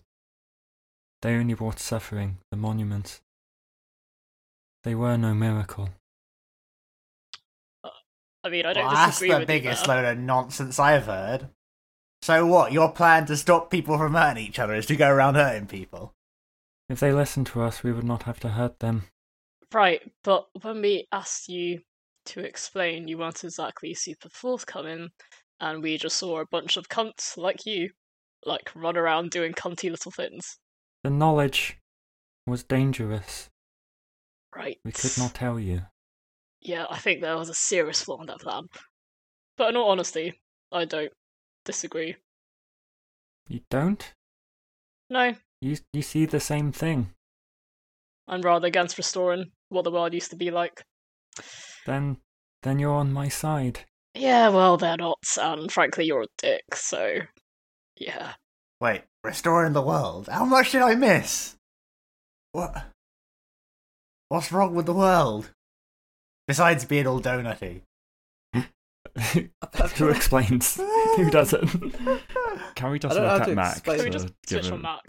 They 1.21 1.35
only 1.35 1.53
brought 1.53 1.79
suffering, 1.79 2.39
the 2.49 2.57
monuments. 2.57 3.21
They 4.83 4.95
were 4.95 5.17
no 5.17 5.33
miracle. 5.33 5.89
I 8.43 8.49
mean, 8.49 8.65
I 8.65 8.73
don't 8.73 8.85
Well, 8.85 8.93
that's 8.93 9.19
the 9.19 9.29
with 9.29 9.47
biggest 9.47 9.81
you 9.83 9.87
there. 9.87 10.03
load 10.03 10.11
of 10.11 10.17
nonsense 10.17 10.79
I've 10.79 11.05
heard. 11.05 11.49
So 12.21 12.45
what? 12.45 12.71
Your 12.71 12.91
plan 12.91 13.25
to 13.25 13.35
stop 13.37 13.69
people 13.69 13.97
from 13.97 14.13
hurting 14.13 14.45
each 14.45 14.59
other 14.59 14.73
is 14.75 14.85
to 14.87 14.95
go 14.95 15.09
around 15.09 15.35
hurting 15.35 15.67
people? 15.67 16.13
If 16.87 16.99
they 16.99 17.11
listened 17.11 17.47
to 17.47 17.61
us, 17.61 17.83
we 17.83 17.91
would 17.91 18.05
not 18.05 18.23
have 18.23 18.39
to 18.41 18.49
hurt 18.49 18.79
them. 18.79 19.03
Right, 19.73 20.01
but 20.23 20.47
when 20.61 20.81
we 20.81 21.07
asked 21.11 21.49
you 21.49 21.81
to 22.27 22.39
explain, 22.39 23.07
you 23.07 23.17
weren't 23.17 23.43
exactly 23.43 23.93
super 23.93 24.29
forthcoming, 24.29 25.09
and 25.59 25.83
we 25.83 25.97
just 25.97 26.17
saw 26.17 26.39
a 26.39 26.47
bunch 26.49 26.77
of 26.77 26.89
cunts 26.89 27.37
like 27.37 27.65
you, 27.65 27.89
like, 28.45 28.71
run 28.73 28.97
around 28.97 29.31
doing 29.31 29.53
cunty 29.53 29.91
little 29.91 30.11
things. 30.11 30.57
The 31.03 31.09
knowledge 31.09 31.77
was 32.47 32.63
dangerous. 32.63 33.48
Right. 34.55 34.77
We 34.83 34.91
could 34.91 35.17
not 35.17 35.33
tell 35.35 35.59
you. 35.59 35.83
Yeah, 36.62 36.85
I 36.89 36.97
think 36.97 37.21
there 37.21 37.38
was 37.38 37.49
a 37.49 37.53
serious 37.53 38.01
flaw 38.03 38.19
in 38.19 38.27
that 38.27 38.41
plan. 38.41 38.63
But 39.57 39.69
in 39.69 39.77
all 39.77 39.91
honesty, 39.91 40.39
I 40.71 40.85
don't 40.85 41.12
disagree. 41.65 42.15
You 43.47 43.62
don't? 43.69 44.13
No, 45.09 45.33
You 45.62 45.77
you 45.93 46.01
see 46.01 46.25
the 46.25 46.39
same 46.39 46.71
thing. 46.71 47.13
I'm 48.27 48.41
rather 48.41 48.67
against 48.67 48.97
restoring 48.97 49.51
what 49.69 49.83
the 49.83 49.91
world 49.91 50.13
used 50.13 50.29
to 50.31 50.35
be 50.35 50.51
like. 50.51 50.83
Then 51.85 52.17
then 52.62 52.77
you're 52.79 52.93
on 52.93 53.12
my 53.12 53.27
side. 53.29 53.85
Yeah, 54.13 54.49
well, 54.49 54.77
they're 54.77 54.97
not, 54.97 55.19
and 55.38 55.71
frankly, 55.71 56.05
you're 56.05 56.23
a 56.23 56.27
dick, 56.38 56.63
so. 56.73 57.19
Yeah. 57.95 58.33
Wait, 58.81 59.03
restoring 59.23 59.73
the 59.73 59.81
world? 59.81 60.27
How 60.27 60.45
much 60.45 60.71
did 60.71 60.81
I 60.81 60.95
miss? 60.95 61.55
What? 62.51 62.85
What's 64.29 64.51
wrong 64.51 64.73
with 64.75 64.85
the 64.85 64.93
world? 64.93 65.51
Besides 66.47 66.85
being 66.85 67.05
all 67.07 67.21
donutty. 67.21 67.81
Who 69.97 70.09
explains? 70.09 70.75
Who 70.77 71.29
doesn't? 71.29 71.67
Can 72.75 72.91
we 72.91 72.95
I 72.95 72.99
just 72.99 73.15
don't 73.15 73.23
look 73.23 73.41
at 73.41 73.45
to 73.47 73.55
Mac? 73.55 73.71
explain- 73.73 73.97
Can 73.97 74.05
we 74.05 74.11
just 74.11 74.27
give 74.47 74.63
switch 74.63 74.65
him- 74.67 74.73
on 74.73 74.81
Mac? 74.83 74.99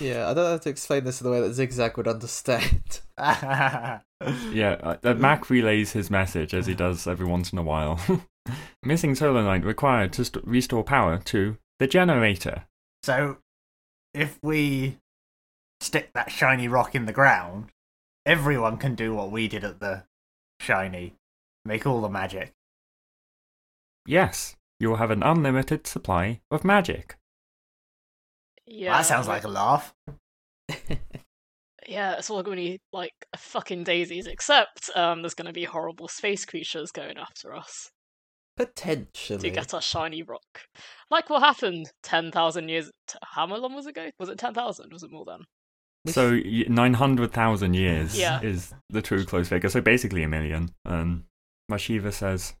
Yeah, 0.00 0.28
I 0.30 0.34
don't 0.34 0.44
know 0.44 0.50
how 0.52 0.58
to 0.58 0.68
explain 0.70 1.04
this 1.04 1.20
in 1.20 1.26
a 1.26 1.30
way 1.30 1.40
that 1.40 1.52
Zigzag 1.54 1.96
would 1.96 2.08
understand. 2.08 3.00
Yeah, 4.52 4.76
uh, 4.82 4.96
uh, 5.02 5.14
Mac 5.14 5.48
relays 5.48 5.92
his 5.92 6.10
message 6.10 6.52
as 6.52 6.66
he 6.66 6.74
does 6.74 7.06
every 7.06 7.24
once 7.24 7.52
in 7.52 7.58
a 7.58 7.62
while. 7.62 7.98
Missing 8.82 9.14
solenoid 9.14 9.64
required 9.64 10.12
to 10.14 10.26
st- 10.26 10.46
restore 10.46 10.84
power 10.84 11.16
to 11.24 11.56
the 11.78 11.86
generator. 11.86 12.64
so, 13.02 13.38
if 14.12 14.38
we 14.42 14.98
stick 15.80 16.10
that 16.12 16.30
shiny 16.30 16.68
rock 16.68 16.94
in 16.94 17.06
the 17.06 17.14
ground, 17.14 17.70
everyone 18.26 18.76
can 18.76 18.94
do 18.94 19.14
what 19.14 19.30
we 19.30 19.48
did 19.48 19.64
at 19.64 19.80
the 19.80 20.04
shiny. 20.60 21.14
Make 21.64 21.86
all 21.86 22.00
the 22.00 22.08
magic. 22.08 22.52
Yes, 24.06 24.56
you 24.78 24.88
will 24.88 24.96
have 24.96 25.10
an 25.10 25.22
unlimited 25.22 25.86
supply 25.86 26.40
of 26.50 26.64
magic. 26.64 27.16
Yeah. 28.66 28.96
that 28.96 29.06
sounds 29.06 29.28
like 29.28 29.44
a 29.44 29.48
laugh. 29.48 29.94
Yeah, 31.90 32.16
it's 32.18 32.30
all 32.30 32.42
going 32.44 32.56
to 32.58 32.62
be 32.62 32.80
like 32.92 33.14
fucking 33.36 33.82
daisies, 33.82 34.28
except 34.28 34.90
um, 34.94 35.22
there's 35.22 35.34
going 35.34 35.46
to 35.46 35.52
be 35.52 35.64
horrible 35.64 36.06
space 36.06 36.44
creatures 36.44 36.92
going 36.92 37.16
after 37.18 37.52
us 37.52 37.90
Potentially. 38.56 39.40
to 39.40 39.50
get 39.50 39.74
our 39.74 39.82
shiny 39.82 40.22
rock. 40.22 40.60
Like 41.10 41.28
what 41.30 41.42
happened 41.42 41.90
10,000 42.04 42.68
years. 42.68 42.92
T- 43.08 43.18
how 43.24 43.44
long 43.46 43.74
was 43.74 43.86
it 43.86 43.90
ago? 43.90 44.10
Was 44.20 44.28
it 44.28 44.38
10,000? 44.38 44.92
Was 44.92 45.02
it 45.02 45.10
more 45.10 45.24
than? 45.24 45.40
We 46.04 46.12
So 46.12 46.30
900,000 46.36 47.74
years 47.74 48.18
Yeah. 48.18 48.40
is 48.40 48.72
the 48.88 49.02
true 49.02 49.24
close 49.24 49.48
figure, 49.48 49.68
so 49.68 49.80
basically 49.80 50.22
a 50.22 50.28
million. 50.28 50.74
Um, 50.84 51.26
Mashiva 51.70 52.12
says, 52.12 52.54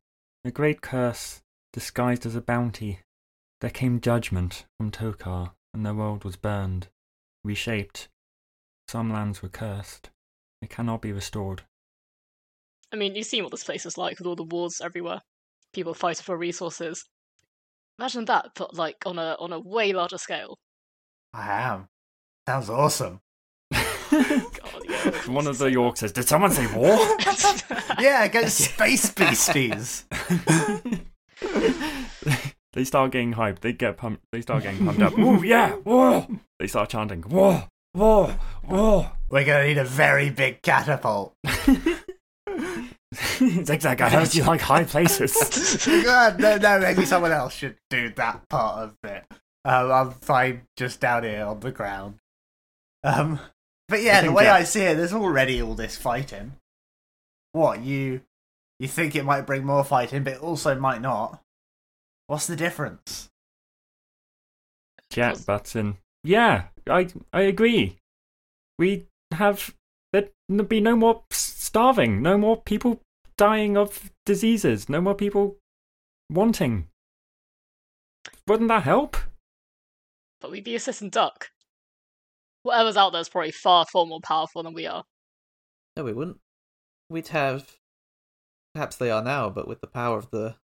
A 0.44 0.50
great 0.50 0.82
curse 0.82 1.42
disguised 1.72 2.26
as 2.26 2.34
a 2.34 2.40
bounty. 2.42 3.00
There 3.60 3.70
came 3.70 4.00
judgment 4.00 4.66
from 4.78 4.90
Tokar, 4.90 5.52
and 5.72 5.84
their 5.84 5.94
world 5.94 6.24
was 6.24 6.36
burned, 6.36 6.88
reshaped. 7.44 8.08
Some 8.88 9.10
lands 9.12 9.42
were 9.42 9.48
cursed. 9.48 10.10
They 10.60 10.66
cannot 10.68 11.00
be 11.00 11.12
restored. 11.12 11.62
I 12.92 12.96
mean, 12.96 13.14
you've 13.14 13.26
seen 13.26 13.42
what 13.44 13.52
this 13.52 13.64
place 13.64 13.86
is 13.86 13.96
like 13.96 14.18
with 14.18 14.26
all 14.26 14.36
the 14.36 14.42
wars 14.42 14.80
everywhere. 14.82 15.20
People 15.72 15.94
fighting 15.94 16.24
for 16.24 16.36
resources. 16.36 17.06
Imagine 17.98 18.24
that, 18.26 18.50
but 18.56 18.74
like 18.74 18.96
on 19.06 19.18
a 19.18 19.36
on 19.38 19.52
a 19.52 19.60
way 19.60 19.92
larger 19.92 20.18
scale. 20.18 20.58
I 21.32 21.62
am. 21.62 21.88
Sounds 22.48 22.68
awesome. 22.68 23.20
God, 24.10 24.82
yeah. 24.88 25.10
One 25.26 25.46
of 25.46 25.58
the 25.58 25.70
Yorks 25.70 26.00
says, 26.00 26.12
Did 26.12 26.28
someone 26.28 26.50
say 26.50 26.66
war? 26.74 26.98
Yeah, 27.98 28.24
against 28.24 28.58
space 28.74 29.10
beasties. 29.10 30.04
they 32.72 32.84
start 32.84 33.12
getting 33.12 33.34
hyped. 33.34 33.60
They 33.60 33.72
get 33.72 33.96
pumped. 33.96 34.24
They 34.32 34.40
start 34.40 34.62
getting 34.62 34.84
pumped 34.84 35.02
up. 35.02 35.18
Ooh, 35.18 35.42
yeah, 35.44 35.76
war! 35.84 36.26
They 36.58 36.66
start 36.66 36.88
chanting, 36.90 37.22
war, 37.22 37.68
war, 37.94 38.38
war. 38.66 39.12
We're 39.28 39.44
gonna 39.44 39.66
need 39.66 39.78
a 39.78 39.84
very 39.84 40.30
big 40.30 40.62
catapult. 40.62 41.34
Zigzag, 43.14 44.00
I 44.00 44.08
heard 44.08 44.34
you 44.34 44.44
like 44.44 44.60
high 44.60 44.84
places. 44.84 45.32
God, 46.04 46.38
no, 46.38 46.56
no, 46.56 46.78
maybe 46.78 47.04
someone 47.04 47.32
else 47.32 47.54
should 47.54 47.76
do 47.90 48.10
that 48.10 48.48
part 48.48 48.84
of 48.84 48.96
it. 49.04 49.24
Um, 49.64 49.90
I'm 49.92 50.10
fine 50.12 50.62
just 50.76 51.00
down 51.00 51.24
here 51.24 51.44
on 51.44 51.60
the 51.60 51.72
ground. 51.72 52.16
Um, 53.02 53.40
but 53.90 54.02
yeah, 54.02 54.22
the 54.22 54.32
way 54.32 54.44
yeah. 54.44 54.54
I 54.54 54.64
see 54.64 54.82
it, 54.82 54.96
there's 54.96 55.12
already 55.12 55.60
all 55.60 55.74
this 55.74 55.96
fighting. 55.96 56.52
What 57.52 57.80
you 57.80 58.22
you 58.78 58.88
think 58.88 59.14
it 59.14 59.24
might 59.24 59.46
bring 59.46 59.64
more 59.64 59.84
fighting, 59.84 60.24
but 60.24 60.34
it 60.34 60.42
also 60.42 60.74
might 60.74 61.02
not. 61.02 61.42
What's 62.26 62.46
the 62.46 62.56
difference? 62.56 63.28
Jet 65.10 65.44
button. 65.44 65.98
Yeah, 66.24 66.64
I 66.88 67.08
I 67.32 67.42
agree. 67.42 67.98
We 68.78 69.06
have 69.32 69.74
there'd 70.12 70.30
be 70.68 70.80
no 70.80 70.96
more 70.96 71.24
starving, 71.30 72.22
no 72.22 72.38
more 72.38 72.62
people 72.62 73.00
dying 73.36 73.76
of 73.76 74.10
diseases, 74.24 74.88
no 74.88 75.00
more 75.00 75.14
people 75.14 75.56
wanting. 76.30 76.86
Wouldn't 78.46 78.68
that 78.68 78.84
help? 78.84 79.16
but 80.40 80.50
we'd 80.50 80.64
be 80.64 80.74
a 80.74 80.80
citizen 80.80 81.10
duck. 81.10 81.50
Whatever's 82.62 82.96
out 82.96 83.12
there 83.12 83.20
is 83.20 83.28
probably 83.28 83.52
far, 83.52 83.86
far 83.86 84.06
more 84.06 84.20
powerful 84.22 84.62
than 84.62 84.74
we 84.74 84.86
are. 84.86 85.04
No, 85.96 86.04
we 86.04 86.12
wouldn't. 86.12 86.38
We'd 87.08 87.28
have. 87.28 87.76
Perhaps 88.74 88.96
they 88.96 89.10
are 89.10 89.22
now, 89.22 89.50
but 89.50 89.66
with 89.66 89.80
the 89.80 89.86
power 89.86 90.16
of 90.16 90.30
the 90.30 90.56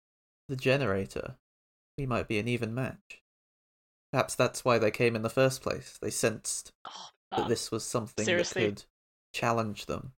the 0.49 0.57
generator, 0.57 1.37
we 1.99 2.07
might 2.07 2.29
be 2.29 2.39
an 2.39 2.47
even 2.47 2.75
match. 2.75 3.23
Perhaps 4.13 4.35
that's 4.35 4.65
why 4.65 4.79
they 4.79 4.91
came 4.91 5.17
in 5.17 5.23
the 5.23 5.29
first 5.31 5.63
place. 5.63 5.99
They 6.01 6.11
sensed 6.11 6.73
Oh, 6.87 7.09
that 7.37 7.49
this 7.49 7.71
was 7.71 7.85
something 7.85 8.25
Seriously. 8.25 8.63
that 8.63 8.69
could 8.69 8.85
challenge 9.35 9.87
them. 9.87 10.13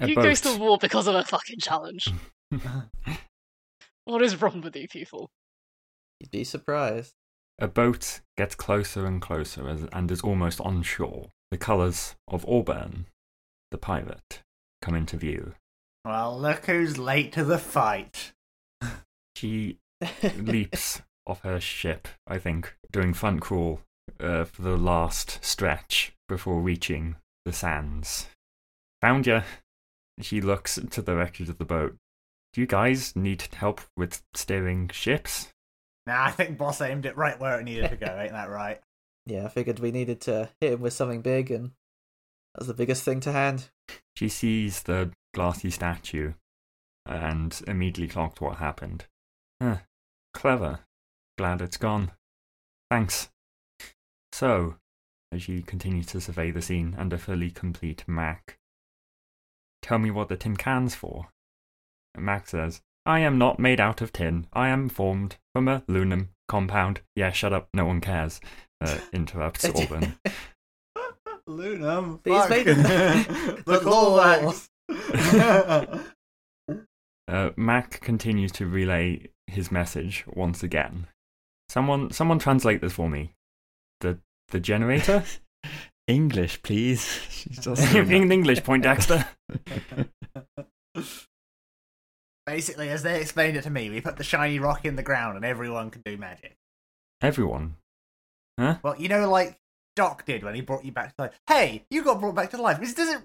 A 0.00 0.08
You 0.08 0.14
goes 0.16 0.40
to 0.42 0.56
war 0.58 0.78
because 0.78 1.06
of 1.06 1.14
a 1.14 1.24
fucking 1.24 1.58
challenge. 1.60 2.08
what 4.04 4.22
is 4.22 4.40
wrong 4.40 4.60
with 4.60 4.74
you 4.74 4.88
people? 4.88 5.30
You'd 6.18 6.30
be 6.30 6.44
surprised. 6.44 7.14
A 7.60 7.68
boat 7.68 8.20
gets 8.38 8.54
closer 8.54 9.04
and 9.04 9.20
closer 9.20 9.68
as, 9.68 9.84
and 9.92 10.10
is 10.10 10.22
almost 10.22 10.62
on 10.62 10.82
shore. 10.82 11.28
The 11.50 11.58
colours 11.58 12.16
of 12.26 12.46
Auburn, 12.48 13.06
the 13.70 13.76
pirate, 13.76 14.42
come 14.80 14.94
into 14.94 15.18
view. 15.18 15.54
Well, 16.04 16.38
look 16.40 16.64
who's 16.66 16.96
late 16.96 17.32
to 17.32 17.44
the 17.44 17.58
fight. 17.58 18.32
She 19.36 19.78
leaps 20.36 21.00
off 21.26 21.40
her 21.42 21.60
ship, 21.60 22.08
I 22.26 22.36
think, 22.38 22.76
doing 22.92 23.14
front 23.14 23.40
crawl 23.40 23.80
uh, 24.18 24.44
for 24.44 24.60
the 24.60 24.76
last 24.76 25.42
stretch 25.42 26.12
before 26.28 26.60
reaching 26.60 27.16
the 27.46 27.52
sands. 27.52 28.26
Found 29.00 29.26
ya. 29.26 29.42
She 30.20 30.42
looks 30.42 30.78
to 30.90 31.00
the 31.00 31.16
wreckage 31.16 31.48
of 31.48 31.56
the 31.56 31.64
boat. 31.64 31.96
Do 32.52 32.60
you 32.60 32.66
guys 32.66 33.16
need 33.16 33.48
help 33.54 33.80
with 33.96 34.22
steering 34.34 34.90
ships? 34.92 35.48
Nah, 36.10 36.24
I 36.24 36.32
think 36.32 36.58
boss 36.58 36.80
aimed 36.80 37.06
it 37.06 37.16
right 37.16 37.38
where 37.38 37.60
it 37.60 37.62
needed 37.62 37.88
to 37.90 37.96
go, 37.96 38.06
ain't 38.18 38.32
that 38.32 38.50
right? 38.50 38.80
yeah, 39.26 39.44
I 39.44 39.48
figured 39.48 39.78
we 39.78 39.92
needed 39.92 40.20
to 40.22 40.48
hit 40.60 40.72
him 40.72 40.80
with 40.80 40.92
something 40.92 41.22
big, 41.22 41.52
and 41.52 41.70
that's 42.52 42.66
the 42.66 42.74
biggest 42.74 43.04
thing 43.04 43.20
to 43.20 43.30
hand. 43.30 43.70
She 44.16 44.28
sees 44.28 44.82
the 44.82 45.12
glassy 45.34 45.70
statue 45.70 46.32
and 47.06 47.62
immediately 47.68 48.08
clocked 48.08 48.40
what 48.40 48.56
happened. 48.56 49.04
Huh, 49.62 49.76
clever. 50.34 50.80
Glad 51.38 51.62
it's 51.62 51.76
gone. 51.76 52.10
Thanks. 52.90 53.30
So, 54.32 54.78
as 55.30 55.48
you 55.48 55.62
continue 55.62 56.02
to 56.02 56.20
survey 56.20 56.50
the 56.50 56.60
scene 56.60 56.96
under 56.98 57.18
fully 57.18 57.52
complete 57.52 58.02
Mac, 58.08 58.58
tell 59.80 59.98
me 59.98 60.10
what 60.10 60.28
the 60.28 60.36
tin 60.36 60.56
can's 60.56 60.96
for. 60.96 61.28
Mac 62.18 62.48
says, 62.48 62.82
I 63.10 63.18
am 63.18 63.38
not 63.38 63.58
made 63.58 63.80
out 63.80 64.00
of 64.00 64.12
tin. 64.12 64.46
I 64.52 64.68
am 64.68 64.88
formed 64.88 65.36
from 65.52 65.66
a 65.66 65.80
lunum 65.88 66.28
compound. 66.46 67.00
Yeah, 67.16 67.32
shut 67.32 67.52
up. 67.52 67.68
No 67.74 67.84
one 67.84 68.00
cares. 68.00 68.40
Uh, 68.80 68.98
interrupts 69.12 69.64
Auburn. 69.64 70.14
Lunum. 71.48 72.20
But 72.22 72.30
he's 72.32 72.46
fuck. 72.46 72.50
made- 72.50 72.66
the 73.66 73.80
The 73.80 73.90
law. 73.90 74.52
Uh, 77.26 77.50
Mac 77.56 78.00
continues 78.00 78.52
to 78.52 78.66
relay 78.66 79.26
his 79.48 79.72
message 79.72 80.24
once 80.28 80.62
again. 80.62 81.08
Someone, 81.68 82.12
someone 82.12 82.38
translate 82.38 82.80
this 82.80 82.92
for 82.92 83.08
me. 83.08 83.34
The 84.02 84.20
the 84.50 84.60
generator 84.60 85.24
English, 86.06 86.62
please. 86.62 87.04
She's 87.28 87.58
just 87.58 87.92
in 87.92 88.30
English, 88.30 88.62
Poindexter. 88.62 89.26
Basically, 92.50 92.88
as 92.88 93.04
they 93.04 93.20
explained 93.20 93.56
it 93.56 93.62
to 93.62 93.70
me, 93.70 93.90
we 93.90 94.00
put 94.00 94.16
the 94.16 94.24
shiny 94.24 94.58
rock 94.58 94.84
in 94.84 94.96
the 94.96 95.04
ground 95.04 95.36
and 95.36 95.44
everyone 95.44 95.88
can 95.88 96.02
do 96.04 96.16
magic. 96.16 96.56
Everyone. 97.22 97.76
Huh? 98.58 98.78
Well, 98.82 98.96
you 98.98 99.08
know, 99.08 99.30
like 99.30 99.56
Doc 99.94 100.24
did 100.24 100.42
when 100.42 100.56
he 100.56 100.60
brought 100.60 100.84
you 100.84 100.90
back 100.90 101.14
to 101.14 101.22
life. 101.22 101.40
Hey, 101.46 101.84
you 101.90 102.02
got 102.02 102.18
brought 102.18 102.34
back 102.34 102.50
to 102.50 102.60
life. 102.60 102.80
This 102.80 102.92
doesn't 102.92 103.24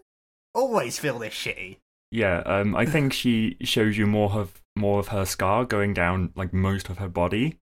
always 0.53 0.99
feel 0.99 1.17
this 1.17 1.33
shitty. 1.33 1.77
Yeah, 2.11 2.43
um, 2.45 2.75
I 2.75 2.85
think 2.85 3.13
she 3.13 3.57
shows 3.61 3.97
you 3.97 4.05
more 4.05 4.31
of 4.33 4.61
more 4.75 4.99
of 4.99 5.07
her 5.07 5.25
scar 5.25 5.65
going 5.65 5.95
down 5.95 6.31
like 6.35 6.53
most 6.53 6.87
of 6.89 6.99
her 6.99 7.09
body. 7.09 7.57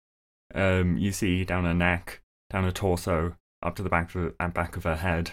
Um, 0.54 0.97
you 0.97 1.13
see 1.13 1.45
down 1.45 1.63
her 1.63 1.73
neck, 1.73 2.21
down 2.49 2.65
her 2.65 2.71
torso, 2.71 3.38
up 3.62 3.78
to 3.78 3.84
the 3.84 3.89
back 3.89 4.13
of 4.13 4.34
her, 4.39 4.49
back 4.49 4.76
of 4.76 4.84
her 4.84 4.97
head. 4.97 5.32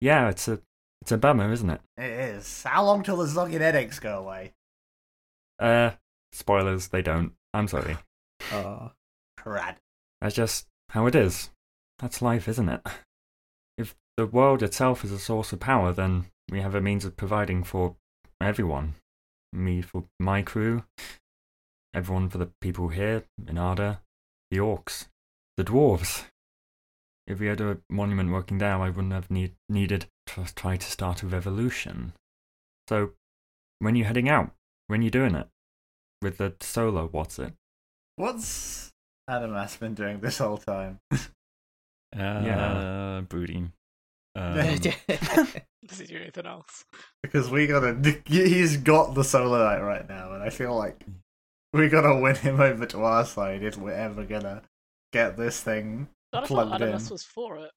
Yeah, 0.00 0.28
it's 0.28 0.46
a 0.46 0.60
it's 1.02 1.10
a 1.10 1.18
bummer, 1.18 1.52
isn't 1.52 1.68
it? 1.68 1.80
It 1.96 2.12
is. 2.12 2.62
How 2.62 2.84
long 2.84 3.02
till 3.02 3.16
the 3.16 3.26
zogging 3.26 3.60
headaches 3.60 3.98
go 3.98 4.20
away? 4.20 4.52
Uh, 5.64 5.92
spoilers, 6.30 6.88
they 6.88 7.00
don't. 7.00 7.32
I'm 7.52 7.68
sorry. 7.68 7.96
Oh, 8.52 8.90
Crad. 9.38 9.76
That's 10.20 10.34
just 10.34 10.66
how 10.90 11.06
it 11.06 11.14
is. 11.14 11.48
That's 11.98 12.20
life, 12.20 12.46
isn't 12.46 12.68
it? 12.68 12.82
If 13.78 13.94
the 14.18 14.26
world 14.26 14.62
itself 14.62 15.02
is 15.02 15.12
a 15.12 15.18
source 15.18 15.54
of 15.54 15.60
power, 15.60 15.94
then 15.94 16.26
we 16.50 16.60
have 16.60 16.74
a 16.74 16.82
means 16.82 17.06
of 17.06 17.16
providing 17.16 17.64
for 17.64 17.96
everyone. 18.38 18.96
Me 19.50 19.80
for 19.80 20.04
my 20.20 20.42
crew, 20.42 20.84
everyone 21.94 22.28
for 22.28 22.36
the 22.36 22.50
people 22.60 22.88
here 22.88 23.24
in 23.48 23.56
Arda, 23.56 24.02
the 24.50 24.58
orcs, 24.58 25.06
the 25.56 25.64
dwarves. 25.64 26.24
If 27.26 27.40
we 27.40 27.46
had 27.46 27.62
a 27.62 27.78
monument 27.88 28.30
working 28.30 28.58
there, 28.58 28.76
I 28.76 28.90
wouldn't 28.90 29.14
have 29.14 29.30
need, 29.30 29.54
needed 29.70 30.06
to 30.26 30.54
try 30.54 30.76
to 30.76 30.90
start 30.90 31.22
a 31.22 31.26
revolution. 31.26 32.12
So, 32.90 33.12
when 33.78 33.94
are 33.94 33.98
you 33.98 34.04
heading 34.04 34.28
out? 34.28 34.50
When 34.86 35.00
are 35.00 35.04
you 35.04 35.10
doing 35.10 35.34
it? 35.34 35.48
With 36.22 36.38
the 36.38 36.54
solo, 36.60 37.08
what's 37.10 37.38
it? 37.38 37.52
What's 38.16 38.90
Adamas 39.28 39.78
been 39.78 39.94
doing 39.94 40.20
this 40.20 40.38
whole 40.38 40.58
time? 40.58 40.98
Uh, 42.16 43.22
brooding. 43.22 43.72
Um, 44.36 44.56
Does 45.86 45.98
he 46.00 46.06
do 46.06 46.16
anything 46.16 46.44
else? 46.46 46.84
Because 47.22 47.50
we 47.50 47.68
gotta. 47.68 47.96
He's 48.26 48.76
got 48.78 49.14
the 49.14 49.22
solo 49.22 49.58
night 49.64 49.80
right 49.80 50.08
now, 50.08 50.32
and 50.32 50.42
I 50.42 50.50
feel 50.50 50.74
like 50.76 51.04
we 51.72 51.88
gotta 51.88 52.20
win 52.20 52.34
him 52.34 52.60
over 52.60 52.84
to 52.84 53.04
our 53.04 53.24
side 53.24 53.62
if 53.62 53.76
we're 53.76 53.92
ever 53.92 54.24
gonna 54.24 54.62
get 55.12 55.36
this 55.36 55.60
thing. 55.60 56.08
I 56.32 56.40
Plugged 56.40 56.72
Adamas 56.72 57.06
in. 57.06 57.10
was 57.10 57.22
for 57.22 57.58
it. 57.58 57.70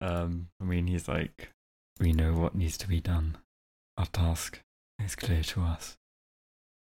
um, 0.00 0.46
I 0.60 0.64
mean, 0.64 0.86
he's 0.86 1.08
like, 1.08 1.50
we 1.98 2.12
know 2.12 2.34
what 2.34 2.54
needs 2.54 2.78
to 2.78 2.86
be 2.88 3.00
done. 3.00 3.38
Our 3.98 4.06
task 4.06 4.60
is 5.04 5.16
clear 5.16 5.42
to 5.42 5.62
us 5.62 5.96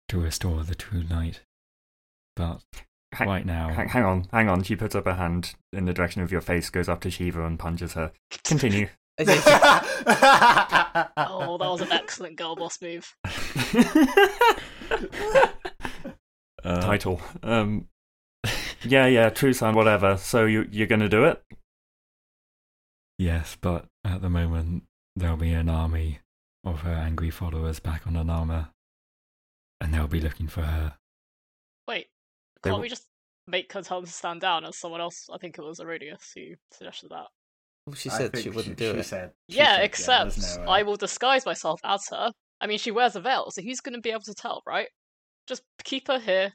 to 0.09 0.21
restore 0.21 0.63
the 0.63 0.75
true 0.75 1.03
light. 1.09 1.43
But 2.35 2.63
Hang- 3.13 3.29
right 3.29 3.47
now, 3.47 3.73
Hang, 3.73 3.89
hang 3.89 4.05
on, 4.05 4.29
hang 4.33 4.49
on. 4.49 4.63
She 4.63 4.77
puts 4.77 4.95
up 4.95 5.05
her 5.07 5.15
hand 5.15 5.55
in 5.73 5.85
the 5.87 5.93
direction 5.93 6.23
of 6.23 6.31
your 6.33 6.41
face, 6.41 6.71
goes 6.71 6.89
up 6.89 7.01
to 7.03 7.11
Shiva 7.11 7.45
and 7.45 7.59
punches 7.59 7.95
her. 7.95 8.13
Continue. 8.45 8.89
Oh, 11.19 11.57
that 11.59 11.69
was 11.71 11.81
an 11.81 11.93
excellent 11.93 12.37
girl 12.37 12.55
boss 12.57 12.81
move. 12.83 13.15
uh, 16.65 16.81
Title. 16.81 17.21
Um. 17.43 17.89
Yeah, 18.83 19.07
yeah. 19.07 19.31
True 19.31 19.53
son. 19.53 19.75
Whatever. 19.75 20.17
So 20.17 20.45
you 20.45 20.67
you're 20.71 20.87
gonna 20.87 21.09
do 21.09 21.25
it? 21.25 21.43
Yes, 23.19 23.57
but 23.61 23.87
at 24.05 24.21
the 24.21 24.29
moment, 24.31 24.85
there'll 25.15 25.37
be 25.39 25.53
an 25.53 25.69
army 25.69 26.21
of 26.65 26.81
her 26.81 26.93
angry 26.93 27.31
followers 27.31 27.79
back 27.81 28.07
on 28.07 28.15
Anama, 28.15 28.69
and 29.81 29.93
they'll 29.93 30.07
be 30.09 30.21
looking 30.21 30.49
for 30.49 30.63
her. 30.63 30.95
Wait, 31.89 32.07
can't 32.63 32.73
w- 32.73 32.83
we 32.83 32.89
just 32.89 33.07
make 33.47 33.73
her 33.73 33.83
tell 33.83 34.01
them 34.01 34.07
to 34.07 34.13
stand 34.13 34.41
down 34.41 34.65
as 34.65 34.77
someone 34.79 35.01
else? 35.01 35.29
I 35.33 35.39
think 35.39 35.59
it 35.59 35.63
was 35.63 35.79
Erodius 35.81 36.33
who 36.35 36.55
suggested 36.73 37.11
that. 37.11 37.27
Well, 37.87 37.95
she 37.95 38.09
said 38.09 38.37
she 38.37 38.49
wouldn't 38.49 38.79
she, 38.79 38.85
do 38.85 38.93
she 38.95 38.99
it. 39.01 39.05
Said, 39.07 39.31
she 39.49 39.59
yeah, 39.59 39.77
said, 39.77 39.85
except 39.85 40.37
there's 40.37 40.59
no. 40.59 40.65
I 40.65 40.83
will 40.83 40.97
disguise 40.97 41.47
myself 41.47 41.81
as 41.85 42.09
her. 42.11 42.33
I 42.61 42.67
mean, 42.67 42.79
she 42.79 42.91
wears 42.91 43.15
a 43.15 43.21
veil, 43.21 43.51
so 43.51 43.63
who's 43.63 43.81
going 43.81 43.95
to 43.95 44.01
be 44.01 44.11
able 44.11 44.23
to 44.23 44.35
tell, 44.35 44.63
right? 44.67 44.89
Just 45.47 45.63
keep 45.85 46.09
her 46.09 46.19
here, 46.19 46.53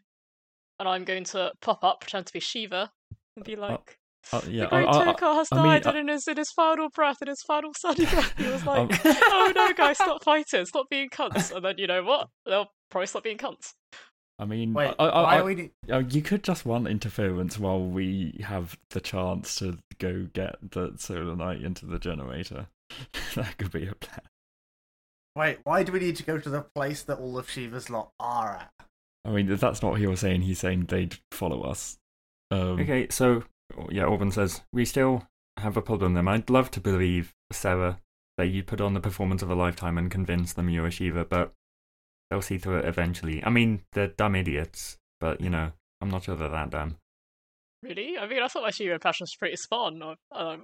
and 0.80 0.90
I'm 0.90 1.06
going 1.06 1.24
to 1.26 1.54
pop 1.62 1.84
up, 1.84 2.02
pretend 2.02 2.26
to 2.26 2.34
be 2.34 2.42
Shiva, 2.42 2.92
and 3.38 3.46
be 3.46 3.56
like, 3.56 3.98
Uh, 4.34 4.42
yeah, 4.50 4.64
"The 4.64 4.68
great 4.68 4.88
I, 4.88 5.00
I, 5.00 5.14
Tokar 5.14 5.36
has 5.36 5.48
I 5.54 5.56
died, 5.56 5.88
I- 5.88 5.90
and 5.92 6.00
in 6.00 6.08
his 6.10 6.28
in 6.28 6.36
his 6.36 6.52
final 6.52 6.90
breath, 6.90 7.22
in 7.22 7.30
his 7.30 7.42
final 7.44 7.72
sunny 7.78 8.06
breath, 8.06 8.34
he 8.38 8.48
was 8.48 8.66
like, 8.66 9.06
Um, 9.06 9.16
"Oh 9.32 9.54
no, 9.56 9.72
guys, 9.74 9.96
stop 9.98 10.24
fighting, 10.26 10.66
stop 10.66 10.88
being 10.90 11.10
cunts." 11.10 11.56
And 11.56 11.64
then 11.64 11.76
you 11.78 11.88
know 11.88 12.04
what? 12.04 12.28
They'll 12.46 12.68
probably 12.92 13.08
stop 13.08 13.24
being 13.24 13.38
cunts. 13.38 13.74
I 14.38 14.46
mean, 14.46 14.74
Wait, 14.74 14.94
I, 14.98 15.06
I, 15.06 15.22
why 15.22 15.36
I, 15.36 15.40
are 15.40 15.44
we? 15.44 15.56
do- 15.56 15.70
uh, 15.90 16.00
you 16.00 16.22
could 16.22 16.44
just 16.44 16.66
want 16.66 16.88
interference 16.88 17.60
while 17.60 17.84
we 17.84 18.44
have 18.44 18.78
the 18.90 19.00
chance 19.00 19.56
to 19.56 19.78
go 20.00 20.28
get 20.34 20.56
the 20.72 20.94
solar 20.98 21.36
knight 21.36 21.62
into 21.62 21.86
the 21.86 22.00
generator. 22.00 22.68
that 23.36 23.58
could 23.58 23.72
be 23.72 23.88
a 23.88 23.96
plan. 23.96 24.22
Wait, 25.36 25.60
why 25.64 25.84
do 25.84 25.92
we 25.92 26.00
need 26.00 26.16
to 26.18 26.24
go 26.24 26.38
to 26.38 26.50
the 26.50 26.66
place 26.76 27.04
that 27.04 27.20
all 27.20 27.38
of 27.38 27.50
Shiva's 27.50 27.90
lot 27.90 28.12
are 28.20 28.56
at? 28.58 28.72
I 29.24 29.30
mean, 29.30 29.56
that's 29.56 29.82
not 29.82 29.92
what 29.92 30.00
he 30.00 30.08
was 30.08 30.20
saying. 30.20 30.42
He's 30.42 30.60
saying 30.60 30.86
they'd 30.86 31.18
follow 31.32 31.62
us. 31.62 31.98
Um, 32.50 32.80
Okay. 32.80 33.08
So 33.10 33.44
yeah, 33.90 34.06
Auburn 34.06 34.32
says 34.32 34.62
we 34.74 34.86
still 34.86 35.28
have 35.58 35.78
a 35.78 35.82
problem. 35.82 36.16
Then 36.16 36.28
I'd 36.28 36.50
love 36.50 36.72
to 36.72 36.82
believe 36.82 37.34
Sarah 37.52 38.00
that 38.38 38.48
you 38.48 38.64
put 38.64 38.82
on 38.82 38.94
the 38.94 39.00
performance 39.00 39.42
of 39.42 39.52
a 39.52 39.56
lifetime 39.56 39.98
and 39.98 40.10
convince 40.10 40.54
them 40.54 40.70
you're 40.70 40.88
a 40.88 40.92
Shiva, 40.92 41.24
but 41.26 41.54
they'll 42.32 42.42
see 42.42 42.58
through 42.58 42.80
it 42.80 42.86
eventually. 42.86 43.44
I 43.44 43.50
mean, 43.52 43.82
they're 43.92 44.08
dumb 44.08 44.36
idiots, 44.36 44.98
but 45.20 45.40
you 45.42 45.50
know, 45.52 45.72
I'm 46.02 46.10
not 46.10 46.24
sure 46.24 46.36
they're 46.36 46.50
that 46.50 46.72
dumb. 46.72 46.96
Really? 47.84 48.18
I 48.18 48.26
mean, 48.28 48.42
I 48.42 48.48
thought 48.48 48.64
my 48.64 48.72
Shiva 48.72 48.94
impression 48.94 49.26
was 49.26 49.36
pretty 49.36 49.58
spot 49.58 49.94
on. 49.94 50.16
I'm, 50.32 50.64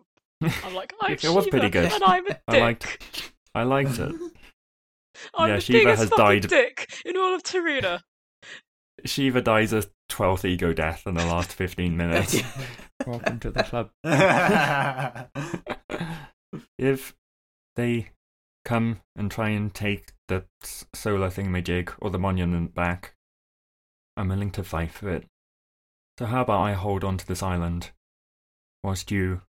I'm 0.64 0.74
like, 0.74 0.94
I'm 1.02 1.12
It 1.14 1.24
was 1.26 1.46
pretty 1.48 1.68
Shiva, 1.68 1.82
good. 1.90 1.94
and 1.94 2.04
I'm 2.04 2.26
a 2.26 2.30
dick. 2.30 2.40
I 2.48 2.60
liked. 2.60 3.32
I 3.54 3.64
liked 3.64 4.00
it. 4.00 4.16
I'm 5.36 5.50
Yeah, 5.50 5.56
the 5.56 5.62
Shiva 5.62 5.80
biggest 5.80 6.00
has 6.02 6.10
fucking 6.10 6.26
died. 6.42 6.50
dick 6.50 6.90
in 7.06 7.18
all 7.18 7.34
of 7.36 7.44
Taruna. 7.44 8.02
Shiva 9.06 9.42
dies 9.42 9.74
a 9.74 9.84
twelfth 10.10 10.46
ego 10.46 10.74
death 10.74 11.06
in 11.06 11.16
the 11.16 11.26
last 11.26 11.52
fifteen 11.54 11.98
minutes. 11.98 12.42
Welcome 13.06 13.40
to 13.42 13.52
the 13.52 13.64
club. 13.64 13.90
if 16.80 17.16
they 17.76 18.10
come 18.68 19.00
and 19.16 19.32
try 19.32 19.48
and 19.50 19.74
take 19.74 20.12
that 20.28 20.46
s- 20.62 20.86
solar 20.94 21.30
thingamajig 21.30 21.94
or 22.02 22.10
the 22.10 22.20
monument 22.20 22.76
back, 22.76 23.16
I'm 24.18 24.28
willing 24.28 24.52
to 24.52 24.64
fight 24.64 24.92
for 24.92 25.10
it. 25.10 25.24
So 26.20 26.26
how 26.26 26.42
about 26.42 26.62
I 26.64 26.74
hold 26.74 27.04
on 27.06 27.18
to 27.18 27.26
this 27.26 27.42
island 27.42 27.92
whilst 28.84 29.10
you 29.10 29.42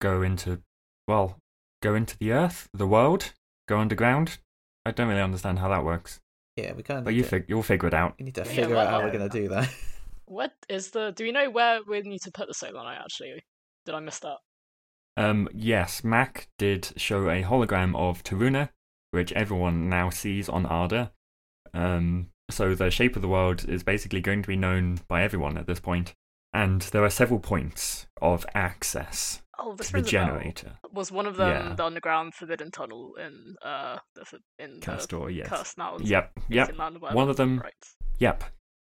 go 0.00 0.22
into, 0.22 0.60
well, 1.06 1.38
go 1.82 1.94
into 1.94 2.18
the 2.18 2.32
earth, 2.32 2.68
the 2.74 2.86
world, 2.86 3.32
go 3.68 3.78
underground? 3.78 4.38
I 4.84 4.90
don't 4.90 5.08
really 5.08 5.20
understand 5.20 5.60
how 5.60 5.68
that 5.68 5.84
works, 5.84 6.18
Yeah, 6.56 6.72
we 6.72 6.82
kind 6.82 6.98
of. 6.98 7.04
but 7.04 7.14
you 7.14 7.22
fig- 7.22 7.44
you'll 7.48 7.62
figure 7.62 7.86
it 7.88 7.94
out. 7.94 8.14
we 8.18 8.24
need 8.24 8.34
to 8.34 8.44
figure 8.44 8.74
well, 8.74 8.86
out 8.86 8.90
how 8.90 9.00
we're 9.06 9.12
gonna 9.12 9.28
do 9.28 9.48
that. 9.48 9.68
What 10.28 10.52
is 10.68 10.90
the? 10.90 11.12
Do 11.12 11.22
we 11.22 11.30
know 11.30 11.48
where 11.50 11.80
we 11.86 12.00
need 12.00 12.22
to 12.22 12.32
put 12.32 12.48
the 12.48 12.54
solar 12.54 12.80
eye? 12.80 12.96
Actually, 12.96 13.44
did 13.84 13.94
I 13.94 14.00
miss 14.00 14.18
that? 14.20 14.38
Um, 15.16 15.48
yes, 15.54 16.04
Mac 16.04 16.48
did 16.58 16.92
show 16.96 17.28
a 17.30 17.42
hologram 17.42 17.96
of 17.96 18.22
Taruna, 18.22 18.70
which 19.12 19.32
everyone 19.32 19.88
now 19.88 20.10
sees 20.10 20.48
on 20.48 20.66
Arda. 20.66 21.12
Um, 21.72 22.28
so 22.50 22.74
the 22.74 22.90
shape 22.90 23.16
of 23.16 23.22
the 23.22 23.28
world 23.28 23.68
is 23.68 23.82
basically 23.82 24.20
going 24.20 24.42
to 24.42 24.48
be 24.48 24.56
known 24.56 25.00
by 25.08 25.22
everyone 25.22 25.56
at 25.58 25.66
this 25.66 25.80
point. 25.80 26.14
and 26.54 26.82
there 26.92 27.04
are 27.04 27.10
several 27.10 27.40
points 27.40 28.06
of 28.22 28.46
access 28.54 29.42
Oh, 29.58 29.74
this 29.74 29.88
to 29.88 29.94
the 29.94 30.02
generator. 30.02 30.78
Was 30.92 31.10
one 31.12 31.26
of 31.26 31.36
them 31.36 31.50
Yeah. 31.68 31.74
the 31.74 31.84
underground 31.84 32.34
forbidden 32.34 32.70
tunnel 32.70 33.14
in 33.16 33.56
uh 33.62 33.98
the 34.14 34.24
in 34.58 34.80
Castor, 34.80 35.26
the 35.26 35.32
yes. 35.32 35.48
Cursed 35.48 35.76
Mountains? 35.76 36.08
Yep, 36.08 36.32
yep. 36.48 36.72
One 36.78 37.28
of 37.28 37.36
them, 37.36 37.58
Right. 37.58 37.74
yep. 38.18 38.44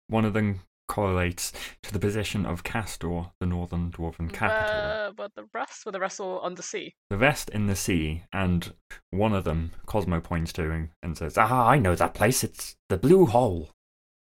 One 0.08 0.24
of 0.24 0.32
them 0.32 0.60
correlates 0.90 1.52
to 1.84 1.92
the 1.92 1.98
position 2.00 2.44
of 2.44 2.64
Castor, 2.64 3.26
the 3.38 3.46
northern 3.46 3.92
dwarven 3.92 4.30
capital. 4.30 4.74
Where, 4.74 5.12
but 5.16 5.34
the 5.36 5.46
rest, 5.54 5.86
were 5.86 5.92
the 5.92 6.00
rest 6.00 6.18
all 6.18 6.40
undersea? 6.40 6.60
The 6.60 6.62
sea. 6.62 6.94
The 7.10 7.16
rest 7.16 7.50
in 7.50 7.66
the 7.68 7.76
sea, 7.76 8.24
and 8.32 8.74
one 9.10 9.32
of 9.32 9.44
them, 9.44 9.70
Cosmo 9.86 10.20
points 10.20 10.52
to 10.54 10.88
and 11.02 11.16
says, 11.16 11.38
"Ah, 11.38 11.68
I 11.68 11.78
know 11.78 11.94
that 11.94 12.14
place. 12.14 12.42
It's 12.42 12.76
the 12.88 12.98
Blue 12.98 13.26
Hole. 13.26 13.70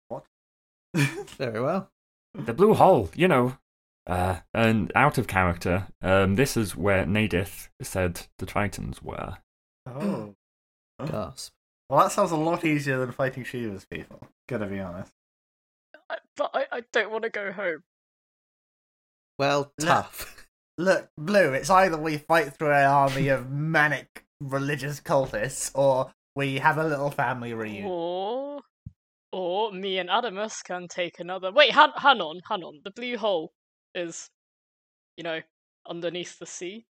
What? 0.08 0.24
Very 0.94 1.60
well. 1.60 1.90
The 2.34 2.54
Blue 2.54 2.74
Hole, 2.74 3.10
you 3.14 3.26
know." 3.26 3.58
Uh, 4.06 4.38
and 4.54 4.90
out 4.94 5.18
of 5.18 5.26
character, 5.26 5.88
um, 6.02 6.36
this 6.36 6.56
is 6.56 6.74
where 6.76 7.04
Nadith 7.04 7.68
said 7.82 8.26
the 8.38 8.46
Tritons 8.46 9.02
were. 9.02 9.38
oh. 9.86 10.34
Gasp. 11.04 11.52
Well, 11.88 12.00
that 12.00 12.12
sounds 12.12 12.30
a 12.30 12.36
lot 12.36 12.64
easier 12.64 12.98
than 12.98 13.10
fighting 13.10 13.42
Shiva's 13.42 13.84
people. 13.84 14.20
Gotta 14.48 14.66
be 14.66 14.78
honest. 14.78 15.12
I, 16.42 16.48
but 16.52 16.68
I, 16.72 16.76
I 16.78 16.82
don't 16.92 17.10
want 17.10 17.24
to 17.24 17.30
go 17.30 17.52
home. 17.52 17.82
Well, 19.38 19.72
tough. 19.80 20.46
Look, 20.78 21.08
Blue, 21.18 21.52
it's 21.52 21.70
either 21.70 21.98
we 21.98 22.18
fight 22.18 22.54
through 22.54 22.72
an 22.72 22.86
army 22.86 23.28
of 23.28 23.50
manic 23.50 24.24
religious 24.40 25.00
cultists, 25.00 25.70
or 25.74 26.12
we 26.34 26.58
have 26.58 26.78
a 26.78 26.84
little 26.84 27.10
family 27.10 27.52
reunion. 27.52 27.86
Or, 27.86 28.60
or 29.32 29.72
me 29.72 29.98
and 29.98 30.08
Adamas 30.08 30.64
can 30.64 30.88
take 30.88 31.20
another. 31.20 31.52
Wait, 31.52 31.72
han, 31.72 31.90
hang 31.96 32.20
on, 32.20 32.40
hang 32.48 32.62
on. 32.62 32.80
The 32.84 32.90
blue 32.90 33.18
hole 33.18 33.52
is, 33.94 34.30
you 35.16 35.24
know, 35.24 35.40
underneath 35.86 36.38
the 36.38 36.46
sea. 36.46 36.86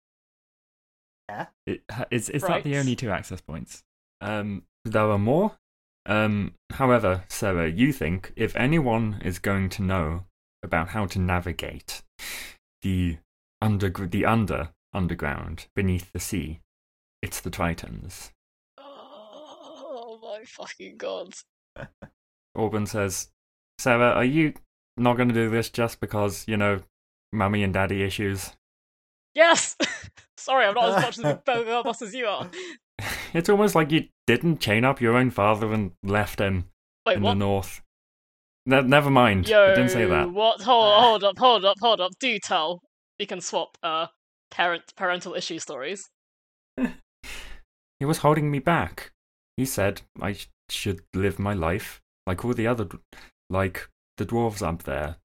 Yeah. 1.28 1.46
It, 1.66 1.82
ha- 1.90 2.06
is 2.10 2.28
is 2.28 2.42
that 2.42 2.64
the 2.64 2.76
only 2.76 2.96
two 2.96 3.10
access 3.10 3.40
points? 3.40 3.82
Um, 4.20 4.64
there 4.84 5.10
are 5.10 5.18
more. 5.18 5.58
Um, 6.06 6.54
however, 6.70 7.24
Sarah, 7.28 7.68
you 7.70 7.92
think 7.92 8.32
if 8.36 8.56
anyone 8.56 9.20
is 9.24 9.38
going 9.38 9.68
to 9.70 9.82
know 9.82 10.24
about 10.62 10.88
how 10.88 11.06
to 11.06 11.18
navigate 11.18 12.02
the 12.82 13.18
under 13.60 13.90
the 13.90 14.24
under 14.24 14.70
underground 14.92 15.66
beneath 15.74 16.10
the 16.12 16.20
sea, 16.20 16.60
it's 17.22 17.40
the 17.40 17.50
Tritons. 17.50 18.30
Oh 18.78 20.18
my 20.22 20.44
fucking 20.44 20.96
god! 20.96 21.34
Orban 22.54 22.86
says, 22.86 23.28
Sarah, 23.78 24.10
are 24.10 24.24
you 24.24 24.54
not 24.96 25.16
going 25.16 25.28
to 25.28 25.34
do 25.34 25.50
this 25.50 25.70
just 25.70 26.00
because 26.00 26.44
you 26.48 26.56
know, 26.56 26.80
mummy 27.32 27.62
and 27.62 27.74
daddy 27.74 28.02
issues? 28.02 28.52
Yes. 29.34 29.76
Sorry, 30.36 30.66
I'm 30.66 30.74
not 30.74 30.98
as 30.98 31.02
much 31.04 31.18
of 31.24 31.24
a 31.24 31.42
burger 31.44 31.82
boss 31.84 32.02
as 32.02 32.14
you 32.14 32.26
are. 32.26 32.50
It's 33.34 33.48
almost 33.48 33.74
like 33.74 33.90
you 33.92 34.08
didn't 34.26 34.60
chain 34.60 34.84
up 34.84 35.00
your 35.00 35.16
own 35.16 35.30
father 35.30 35.72
and 35.72 35.92
left 36.02 36.40
him 36.40 36.66
Wait, 37.06 37.16
in 37.18 37.22
what? 37.22 37.32
the 37.32 37.38
north. 37.38 37.80
Ne- 38.66 38.82
never 38.82 39.10
mind. 39.10 39.48
Yo, 39.48 39.66
I 39.66 39.68
didn't 39.74 39.90
say 39.90 40.04
that. 40.06 40.30
What? 40.32 40.60
Hold, 40.62 40.94
hold 41.02 41.24
up, 41.24 41.38
hold 41.38 41.64
up, 41.64 41.76
hold 41.80 42.00
up. 42.00 42.12
Do 42.20 42.38
tell. 42.38 42.80
We 43.18 43.26
can 43.26 43.40
swap 43.40 43.78
uh 43.82 44.06
parent 44.50 44.82
parental 44.96 45.34
issue 45.34 45.58
stories. 45.58 46.08
He 47.98 48.06
was 48.06 48.18
holding 48.18 48.50
me 48.50 48.58
back. 48.58 49.12
He 49.56 49.64
said 49.66 50.02
I 50.20 50.32
sh- 50.32 50.48
should 50.70 51.02
live 51.14 51.38
my 51.38 51.52
life 51.52 52.00
like 52.26 52.44
all 52.44 52.54
the 52.54 52.66
other, 52.66 52.84
d- 52.84 52.98
like 53.50 53.88
the 54.16 54.24
dwarves 54.26 54.62
up 54.66 54.84
there. 54.84 55.16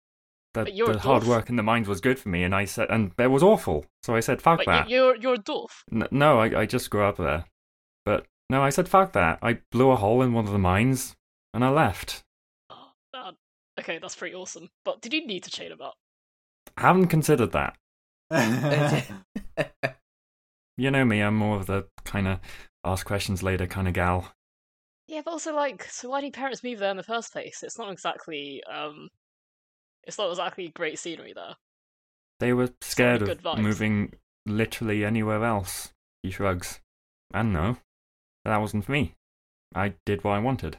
That 0.54 0.66
But 0.66 0.76
the 0.94 1.00
hard 1.00 1.24
work 1.26 1.50
in 1.50 1.56
the 1.58 1.64
mines 1.64 1.88
was 1.88 2.00
good 2.02 2.18
for 2.20 2.30
me, 2.30 2.44
and 2.44 2.56
I 2.56 2.66
said, 2.66 2.90
and 2.90 3.12
it 3.18 3.28
was 3.28 3.44
awful. 3.44 3.86
So 4.04 4.16
I 4.16 4.22
said, 4.22 4.42
fuck 4.42 4.60
Wait, 4.60 4.68
that. 4.68 4.90
you, 4.90 4.98
you're 4.98 5.16
you're 5.18 5.34
a 5.36 5.38
dwarf. 5.38 5.84
N- 5.92 6.08
no, 6.12 6.40
I, 6.40 6.62
I 6.62 6.66
just 6.66 6.90
grew 6.90 7.04
up 7.04 7.18
there. 7.18 7.46
But 8.06 8.28
no, 8.50 8.62
I 8.62 8.70
said, 8.70 8.88
fuck 8.88 9.14
that. 9.14 9.40
I 9.42 9.60
blew 9.72 9.90
a 9.90 9.96
hole 9.96 10.22
in 10.22 10.34
one 10.34 10.46
of 10.46 10.52
the 10.52 10.60
mines, 10.60 11.16
and 11.54 11.64
I 11.64 11.70
left. 11.70 12.24
Oh, 12.70 12.92
man. 13.14 13.36
Okay, 13.80 13.98
that's 13.98 14.16
pretty 14.16 14.36
awesome. 14.36 14.70
But 14.84 15.02
did 15.02 15.14
you 15.14 15.26
need 15.26 15.44
to 15.44 15.52
chain 15.52 15.72
him 15.72 15.82
up? 15.82 15.96
I 16.78 16.82
haven't 16.82 17.08
considered 17.08 17.54
that. 17.54 17.78
You 20.78 20.92
know 20.92 21.06
me, 21.06 21.22
I'm 21.22 21.36
more 21.38 21.58
of 21.58 21.68
the 21.68 21.88
kind 22.04 22.28
of 22.28 22.40
ask 22.84 23.06
questions 23.06 23.42
later 23.42 23.66
kind 23.66 23.88
of 23.88 23.94
gal. 23.94 24.34
Yeah, 25.08 25.22
but 25.24 25.32
also 25.32 25.56
like, 25.56 25.84
so 25.86 26.10
why 26.10 26.22
did 26.22 26.34
parents 26.34 26.64
move 26.64 26.80
there 26.80 26.92
in 26.92 26.98
the 26.98 27.04
first 27.04 27.32
place? 27.32 27.64
It's 27.64 27.78
not 27.78 27.92
exactly 27.92 28.62
um, 28.64 29.10
it's 30.04 30.18
not 30.18 30.30
exactly 30.30 30.70
great 30.70 31.00
scenery 31.00 31.34
there. 31.34 31.56
They 32.40 32.54
were 32.54 32.70
scared 32.82 33.22
of 33.22 33.42
vibes. 33.42 33.60
moving 33.60 34.14
literally 34.46 35.06
anywhere 35.06 35.46
else. 35.46 35.94
He 36.24 36.32
shrugs. 36.32 36.82
And 37.34 37.54
no, 38.46 38.52
that 38.52 38.62
wasn't 38.62 38.86
for 38.86 38.92
me. 38.92 39.16
I 39.74 39.96
did 40.06 40.24
what 40.24 40.32
I 40.32 40.40
wanted. 40.40 40.78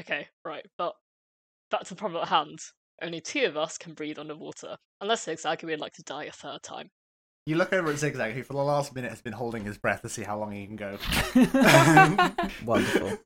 Okay, 0.00 0.28
right, 0.44 0.66
but 0.76 0.94
back 1.70 1.82
to 1.84 1.88
the 1.94 1.98
problem 1.98 2.22
at 2.22 2.28
hand. 2.28 2.58
Only 3.02 3.20
two 3.20 3.44
of 3.46 3.56
us 3.56 3.78
can 3.78 3.94
breathe 3.94 4.18
underwater, 4.18 4.76
unless 5.00 5.24
Zigzag 5.24 5.62
would 5.64 5.80
like 5.80 5.94
to 5.94 6.02
die 6.02 6.24
a 6.24 6.32
third 6.32 6.62
time. 6.62 6.90
you 7.46 7.56
look 7.56 7.72
over 7.72 7.90
at 7.90 7.98
Zigzag, 7.98 8.34
who 8.34 8.42
for 8.42 8.52
the 8.54 8.58
last 8.62 8.94
minute 8.94 9.10
has 9.10 9.22
been 9.22 9.32
holding 9.32 9.64
his 9.64 9.78
breath 9.78 10.02
to 10.02 10.08
see 10.08 10.22
how 10.22 10.38
long 10.38 10.52
he 10.52 10.66
can 10.66 10.76
go. 10.76 10.98
Wonderful. 12.64 13.18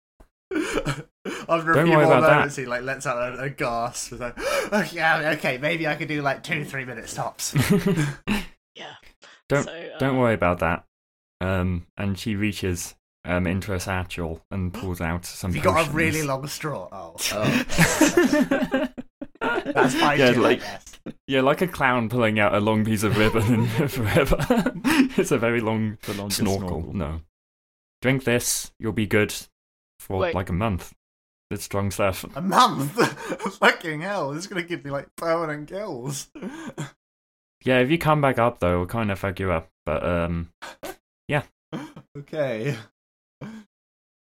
After 1.49 1.73
a 1.73 1.75
Don't 1.75 1.87
few 1.87 1.97
worry 1.97 2.05
more 2.05 2.19
about 2.19 2.21
that. 2.23 2.35
moments, 2.35 2.57
he 2.57 2.67
like 2.67 2.83
lets 2.83 3.07
out 3.07 3.39
a, 3.39 3.43
a 3.43 3.51
gasp. 3.51 4.13
Like, 4.19 4.35
"Oh, 4.39 4.89
yeah, 4.93 5.33
okay, 5.37 5.59
maybe 5.59 5.87
I 5.87 5.95
could 5.97 6.09
do 6.09 6.23
like 6.23 6.43
two, 6.43 6.65
three 6.65 6.85
minute 6.85 7.09
stops. 7.09 7.55
Yeah. 8.77 8.95
Don't- 9.49 9.65
so, 9.65 9.73
uh, 9.73 9.99
Don't 9.99 10.17
worry 10.19 10.33
about 10.35 10.61
that. 10.61 10.85
Um, 11.41 11.87
and 11.97 12.19
she 12.19 12.37
reaches 12.37 12.95
um 13.27 13.47
into 13.47 13.75
a 13.75 13.81
satchel 13.81 14.43
and 14.51 14.73
pulls 14.73 15.01
out 15.01 15.25
some. 15.27 15.51
Have 15.53 15.57
you 15.57 15.63
got 15.63 15.73
a 15.73 15.75
potions. 15.91 15.95
really 15.95 16.23
long 16.23 16.47
straw? 16.47 16.89
Oh, 16.93 17.15
Oh. 17.33 18.89
that's 19.41 19.95
fine. 19.95 20.19
yeah, 20.19 20.33
too, 20.33 20.41
I 20.41 20.49
like 20.49 20.61
guess. 20.61 20.85
yeah, 21.27 21.41
like 21.41 21.61
a 21.63 21.67
clown 21.69 22.09
pulling 22.09 22.39
out 22.39 22.55
a 22.55 22.61
long 22.61 22.85
piece 22.85 23.03
of 23.03 23.17
ribbon 23.17 23.69
and 23.69 23.69
forever. 23.93 24.37
it's 25.17 25.31
a 25.31 25.39
very 25.39 25.61
long 25.61 25.99
The 26.03 26.15
longest 26.15 26.41
snorkel. 26.41 26.69
snorkel. 26.69 26.93
No, 26.95 27.21
drink 28.03 28.25
this. 28.25 28.73
You'll 28.79 28.93
be 28.93 29.07
good 29.07 29.35
for 29.99 30.19
Wait. 30.19 30.35
like 30.35 30.49
a 30.49 30.55
month. 30.55 30.93
It's 31.51 31.65
strong 31.65 31.91
stuff. 31.91 32.25
A 32.37 32.41
month? 32.41 32.93
Fucking 33.59 34.03
hell, 34.03 34.31
this 34.33 34.45
is 34.45 34.47
gonna 34.47 34.63
give 34.63 34.85
me 34.85 34.91
like 34.91 35.09
permanent 35.17 35.69
gills. 35.69 36.29
Yeah, 37.65 37.81
if 37.81 37.91
you 37.91 37.99
come 37.99 38.21
back 38.21 38.39
up 38.39 38.61
though, 38.61 38.73
it'll 38.75 38.87
kind 38.87 39.11
of 39.11 39.19
fuck 39.19 39.41
you 39.41 39.51
up. 39.53 39.69
But 39.85 40.05
um, 40.05 40.51
okay. 42.19 42.77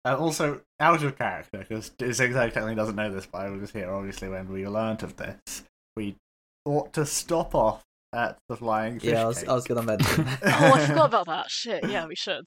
Uh, 0.05 0.17
also, 0.17 0.61
out 0.81 1.03
of 1.03 1.17
character, 1.17 1.59
because 1.59 1.93
Zigzag 2.01 2.53
technically 2.53 2.75
doesn't 2.75 2.97
know 2.97 3.11
this, 3.11 3.27
but 3.27 3.43
I 3.43 3.51
was 3.51 3.71
here 3.71 3.91
obviously 3.91 4.29
when 4.29 4.51
we 4.51 4.67
learnt 4.67 5.03
of 5.03 5.17
this. 5.17 5.65
We 5.97 6.17
ought 6.65 6.93
to 6.95 7.07
stop 7.07 7.55
off 7.55 7.83
at 8.13 8.37
the 8.49 8.57
flying 8.57 8.99
fish 8.99 9.11
yeah, 9.11 9.23
I 9.23 9.27
was, 9.27 9.39
cake. 9.39 9.49
I 9.49 9.53
was 9.55 9.65
gonna 9.65 9.83
mention. 9.83 10.27
Oh, 10.45 10.73
I 10.75 10.87
forgot 10.87 11.07
about 11.07 11.27
that. 11.27 11.51
Shit, 11.51 11.89
yeah, 11.89 12.07
we 12.07 12.15
should. 12.15 12.45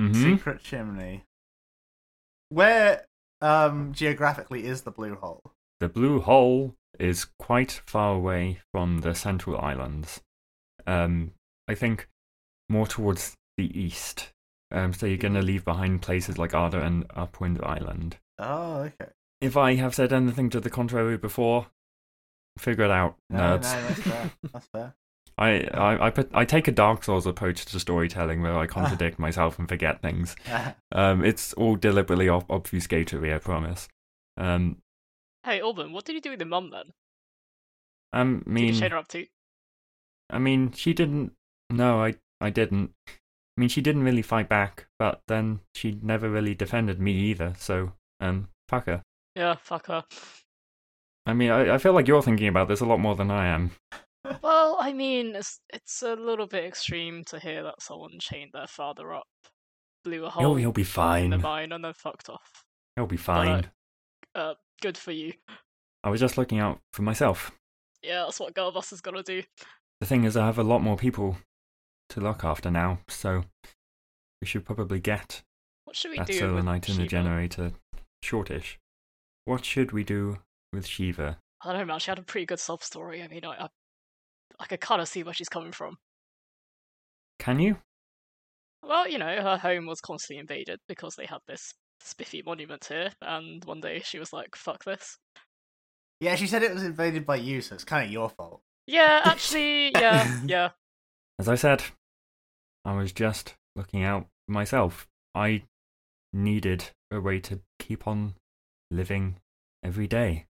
mhm. 0.00 0.14
secret 0.14 0.62
chimney. 0.62 1.24
Where 2.48 3.04
um 3.40 3.92
geographically 3.92 4.64
is 4.64 4.82
the 4.82 4.90
blue 4.90 5.14
hole? 5.14 5.42
the 5.80 5.88
blue 5.88 6.20
hole 6.20 6.74
is 6.98 7.26
quite 7.38 7.82
far 7.86 8.14
away 8.14 8.60
from 8.72 9.00
the 9.00 9.14
central 9.14 9.58
islands. 9.60 10.20
Um, 10.86 11.32
I 11.68 11.74
think 11.74 12.08
more 12.68 12.86
towards 12.86 13.36
the 13.58 13.78
east. 13.78 14.32
Um, 14.70 14.94
so 14.94 15.04
you're 15.06 15.18
gonna 15.18 15.42
leave 15.42 15.64
behind 15.64 16.00
places 16.00 16.38
like 16.38 16.54
Arda 16.54 16.80
and 16.80 17.04
Upwind 17.14 17.60
Island. 17.62 18.16
Oh, 18.38 18.80
okay. 18.82 19.10
If 19.42 19.56
I 19.56 19.74
have 19.74 19.94
said 19.94 20.12
anything 20.12 20.48
to 20.50 20.60
the 20.60 20.70
contrary 20.70 21.16
before, 21.18 21.66
figure 22.58 22.84
it 22.84 22.90
out, 22.90 23.16
No, 23.28 23.38
no, 23.38 23.58
nerds. 23.58 23.62
that's 23.62 24.00
fair. 24.00 24.30
That's 24.52 24.66
fair. 24.68 24.94
I, 25.36 25.60
I, 25.72 26.06
I, 26.06 26.10
put, 26.10 26.28
I 26.34 26.44
take 26.44 26.66
a 26.66 26.72
Dark 26.72 27.04
Souls 27.04 27.24
approach 27.24 27.64
to 27.66 27.78
storytelling 27.78 28.42
where 28.42 28.58
I 28.58 28.66
contradict 28.78 29.18
myself 29.20 29.58
and 29.58 29.68
forget 29.68 30.00
things. 30.02 30.34
Um, 30.92 31.24
it's 31.24 31.52
all 31.52 31.76
deliberately 31.76 32.28
ob- 32.28 32.48
obfuscatory, 32.48 33.32
I 33.34 33.38
promise. 33.38 33.86
Um, 34.36 34.78
Hey, 35.44 35.60
Alban, 35.60 35.92
what 35.92 36.04
did 36.04 36.14
you 36.14 36.20
do 36.20 36.30
with 36.30 36.40
your 36.40 36.48
mum 36.48 36.70
then? 36.70 36.92
Um, 38.12 38.38
Did 38.38 38.46
you 38.48 38.52
mean, 38.52 38.74
chain 38.74 38.90
her 38.90 38.96
up 38.96 39.06
too? 39.08 39.26
I 40.30 40.38
mean, 40.38 40.72
she 40.72 40.92
didn't. 40.94 41.32
No, 41.70 42.02
I, 42.02 42.16
I 42.40 42.50
didn't. 42.50 42.90
I 43.58 43.60
mean, 43.60 43.68
she 43.68 43.80
didn't 43.80 44.04
really 44.04 44.22
fight 44.22 44.48
back, 44.48 44.86
but 45.00 45.20
then 45.26 45.58
she 45.74 45.98
never 46.00 46.30
really 46.30 46.54
defended 46.54 47.00
me 47.00 47.10
either. 47.10 47.54
So, 47.58 47.90
um, 48.20 48.50
fuck 48.68 48.86
her. 48.86 49.02
Yeah, 49.34 49.56
fuck 49.60 49.88
her. 49.88 50.04
I 51.26 51.34
mean, 51.34 51.50
I, 51.50 51.74
I 51.74 51.78
feel 51.78 51.92
like 51.92 52.06
you're 52.06 52.22
thinking 52.22 52.46
about 52.46 52.68
this 52.68 52.78
a 52.78 52.86
lot 52.86 53.00
more 53.00 53.16
than 53.16 53.32
I 53.32 53.48
am. 53.48 53.72
Well, 54.42 54.76
I 54.78 54.92
mean, 54.92 55.36
it's 55.36 55.60
it's 55.72 56.02
a 56.02 56.14
little 56.14 56.46
bit 56.46 56.64
extreme 56.64 57.24
to 57.28 57.38
hear 57.38 57.62
that 57.62 57.80
someone 57.80 58.18
chained 58.20 58.50
their 58.52 58.66
father 58.66 59.14
up, 59.14 59.26
blew 60.04 60.26
a 60.26 60.28
hole 60.28 60.42
He'll, 60.42 60.54
he'll 60.56 60.72
be 60.72 60.82
in 60.82 60.84
the 60.84 60.90
fine. 60.90 61.40
mine, 61.40 61.72
and 61.72 61.82
then 61.82 61.94
fucked 61.94 62.28
off. 62.28 62.64
He'll 62.96 63.06
be 63.06 63.16
fine. 63.16 63.70
Uh, 64.34 64.54
good 64.82 64.98
for 64.98 65.12
you. 65.12 65.32
I 66.04 66.10
was 66.10 66.20
just 66.20 66.36
looking 66.36 66.58
out 66.58 66.80
for 66.92 67.02
myself. 67.02 67.52
Yeah, 68.02 68.24
that's 68.24 68.38
what 68.38 68.54
girl 68.54 68.70
boss 68.70 68.92
is 68.92 69.00
gonna 69.00 69.22
do. 69.22 69.44
The 70.00 70.06
thing 70.06 70.24
is, 70.24 70.36
I 70.36 70.44
have 70.44 70.58
a 70.58 70.64
lot 70.64 70.82
more 70.82 70.96
people 70.96 71.38
to 72.10 72.20
look 72.20 72.44
after 72.44 72.70
now, 72.70 73.00
so 73.08 73.44
we 74.40 74.46
should 74.46 74.64
probably 74.64 75.00
get 75.00 75.42
What 75.84 75.96
should 75.96 76.10
we 76.12 76.18
that 76.18 76.26
do? 76.26 76.32
solar 76.34 76.54
with 76.54 76.64
night 76.64 76.88
in 76.88 76.94
the 76.96 77.02
Shiva? 77.02 77.10
generator 77.10 77.72
shortish. 78.22 78.78
What 79.44 79.64
should 79.64 79.92
we 79.92 80.04
do 80.04 80.38
with 80.72 80.86
Shiva? 80.86 81.38
I 81.62 81.72
don't 81.72 81.78
know, 81.80 81.84
man. 81.86 81.98
She 81.98 82.10
had 82.10 82.18
a 82.18 82.22
pretty 82.22 82.46
good 82.46 82.60
sob 82.60 82.82
story. 82.82 83.22
I 83.22 83.28
mean, 83.28 83.44
I, 83.44 83.64
I, 83.64 83.68
I 84.60 84.66
could 84.66 84.80
kind 84.80 85.00
of 85.00 85.08
see 85.08 85.22
where 85.22 85.34
she's 85.34 85.48
coming 85.48 85.72
from. 85.72 85.96
Can 87.38 87.58
you? 87.58 87.78
Well, 88.82 89.08
you 89.08 89.18
know, 89.18 89.42
her 89.42 89.56
home 89.56 89.86
was 89.86 90.00
constantly 90.00 90.40
invaded 90.40 90.78
because 90.88 91.14
they 91.16 91.26
had 91.26 91.40
this 91.48 91.74
spiffy 92.00 92.42
monument 92.44 92.84
here, 92.84 93.10
and 93.22 93.64
one 93.64 93.80
day 93.80 94.00
she 94.04 94.18
was 94.18 94.32
like, 94.32 94.54
"Fuck 94.56 94.84
this." 94.84 95.18
Yeah, 96.20 96.34
she 96.36 96.46
said 96.46 96.62
it 96.62 96.74
was 96.74 96.82
invaded 96.84 97.26
by 97.26 97.36
you, 97.36 97.60
so 97.60 97.74
it's 97.74 97.84
kind 97.84 98.04
of 98.06 98.12
your 98.12 98.28
fault. 98.28 98.60
Yeah, 98.86 99.20
actually, 99.24 99.90
yeah, 99.92 100.40
yeah. 100.46 100.70
As 101.38 101.48
I 101.48 101.54
said, 101.54 101.82
I 102.88 102.94
was 102.96 103.12
just 103.12 103.54
looking 103.76 104.02
out 104.02 104.28
for 104.46 104.52
myself. 104.52 105.06
I 105.34 105.64
needed 106.32 106.86
a 107.10 107.20
way 107.20 107.38
to 107.40 107.60
keep 107.78 108.06
on 108.08 108.34
living 108.90 109.36
every 109.84 110.06
day 110.06 110.46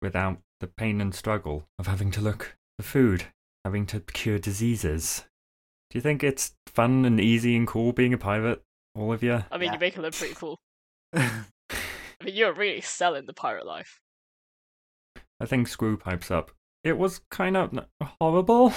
without 0.00 0.38
the 0.60 0.66
pain 0.66 1.02
and 1.02 1.14
struggle 1.14 1.66
of 1.78 1.86
having 1.86 2.10
to 2.12 2.22
look 2.22 2.56
for 2.78 2.84
food, 2.86 3.24
having 3.66 3.84
to 3.86 4.00
cure 4.00 4.38
diseases. 4.38 5.24
Do 5.90 5.98
you 5.98 6.00
think 6.00 6.24
it's 6.24 6.54
fun 6.66 7.04
and 7.04 7.20
easy 7.20 7.54
and 7.54 7.66
cool 7.66 7.92
being 7.92 8.14
a 8.14 8.18
pirate, 8.18 8.62
all 8.94 9.12
of 9.12 9.22
you? 9.22 9.44
I 9.50 9.58
mean, 9.58 9.66
Yeah. 9.66 9.72
you 9.74 9.78
make 9.78 9.94
her 9.94 10.02
look 10.02 10.14
pretty 10.14 10.34
cool. 10.34 10.58
I 11.14 11.44
mean, 12.24 12.34
you're 12.34 12.54
really 12.54 12.80
selling 12.80 13.26
the 13.26 13.34
pirate 13.34 13.66
life. 13.66 14.00
I 15.38 15.44
think 15.44 15.68
Screw 15.68 15.98
pipes 15.98 16.30
up. 16.30 16.50
It 16.82 16.96
was 16.96 17.20
kind 17.30 17.58
of 17.58 17.78
horrible. 18.20 18.72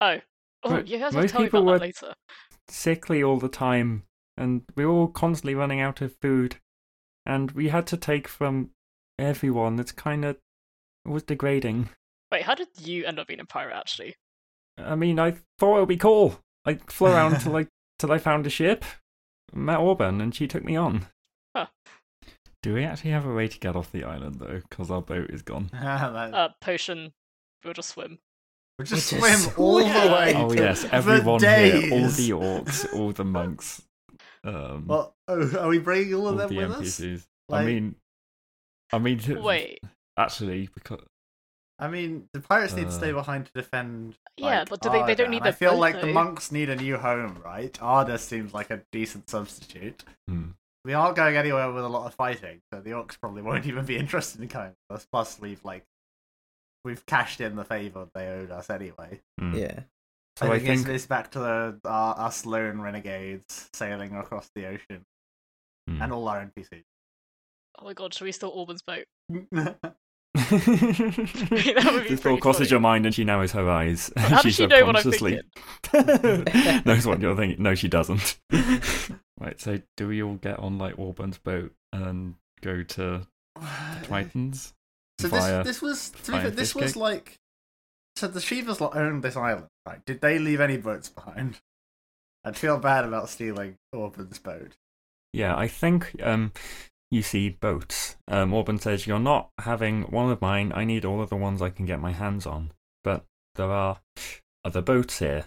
Oh, 0.00 0.18
oh, 0.62 0.78
you 0.78 0.98
guys 0.98 1.12
will 1.12 1.22
most 1.22 1.32
tell 1.32 1.40
me 1.40 1.46
people 1.48 1.62
about 1.62 1.80
that 1.80 1.86
later. 1.86 2.14
Sickly 2.68 3.22
all 3.22 3.38
the 3.38 3.48
time, 3.48 4.04
and 4.36 4.62
we 4.76 4.84
were 4.86 4.92
all 4.92 5.08
constantly 5.08 5.54
running 5.54 5.80
out 5.80 6.00
of 6.00 6.16
food, 6.20 6.56
and 7.26 7.50
we 7.52 7.68
had 7.68 7.86
to 7.88 7.96
take 7.96 8.28
from 8.28 8.70
everyone. 9.18 9.78
It's 9.78 9.92
kind 9.92 10.24
of 10.24 10.36
it 11.04 11.10
was 11.10 11.22
degrading. 11.22 11.90
Wait, 12.30 12.42
how 12.42 12.54
did 12.54 12.68
you 12.80 13.04
end 13.04 13.18
up 13.18 13.26
being 13.26 13.40
a 13.40 13.44
pirate? 13.44 13.76
Actually, 13.76 14.16
I 14.78 14.94
mean, 14.94 15.18
I 15.18 15.36
thought 15.58 15.76
it 15.76 15.80
would 15.80 15.88
be 15.88 15.96
cool. 15.96 16.40
I 16.64 16.74
flew 16.74 17.08
around 17.08 17.40
till 17.40 17.56
I 17.56 17.66
till 17.98 18.12
I 18.12 18.18
found 18.18 18.46
a 18.46 18.50
ship, 18.50 18.84
met 19.52 19.78
Auburn, 19.78 20.20
and 20.20 20.34
she 20.34 20.46
took 20.46 20.64
me 20.64 20.76
on. 20.76 21.06
Do 22.62 22.74
we 22.74 22.84
actually 22.84 23.10
have 23.10 23.26
a 23.26 23.34
way 23.34 23.48
to 23.48 23.58
get 23.58 23.74
off 23.74 23.90
the 23.90 24.04
island 24.04 24.36
though? 24.38 24.60
Because 24.68 24.90
our 24.90 25.02
boat 25.02 25.30
is 25.30 25.42
gone. 25.42 25.70
Uh, 25.82 26.48
potion. 26.60 27.12
We'll 27.64 27.74
just 27.74 27.90
swim. 27.90 28.18
We'll 28.90 28.96
just 28.98 29.08
swim 29.08 29.22
just 29.22 29.58
all 29.58 29.78
the 29.78 29.84
way. 29.84 30.34
Oh 30.36 30.52
yes, 30.52 30.84
everyone 30.90 31.40
here, 31.40 31.92
all 31.92 32.08
the 32.08 32.30
orcs, 32.30 32.94
all 32.94 33.12
the 33.12 33.24
monks, 33.24 33.82
um, 34.44 34.86
Well, 34.86 35.14
oh, 35.28 35.58
are 35.58 35.68
we 35.68 35.78
bringing 35.78 36.14
all 36.14 36.22
all 36.28 36.40
of 36.40 36.48
the 36.48 36.54
them 36.54 36.68
with 36.70 36.80
us? 36.80 37.26
Like- 37.48 37.62
I 37.62 37.64
mean, 37.64 37.94
I 38.92 38.98
mean, 38.98 39.20
Wait, 39.42 39.80
actually, 40.16 40.68
because 40.74 41.00
I 41.78 41.88
mean, 41.88 42.28
the 42.32 42.40
pirates 42.40 42.74
need 42.74 42.84
to 42.86 42.92
stay 42.92 43.10
Uh, 43.10 43.14
behind 43.14 43.46
to 43.46 43.52
defend. 43.52 44.16
Yeah, 44.36 44.64
but 44.68 44.80
do 44.80 44.90
they- 44.90 45.04
they 45.04 45.14
don't 45.16 45.30
need 45.30 45.38
and 45.38 45.46
I 45.46 45.50
the 45.50 45.56
feel 45.56 45.72
boat, 45.72 45.80
like 45.80 46.00
the 46.00 46.06
monks 46.06 46.52
need 46.52 46.68
a 46.70 46.76
new 46.76 46.96
home, 46.96 47.40
right? 47.44 47.76
Arda 47.82 48.18
seems 48.18 48.54
like 48.54 48.70
a 48.70 48.82
decent 48.92 49.28
substitute. 49.28 50.04
hmm, 50.28 50.50
We 50.84 50.94
aren't 50.94 51.16
going 51.16 51.36
anywhere 51.36 51.70
with 51.72 51.84
a 51.84 51.88
lot 51.88 52.06
of 52.06 52.14
fighting, 52.14 52.60
so 52.72 52.80
the 52.80 52.90
orcs 52.90 53.18
probably 53.20 53.42
won't 53.42 53.66
even 53.66 53.84
be 53.86 53.96
interested 54.04 54.40
in 54.40 54.48
coming 54.48 54.74
with 54.90 54.98
us. 55.00 55.06
Plus, 55.10 55.40
we've 55.40 55.64
like 55.64 55.84
we've 56.84 57.04
cashed 57.06 57.40
in 57.40 57.56
the 57.56 57.64
favor 57.64 58.06
they 58.14 58.28
owed 58.28 58.50
us 58.50 58.70
anyway. 58.70 59.20
Mm. 59.40 59.58
Yeah. 59.58 59.80
So 60.36 60.46
I 60.46 60.54
I 60.54 60.58
think, 60.58 60.70
it's, 60.70 60.82
think 60.84 60.94
it's 60.94 61.06
back 61.06 61.30
to 61.32 61.38
the 61.40 61.80
uh, 61.84 61.88
us 62.16 62.46
lone 62.46 62.80
renegades 62.80 63.68
sailing 63.74 64.14
across 64.16 64.48
the 64.54 64.66
ocean 64.66 65.04
Hmm. 65.88 66.00
and 66.00 66.12
all 66.12 66.28
our 66.28 66.40
NPCs. 66.56 66.84
oh 67.80 67.84
my 67.84 67.92
god, 67.92 68.14
should 68.14 68.24
we 68.24 68.32
steal 68.32 68.52
Auburn's 68.54 68.82
boat? 68.82 69.04
that 69.30 69.94
would 71.92 72.02
be 72.04 72.08
This 72.08 72.20
thought 72.20 72.22
pretty 72.22 72.40
crosses 72.40 72.58
funny. 72.60 72.70
your 72.70 72.80
mind, 72.80 73.06
and 73.06 73.14
she 73.14 73.24
now 73.24 73.40
is 73.40 73.52
her 73.52 73.68
eyes. 73.68 74.12
How 74.16 74.36
she 74.42 74.48
does 74.48 74.54
she 74.56 74.66
know 74.66 74.84
what 74.86 74.96
I'm 74.96 75.02
subconsciously 75.02 75.40
knows 76.84 77.06
what 77.06 77.20
you're 77.20 77.36
thinking. 77.36 77.62
No, 77.62 77.74
she 77.74 77.88
doesn't. 77.88 78.38
right. 79.40 79.60
So, 79.60 79.80
do 79.96 80.08
we 80.08 80.22
all 80.22 80.34
get 80.36 80.58
on 80.58 80.78
like 80.78 80.98
Auburn's 80.98 81.38
boat 81.38 81.72
and 81.92 82.34
go 82.60 82.82
to 82.82 83.26
Tritons? 84.04 84.72
So 85.22 85.62
this 85.62 85.66
this 85.66 85.82
was 85.82 86.10
to 86.24 86.32
be 86.32 86.38
fair, 86.38 86.50
this 86.50 86.74
was 86.74 86.92
cake? 86.92 86.96
like 87.00 87.38
so 88.16 88.28
the 88.28 88.40
Shivas 88.40 88.80
lot 88.80 88.96
owned 88.96 89.22
this 89.22 89.36
island, 89.36 89.68
right? 89.86 90.04
Did 90.04 90.20
they 90.20 90.38
leave 90.38 90.60
any 90.60 90.76
boats 90.76 91.08
behind? 91.08 91.60
I'd 92.44 92.56
feel 92.56 92.78
bad 92.78 93.04
about 93.04 93.28
stealing 93.28 93.76
Orban's 93.92 94.38
boat. 94.38 94.76
Yeah, 95.32 95.56
I 95.56 95.68
think 95.68 96.14
um, 96.22 96.52
you 97.10 97.22
see 97.22 97.50
boats. 97.50 98.16
Um, 98.26 98.52
Auburn 98.52 98.78
says, 98.78 99.06
You're 99.06 99.18
not 99.18 99.50
having 99.60 100.02
one 100.04 100.30
of 100.30 100.40
mine. 100.40 100.72
I 100.74 100.84
need 100.84 101.04
all 101.04 101.22
of 101.22 101.30
the 101.30 101.36
ones 101.36 101.62
I 101.62 101.70
can 101.70 101.86
get 101.86 102.00
my 102.00 102.12
hands 102.12 102.46
on. 102.46 102.72
But 103.04 103.24
there 103.54 103.70
are 103.70 104.00
other 104.64 104.82
boats 104.82 105.20
here. 105.20 105.46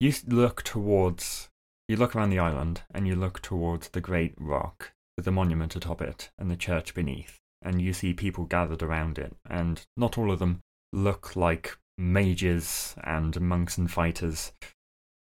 You 0.00 0.12
look 0.26 0.62
towards, 0.62 1.48
you 1.86 1.96
look 1.96 2.16
around 2.16 2.30
the 2.30 2.40
island 2.40 2.82
and 2.92 3.06
you 3.06 3.14
look 3.14 3.40
towards 3.40 3.90
the 3.90 4.00
great 4.00 4.34
rock 4.36 4.92
with 5.16 5.24
the 5.24 5.32
monument 5.32 5.76
atop 5.76 6.02
it 6.02 6.30
and 6.38 6.50
the 6.50 6.56
church 6.56 6.94
beneath. 6.94 7.41
And 7.64 7.80
you 7.80 7.92
see 7.92 8.12
people 8.12 8.44
gathered 8.44 8.82
around 8.82 9.18
it. 9.18 9.34
And 9.48 9.80
not 9.96 10.18
all 10.18 10.30
of 10.30 10.38
them 10.38 10.60
look 10.92 11.36
like 11.36 11.76
mages 11.96 12.94
and 13.04 13.40
monks 13.40 13.78
and 13.78 13.90
fighters. 13.90 14.52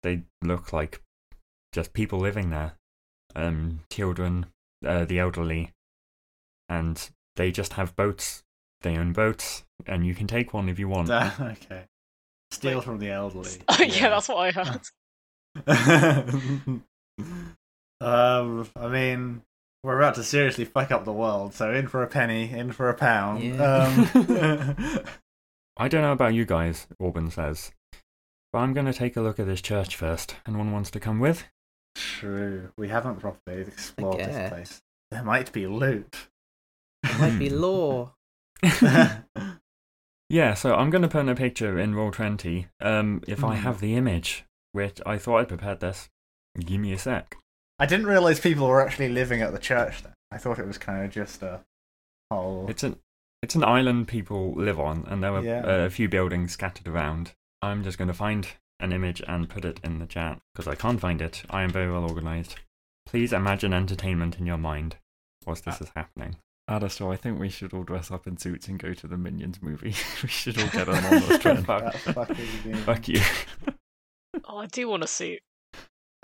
They 0.03 0.23
look 0.43 0.71
like 0.71 1.01
just 1.73 1.93
people 1.93 2.19
living 2.19 2.49
there 2.51 2.75
um, 3.37 3.81
children, 3.91 4.47
uh, 4.85 5.05
the 5.05 5.19
elderly, 5.19 5.71
and 6.67 7.09
they 7.35 7.51
just 7.51 7.73
have 7.73 7.95
boats. 7.95 8.43
They 8.81 8.97
own 8.97 9.13
boats, 9.13 9.63
and 9.85 10.05
you 10.05 10.13
can 10.15 10.27
take 10.27 10.53
one 10.53 10.69
if 10.69 10.79
you 10.79 10.87
want. 10.87 11.09
Okay. 11.39 11.85
Steal 12.49 12.77
Wait. 12.77 12.85
from 12.85 12.99
the 12.99 13.09
elderly. 13.09 13.51
Oh 13.67 13.83
yeah, 13.83 14.09
that's 14.09 14.29
what 14.29 14.37
I 14.37 14.51
heard. 14.51 14.81
um, 18.01 18.69
I 18.75 18.87
mean, 18.87 19.41
we're 19.83 19.97
about 19.99 20.15
to 20.15 20.23
seriously 20.23 20.65
fuck 20.65 20.91
up 20.91 21.05
the 21.05 21.13
world, 21.13 21.53
so 21.53 21.71
in 21.71 21.87
for 21.87 22.03
a 22.03 22.07
penny, 22.07 22.49
in 22.51 22.71
for 22.71 22.89
a 22.89 22.93
pound. 22.93 23.43
Yeah. 23.43 23.63
Um, 23.63 24.99
I 25.77 25.87
don't 25.87 26.01
know 26.01 26.11
about 26.11 26.33
you 26.33 26.45
guys, 26.45 26.87
Auburn 26.99 27.29
says, 27.31 27.71
but 28.51 28.59
I'm 28.59 28.73
going 28.73 28.87
to 28.87 28.93
take 28.93 29.15
a 29.15 29.21
look 29.21 29.39
at 29.39 29.45
this 29.45 29.61
church 29.61 29.95
first. 29.95 30.35
Anyone 30.47 30.71
wants 30.71 30.89
to 30.91 30.99
come 30.99 31.19
with? 31.19 31.43
true. 31.95 32.69
We 32.77 32.89
haven't 32.89 33.15
properly 33.19 33.61
explored 33.61 34.19
this 34.19 34.49
place. 34.49 34.81
There 35.09 35.23
might 35.23 35.51
be 35.51 35.65
loot. 35.65 36.27
There 37.03 37.17
might 37.17 37.39
be 37.39 37.49
Hmm. 37.49 37.55
law. 37.61 38.13
Yeah, 40.29 40.55
so 40.55 40.75
I'm 40.75 40.89
going 40.89 41.03
to 41.03 41.07
put 41.07 41.21
in 41.21 41.29
a 41.29 41.35
picture 41.35 41.79
in 41.79 41.93
Roll20 41.93 42.67
um, 42.81 43.21
if 43.27 43.43
I 43.45 43.55
Hmm. 43.55 43.61
have 43.63 43.79
the 43.79 43.95
image, 43.95 44.43
which 44.73 44.99
I 45.05 45.17
thought 45.17 45.37
I'd 45.37 45.47
prepared 45.47 45.79
this. 45.79 46.09
Give 46.59 46.81
me 46.81 46.91
a 46.91 46.97
sec. 46.97 47.37
I 47.79 47.85
didn't 47.85 48.07
realize 48.07 48.39
people 48.39 48.67
were 48.67 48.81
actually 48.85 49.09
living 49.09 49.41
at 49.41 49.51
the 49.53 49.59
church. 49.59 50.01
Then 50.03 50.13
I 50.31 50.37
thought 50.37 50.59
it 50.59 50.67
was 50.67 50.77
kind 50.77 51.05
of 51.05 51.11
just 51.11 51.41
a 51.43 51.61
whole. 52.31 52.65
It's 52.69 52.83
an 52.83 52.97
it's 53.43 53.55
an 53.55 53.63
island 53.63 54.07
people 54.07 54.53
live 54.53 54.79
on, 54.79 55.05
and 55.07 55.23
there 55.23 55.33
are 55.33 55.43
Yeah. 55.43 55.61
uh, 55.63 55.85
a 55.85 55.89
few 55.89 56.09
buildings 56.09 56.51
scattered 56.53 56.87
around. 56.87 57.33
I'm 57.61 57.83
just 57.83 57.97
going 57.97 58.07
to 58.07 58.13
find 58.13 58.47
an 58.79 58.91
image 58.91 59.21
and 59.27 59.49
put 59.49 59.63
it 59.65 59.79
in 59.83 59.99
the 59.99 60.05
chat 60.07 60.39
because 60.53 60.67
I 60.67 60.75
can't 60.75 60.99
find 60.99 61.21
it. 61.21 61.43
I 61.49 61.61
am 61.63 61.69
very 61.69 61.91
well 61.91 62.03
organized. 62.09 62.55
Please 63.05 63.31
imagine 63.33 63.73
entertainment 63.73 64.37
in 64.39 64.45
your 64.45 64.57
mind 64.57 64.97
whilst 65.45 65.65
this 65.65 65.79
is 65.81 65.91
happening. 65.95 66.37
Alistair, 66.67 67.09
I 67.09 67.15
think 67.15 67.39
we 67.39 67.47
should 67.49 67.73
all 67.73 67.83
dress 67.83 68.11
up 68.11 68.27
in 68.27 68.37
suits 68.37 68.67
and 68.67 68.77
go 68.77 68.93
to 68.93 69.07
the 69.07 69.17
Minions 69.17 69.61
movie. 69.61 69.95
we 70.23 70.27
should 70.29 70.59
all 70.61 70.67
get 70.69 70.89
on 70.89 71.03
on 71.05 71.11
this 71.21 71.39
trend. 71.39 71.65
Fuck. 71.65 71.93
That 71.93 72.13
fucking 72.13 72.35
game. 72.63 72.75
Fuck 72.77 73.07
you. 73.07 73.21
Oh, 74.45 74.57
I 74.57 74.65
do 74.65 74.89
want 74.89 75.03
to 75.03 75.07
see. 75.07 75.39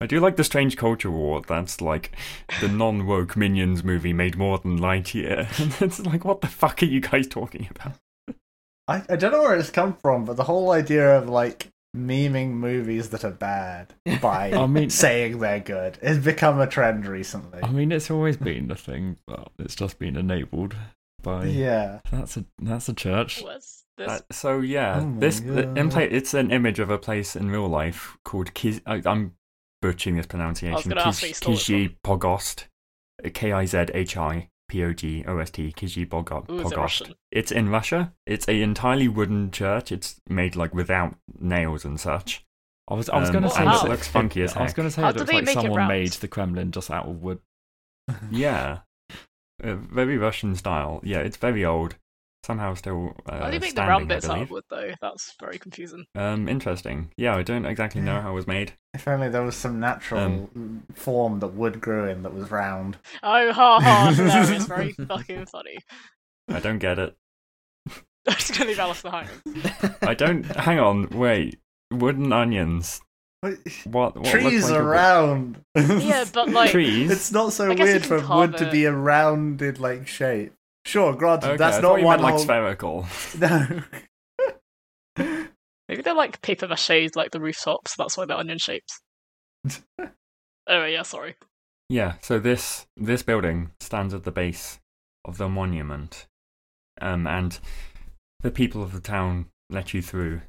I 0.00 0.06
do 0.06 0.20
like 0.20 0.36
the 0.36 0.44
Strange 0.44 0.76
Culture 0.76 1.10
War. 1.10 1.42
That's 1.46 1.80
like 1.80 2.12
the 2.60 2.68
non 2.68 3.06
woke 3.06 3.36
Minions 3.36 3.82
movie 3.82 4.12
made 4.12 4.36
more 4.36 4.58
than 4.58 4.78
Lightyear. 4.78 5.48
And 5.60 5.74
it's 5.80 5.98
like, 6.00 6.24
what 6.24 6.40
the 6.40 6.46
fuck 6.46 6.82
are 6.82 6.86
you 6.86 7.00
guys 7.00 7.26
talking 7.26 7.68
about? 7.70 7.94
I, 8.86 9.02
I 9.08 9.16
don't 9.16 9.32
know 9.32 9.42
where 9.42 9.56
it's 9.56 9.70
come 9.70 9.94
from, 9.94 10.24
but 10.24 10.36
the 10.36 10.44
whole 10.44 10.70
idea 10.70 11.18
of 11.18 11.28
like 11.28 11.68
memeing 11.96 12.50
movies 12.50 13.10
that 13.10 13.24
are 13.24 13.30
bad 13.32 13.92
by 14.22 14.52
I 14.52 14.66
mean- 14.66 14.90
saying 14.90 15.40
they're 15.40 15.58
good 15.60 15.98
has 16.02 16.18
become 16.18 16.60
a 16.60 16.66
trend 16.66 17.06
recently. 17.06 17.60
I 17.62 17.70
mean, 17.70 17.90
it's 17.90 18.10
always 18.10 18.36
been 18.36 18.70
a 18.70 18.76
thing, 18.76 19.18
but 19.26 19.48
it's 19.58 19.74
just 19.74 19.98
been 19.98 20.16
enabled 20.16 20.76
by. 21.22 21.46
yeah. 21.46 22.00
That's 22.12 22.36
a 22.36 22.44
that's 22.62 22.88
a 22.88 22.94
church. 22.94 23.42
What's 23.42 23.84
this? 23.96 24.08
Uh, 24.08 24.20
so 24.30 24.60
yeah, 24.60 25.00
Oh 25.02 25.18
this 25.18 25.40
the, 25.40 25.68
in 25.74 25.88
God. 25.88 26.02
it's 26.02 26.34
an 26.34 26.52
image 26.52 26.78
of 26.78 26.88
a 26.88 26.98
place 26.98 27.34
in 27.34 27.50
real 27.50 27.66
life 27.68 28.16
called 28.24 28.54
Kiz. 28.54 28.80
I, 28.86 29.02
I'm 29.04 29.34
butchering 29.82 30.16
this 30.16 30.26
pronunciation. 30.26 30.88
gonna 30.90 31.02
ask 31.02 31.22
where 31.22 31.28
you 31.28 31.34
stole 31.34 31.54
it 31.54 31.58
Kizhi 31.58 31.96
Pogost, 32.04 32.64
K 33.34 33.52
I 33.52 33.64
Z 33.64 33.86
H 33.94 34.16
I 34.16 34.50
P 34.68 34.84
O 34.84 34.92
G 34.92 35.24
O 35.26 35.38
S 35.38 35.50
T. 35.50 35.72
Kizhi 35.76 36.06
Pogo- 36.08 36.48
Ooh, 36.50 36.60
is 36.60 36.72
it 36.72 36.74
Pogost. 36.76 37.14
It's 37.30 37.50
in 37.52 37.68
Russia. 37.70 38.12
It's 38.26 38.48
a 38.48 38.60
entirely 38.62 39.08
wooden 39.08 39.50
church. 39.50 39.90
It's 39.92 40.20
made 40.28 40.56
like 40.56 40.74
without 40.74 41.16
nails 41.38 41.84
and 41.84 41.98
such. 42.00 42.44
I 42.90 42.94
was 42.94 43.08
I 43.10 43.18
was 43.18 43.28
Um, 43.28 43.34
gonna 43.34 43.50
say 43.50 43.62
it 43.66 43.88
looks 43.88 44.08
funky 44.18 44.42
as 44.42 44.56
I 44.56 44.62
was 44.62 44.72
gonna 44.72 44.90
say 44.90 45.02
How 45.02 45.10
it 45.10 45.16
looks 45.16 45.32
like 45.32 45.48
someone 45.50 45.88
made 45.88 46.12
the 46.12 46.28
Kremlin 46.28 46.70
just 46.72 46.90
out 46.90 47.06
of 47.06 47.20
wood. 47.22 47.40
Yeah, 48.30 48.78
uh, 49.62 49.74
very 49.74 50.16
Russian 50.16 50.54
style. 50.54 51.00
Yeah, 51.04 51.18
it's 51.18 51.36
very 51.36 51.64
old. 51.64 51.96
Somehow 52.48 52.72
still 52.74 53.14
uh, 53.26 53.40
How 53.40 53.48
do 53.48 53.54
you 53.54 53.60
make 53.60 53.74
the 53.74 53.82
round 53.82 54.08
bits 54.08 54.26
out 54.26 54.34
believe. 54.36 54.50
wood, 54.50 54.64
though? 54.70 54.92
That's 55.02 55.34
very 55.38 55.58
confusing. 55.58 56.06
Um, 56.14 56.48
interesting. 56.48 57.10
Yeah, 57.18 57.36
I 57.36 57.42
don't 57.42 57.66
exactly 57.66 58.00
know 58.00 58.22
how 58.22 58.30
it 58.30 58.34
was 58.34 58.46
made. 58.46 58.72
If 58.94 59.06
only 59.06 59.28
there 59.28 59.42
was 59.42 59.54
some 59.54 59.78
natural 59.78 60.20
Um, 60.22 60.82
form 60.94 61.40
that 61.40 61.48
wood 61.48 61.78
grew 61.80 62.06
in 62.08 62.22
that 62.22 62.32
was 62.32 62.50
round. 62.50 62.96
Oh, 63.22 63.52
ha 63.52 63.80
ha! 63.80 64.12
That 64.16 64.50
is 64.50 64.64
very 64.66 64.92
fucking 64.92 65.44
funny. 65.46 65.76
I 66.48 66.58
don't 66.60 66.78
get 66.78 66.98
it. 66.98 67.14
I'm 68.26 68.34
just 68.34 68.54
gonna 68.54 68.70
leave 68.70 68.78
Alice 68.78 69.02
behind. 69.02 69.28
I 70.00 70.14
don't. 70.14 70.44
hang 70.56 70.78
on, 70.78 71.10
wait. 71.10 71.58
Wooden 71.92 72.32
onions. 72.32 73.02
What- 73.42 73.58
What? 73.84 74.16
what 74.16 74.24
Trees 74.26 74.64
what 74.64 74.72
are 74.80 74.82
round. 74.82 75.60
Yeah, 75.76 76.24
but 76.32 76.48
like, 76.48 76.70
trees. 76.70 77.10
It's 77.10 77.30
not 77.30 77.52
so 77.52 77.70
I 77.70 77.74
guess 77.74 77.86
you 77.88 77.92
weird 77.92 78.06
for 78.06 78.20
carve 78.20 78.50
wood 78.52 78.58
to 78.58 78.70
be 78.70 78.84
a 78.86 78.92
rounded 78.92 79.78
like 79.78 80.08
shape. 80.08 80.54
Sure, 80.88 81.14
granted, 81.14 81.48
Okay, 81.48 81.56
that's 81.58 81.76
I 81.76 81.80
not 81.82 81.88
thought 81.88 82.00
you 82.00 82.06
one 82.06 82.22
meant 82.22 82.32
like 82.34 82.42
spherical. 82.42 83.06
No. 83.38 83.82
maybe 85.86 86.00
they're 86.02 86.14
like 86.14 86.40
paper 86.40 86.66
mache, 86.66 87.14
like 87.14 87.30
the 87.30 87.40
rooftops. 87.40 87.94
That's 87.94 88.16
why 88.16 88.24
they're 88.24 88.38
onion 88.38 88.56
shapes. 88.56 89.02
anyway, 90.66 90.94
yeah, 90.94 91.02
sorry. 91.02 91.34
Yeah. 91.90 92.14
So 92.22 92.38
this 92.38 92.86
this 92.96 93.22
building 93.22 93.72
stands 93.80 94.14
at 94.14 94.24
the 94.24 94.32
base 94.32 94.80
of 95.26 95.36
the 95.36 95.50
monument, 95.50 96.26
um, 97.02 97.26
and 97.26 97.58
the 98.40 98.50
people 98.50 98.82
of 98.82 98.92
the 98.92 99.00
town 99.00 99.50
let 99.68 99.92
you 99.92 100.00
through. 100.00 100.40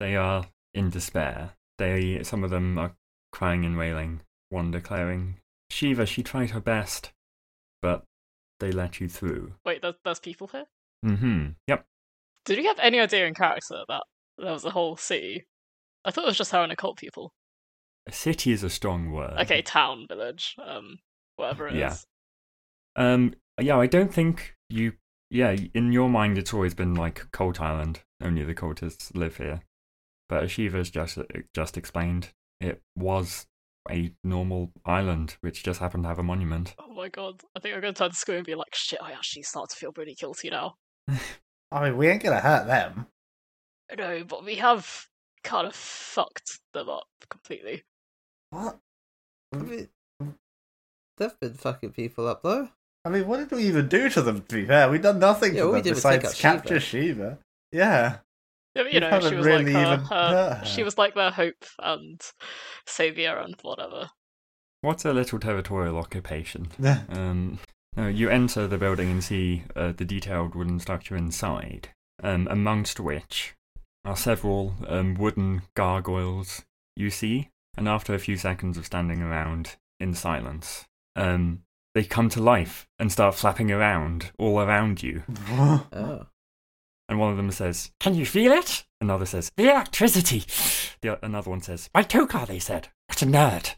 They 0.00 0.16
are 0.16 0.46
in 0.72 0.88
despair. 0.88 1.50
They 1.76 2.22
some 2.22 2.44
of 2.44 2.48
them 2.48 2.78
are 2.78 2.96
crying 3.30 3.66
and 3.66 3.76
wailing. 3.76 4.20
One 4.48 4.70
declaring, 4.70 5.36
"Shiva, 5.68 6.06
she 6.06 6.22
tried 6.22 6.52
her 6.52 6.60
best, 6.60 7.12
but 7.82 8.04
they 8.60 8.72
let 8.72 9.00
you 9.00 9.08
through." 9.08 9.54
Wait, 9.64 9.82
there's, 9.82 9.94
there's 10.04 10.20
people 10.20 10.48
here. 10.48 10.66
Mm-hmm. 11.04 11.48
Yep. 11.68 11.84
Did 12.44 12.58
you 12.58 12.64
have 12.68 12.78
any 12.78 13.00
idea 13.00 13.26
in 13.26 13.34
character 13.34 13.82
that 13.88 14.02
there 14.38 14.52
was 14.52 14.64
a 14.64 14.70
whole 14.70 14.96
city? 14.96 15.46
I 16.04 16.10
thought 16.10 16.24
it 16.24 16.28
was 16.28 16.38
just 16.38 16.52
her 16.52 16.62
and 16.62 16.72
a 16.72 16.74
occult 16.74 16.96
people. 16.96 17.32
A 18.06 18.12
city 18.12 18.52
is 18.52 18.62
a 18.62 18.70
strong 18.70 19.10
word. 19.10 19.34
Okay, 19.40 19.62
town, 19.62 20.06
village, 20.08 20.54
um, 20.64 20.98
whatever 21.36 21.66
it 21.68 21.74
is. 21.74 22.06
Yeah. 22.96 23.14
Um. 23.14 23.34
Yeah, 23.60 23.78
I 23.78 23.86
don't 23.86 24.12
think 24.12 24.54
you. 24.68 24.92
Yeah, 25.28 25.56
in 25.74 25.90
your 25.90 26.08
mind, 26.08 26.38
it's 26.38 26.54
always 26.54 26.74
been 26.74 26.94
like 26.94 27.30
Cult 27.32 27.60
Island. 27.60 28.02
Only 28.22 28.44
the 28.44 28.54
cultists 28.54 29.14
live 29.14 29.38
here. 29.38 29.60
But 30.28 30.44
as 30.44 30.52
Shiva's 30.52 30.90
just 30.90 31.18
just 31.52 31.76
explained, 31.76 32.30
it 32.60 32.80
was 32.96 33.46
a 33.90 34.12
normal 34.24 34.72
island 34.84 35.36
which 35.40 35.62
just 35.62 35.80
happened 35.80 36.04
to 36.04 36.08
have 36.08 36.18
a 36.18 36.22
monument. 36.22 36.74
Oh 36.78 36.92
my 36.94 37.08
god, 37.08 37.40
I 37.56 37.60
think 37.60 37.74
I'm 37.74 37.80
gonna 37.80 37.92
turn 37.92 38.10
to 38.10 38.16
school 38.16 38.36
and 38.36 38.46
be 38.46 38.54
like, 38.54 38.74
shit, 38.74 39.00
I 39.02 39.12
actually 39.12 39.42
start 39.42 39.70
to 39.70 39.76
feel 39.76 39.92
pretty 39.92 40.14
guilty 40.14 40.50
now. 40.50 40.74
I 41.72 41.84
mean, 41.84 41.96
we 41.96 42.08
ain't 42.08 42.22
gonna 42.22 42.40
hurt 42.40 42.66
them. 42.66 43.06
No, 43.96 44.24
but 44.24 44.44
we 44.44 44.56
have 44.56 45.06
kind 45.44 45.66
of 45.66 45.74
fucked 45.74 46.60
them 46.74 46.88
up 46.88 47.06
completely. 47.28 47.84
What? 48.50 48.78
I 49.52 49.56
mean, 49.58 49.88
they've 51.18 51.40
been 51.40 51.54
fucking 51.54 51.92
people 51.92 52.26
up 52.26 52.42
though. 52.42 52.68
I 53.04 53.08
mean, 53.08 53.28
what 53.28 53.38
did 53.38 53.56
we 53.56 53.64
even 53.64 53.88
do 53.88 54.08
to 54.10 54.22
them? 54.22 54.42
To 54.48 54.54
be 54.56 54.66
fair, 54.66 54.90
we've 54.90 55.02
done 55.02 55.20
nothing 55.20 55.54
Yeah, 55.54 55.60
to 55.60 55.66
all 55.66 55.72
we 55.72 55.78
them 55.78 55.84
did 55.84 55.94
besides 55.94 56.24
out 56.24 56.34
capture 56.34 56.80
Shiva. 56.80 57.38
Yeah. 57.70 58.18
Yeah, 58.76 58.82
but, 58.82 58.86
We 58.86 58.92
you 58.92 59.00
know, 59.00 59.08
she 59.08 59.14
haven't 59.24 59.36
was 59.38 59.46
really 59.46 59.72
like 59.72 59.74
her, 59.74 59.92
even 59.94 60.04
her- 60.06 60.54
her. 60.60 60.64
she 60.64 60.82
was 60.82 60.98
like 60.98 61.14
their 61.14 61.30
hope 61.30 61.64
and 61.78 62.20
savior 62.86 63.36
and 63.38 63.54
whatever. 63.62 64.10
What's 64.82 65.04
a 65.04 65.12
little 65.12 65.38
territorial 65.40 65.96
occupation? 65.98 66.68
Um, 67.08 67.58
no, 67.96 68.08
you 68.08 68.28
enter 68.28 68.66
the 68.66 68.76
building 68.76 69.10
and 69.10 69.24
see 69.24 69.62
uh, 69.74 69.92
the 69.96 70.04
detailed 70.04 70.54
wooden 70.54 70.78
structure 70.78 71.16
inside, 71.16 71.88
um, 72.22 72.46
amongst 72.50 73.00
which 73.00 73.54
are 74.04 74.16
several 74.16 74.74
um, 74.86 75.14
wooden 75.14 75.62
gargoyles 75.74 76.62
you 76.94 77.08
see, 77.08 77.48
and 77.78 77.88
after 77.88 78.12
a 78.14 78.18
few 78.18 78.36
seconds 78.36 78.76
of 78.76 78.84
standing 78.84 79.22
around 79.22 79.76
in 79.98 80.12
silence, 80.12 80.84
um, 81.16 81.62
they 81.94 82.04
come 82.04 82.28
to 82.28 82.42
life 82.42 82.86
and 82.98 83.10
start 83.10 83.34
flapping 83.34 83.72
around 83.72 84.30
all 84.38 84.60
around 84.60 85.02
you. 85.02 85.22
Oh. 85.50 86.26
And 87.08 87.20
one 87.20 87.30
of 87.30 87.36
them 87.36 87.50
says, 87.50 87.92
Can 88.00 88.14
you 88.14 88.26
feel 88.26 88.52
it? 88.52 88.84
Another 89.00 89.26
says, 89.26 89.50
The 89.56 89.70
electricity. 89.70 90.44
The, 91.02 91.24
another 91.24 91.50
one 91.50 91.60
says, 91.60 91.88
My 91.94 92.02
Tokar, 92.02 92.46
they 92.46 92.58
said. 92.58 92.88
What 93.08 93.22
a 93.22 93.26
nerd. 93.26 93.74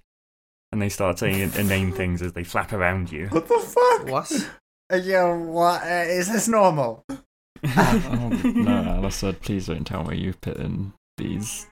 And 0.72 0.80
they 0.82 0.88
start 0.88 1.18
saying 1.18 1.52
and 1.56 1.68
name 1.68 1.92
things 1.92 2.22
as 2.22 2.32
they 2.32 2.44
flap 2.44 2.72
around 2.72 3.10
you. 3.10 3.28
what 3.28 3.48
the 3.48 3.58
fuck? 3.58 4.08
What? 4.08 4.50
Uh, 4.92 4.96
yeah, 4.96 5.32
what? 5.32 5.82
Uh, 5.82 6.04
is 6.06 6.30
this 6.30 6.48
normal? 6.48 7.04
oh, 7.64 8.40
no, 8.44 8.70
Alice 8.70 9.16
said, 9.16 9.40
please 9.40 9.66
don't 9.66 9.86
tell 9.86 10.04
me 10.04 10.18
you've 10.18 10.40
put 10.40 10.56
in 10.56 10.92
these. 11.16 11.66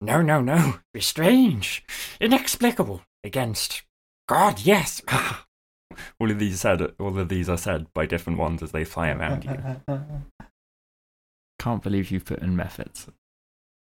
No, 0.00 0.22
no, 0.22 0.40
no. 0.40 0.80
Be 0.92 1.00
strange. 1.00 1.84
Inexplicable. 2.20 3.02
Against 3.24 3.82
God, 4.28 4.60
yes. 4.60 5.02
all 6.20 6.30
of 6.30 6.38
these 6.38 6.60
said 6.60 6.80
all 7.00 7.18
of 7.18 7.28
these 7.28 7.48
are 7.48 7.58
said 7.58 7.86
by 7.94 8.06
different 8.06 8.38
ones 8.38 8.62
as 8.62 8.72
they 8.72 8.84
fly 8.84 9.10
around 9.10 9.44
you. 9.44 9.58
Can't 11.58 11.82
believe 11.82 12.10
you've 12.10 12.24
put 12.24 12.40
in 12.40 12.56
mephits. 12.56 13.08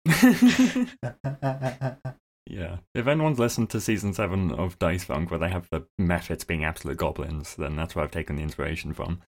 Yeah. 2.45 2.78
If 2.93 3.07
anyone's 3.07 3.39
listened 3.39 3.69
to 3.69 3.80
season 3.80 4.13
seven 4.13 4.51
of 4.51 4.78
Dice 4.78 5.05
Funk 5.05 5.32
where 5.32 5.39
they 5.39 5.49
have 5.49 5.69
the 5.71 5.86
mephits 5.99 6.45
being 6.45 6.65
absolute 6.65 6.97
goblins, 6.97 7.55
then 7.55 7.78
that's 7.78 7.95
where 7.95 8.03
I've 8.03 8.11
taken 8.11 8.36
the 8.36 8.43
inspiration 8.43 8.93
from. 8.93 9.21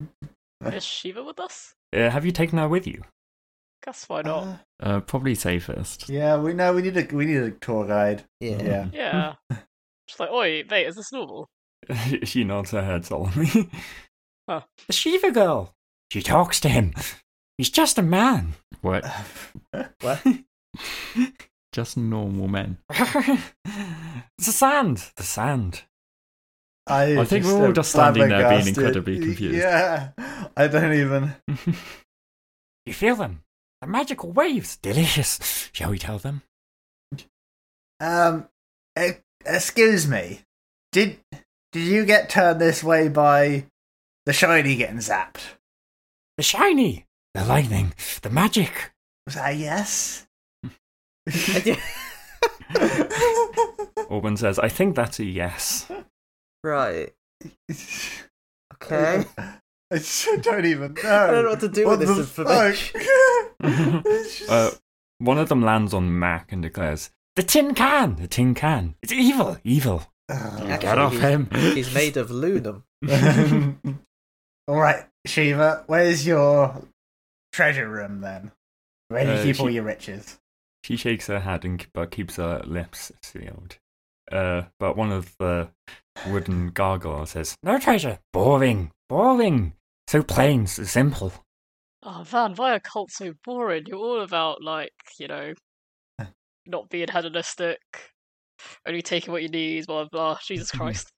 Is 0.64 0.84
Shiva 0.84 1.24
with 1.24 1.40
us? 1.40 1.74
Uh, 1.92 2.10
have 2.10 2.24
you 2.24 2.30
taken 2.30 2.58
her 2.58 2.68
with 2.68 2.86
you? 2.86 3.02
Guess 3.84 4.08
why 4.08 4.22
not? 4.22 4.44
Uh, 4.44 4.56
Uh, 4.80 5.00
probably 5.00 5.34
safest. 5.34 6.08
yeah, 6.08 6.38
we 6.38 6.54
know 6.54 6.72
we 6.74 6.82
need 6.82 6.96
a 6.96 7.04
we 7.14 7.26
need 7.26 7.42
a 7.42 7.50
tour 7.50 7.86
guide. 7.86 8.22
Yeah. 8.40 8.62
Yeah. 8.62 8.88
yeah. 9.50 9.56
Just 10.06 10.20
like, 10.20 10.30
oi, 10.30 10.62
mate, 10.70 10.86
is 10.86 10.94
this 10.94 11.12
normal? 11.12 11.48
she 12.22 12.44
nods 12.44 12.70
her 12.70 12.84
head 12.84 13.04
solemnly. 13.04 13.68
Huh. 14.48 14.60
The 14.86 14.92
Shiva 14.92 15.32
girl. 15.32 15.74
She 16.10 16.22
talks 16.22 16.60
to 16.60 16.68
him. 16.68 16.94
He's 17.58 17.70
just 17.70 17.98
a 17.98 18.02
man. 18.02 18.54
What? 18.80 19.04
What? 20.00 20.22
Just 21.72 21.96
normal 21.96 22.46
men. 22.46 22.78
it's 22.90 24.46
the 24.46 24.52
sand. 24.52 25.10
The 25.16 25.24
sand. 25.24 25.82
I, 26.86 27.18
I 27.18 27.24
think 27.24 27.44
we're 27.44 27.66
all 27.66 27.72
just 27.72 27.90
standing 27.90 28.28
there 28.28 28.48
being 28.48 28.68
incredibly 28.68 29.18
confused. 29.18 29.56
Yeah, 29.56 30.10
I 30.56 30.68
don't 30.68 30.92
even. 30.92 31.34
You 32.86 32.92
feel 32.92 33.16
them? 33.16 33.42
The 33.80 33.88
magical 33.88 34.30
waves. 34.30 34.76
Delicious. 34.76 35.70
Shall 35.72 35.90
we 35.90 35.98
tell 35.98 36.18
them? 36.18 36.42
Um, 37.98 38.48
excuse 39.44 40.06
me. 40.06 40.42
Did 40.92 41.18
did 41.72 41.88
you 41.88 42.04
get 42.04 42.30
turned 42.30 42.60
this 42.60 42.84
way 42.84 43.08
by 43.08 43.64
the 44.26 44.32
shiny 44.32 44.76
getting 44.76 44.98
zapped? 44.98 45.40
The 46.36 46.44
shiny. 46.44 47.03
The 47.34 47.44
lightning. 47.44 47.92
The 48.22 48.30
magic. 48.30 48.92
Was 49.26 49.34
that 49.34 49.52
a 49.52 49.54
yes? 49.54 50.26
Orban 54.08 54.36
says, 54.36 54.58
I 54.58 54.68
think 54.68 54.94
that's 54.94 55.18
a 55.18 55.24
yes. 55.24 55.88
right. 56.62 57.12
Okay. 58.74 59.24
I 59.38 59.98
just 59.98 60.42
don't 60.42 60.64
even 60.64 60.94
know. 60.94 61.02
I 61.10 61.30
don't 61.30 61.44
know 61.44 61.50
what 61.50 61.60
to 61.60 61.68
do 61.68 61.88
with 61.88 62.00
this 62.00 62.18
information. 62.18 63.00
fuck? 63.00 63.62
Just- 64.04 64.50
Uh, 64.50 64.70
one 65.18 65.38
of 65.38 65.48
them 65.48 65.62
lands 65.62 65.94
on 65.94 66.18
Mac 66.18 66.52
and 66.52 66.62
declares, 66.62 67.10
The 67.36 67.42
tin 67.42 67.74
can! 67.74 68.16
The 68.16 68.28
tin 68.28 68.54
can! 68.54 68.94
It's 69.02 69.12
evil! 69.12 69.58
Evil! 69.64 70.02
Ugh. 70.28 70.80
Get 70.80 70.98
off 70.98 71.12
he's, 71.12 71.20
him. 71.20 71.48
He's 71.52 71.94
made 71.94 72.16
of 72.16 72.30
lunum. 72.30 72.82
All 74.66 74.80
right, 74.80 75.04
Shiva, 75.26 75.84
where's 75.86 76.26
your 76.26 76.82
treasure 77.54 77.88
room 77.88 78.20
then? 78.20 78.50
Where 79.08 79.24
do 79.24 79.32
you 79.32 79.38
Uh, 79.38 79.42
keep 79.44 79.60
all 79.60 79.70
your 79.70 79.84
riches? 79.84 80.38
She 80.82 80.96
shakes 80.96 81.28
her 81.28 81.40
head 81.40 81.64
and 81.64 81.86
but 81.94 82.10
keeps 82.10 82.36
her 82.36 82.60
lips 82.64 83.12
sealed. 83.22 83.78
Uh, 84.30 84.62
but 84.78 84.96
one 84.96 85.12
of 85.12 85.34
the 85.38 85.70
wooden 86.26 86.70
gargoyles 86.70 87.30
says, 87.30 87.56
"No 87.62 87.78
treasure. 87.78 88.18
Boring. 88.32 88.90
Boring. 89.08 89.74
So 90.08 90.22
plain. 90.22 90.66
So 90.66 90.84
simple." 90.84 91.32
Oh 92.02 92.24
man, 92.32 92.54
why 92.56 92.74
are 92.74 92.80
cults 92.80 93.16
so 93.16 93.32
boring? 93.44 93.84
You're 93.86 93.98
all 93.98 94.20
about 94.22 94.62
like, 94.62 94.92
you 95.18 95.28
know, 95.28 95.54
not 96.66 96.90
being 96.90 97.08
hedonistic, 97.08 97.80
only 98.86 99.00
taking 99.02 99.32
what 99.32 99.42
you 99.42 99.48
need, 99.48 99.86
blah 99.86 100.04
blah. 100.04 100.34
blah. 100.34 100.38
Jesus 100.42 100.70
Christ. 100.72 101.12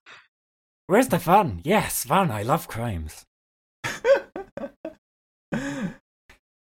Where's 0.85 1.09
the 1.09 1.19
fun? 1.19 1.61
Yes, 1.65 2.05
fun. 2.05 2.31
I 2.31 2.43
love 2.43 2.67
crimes. 2.69 3.25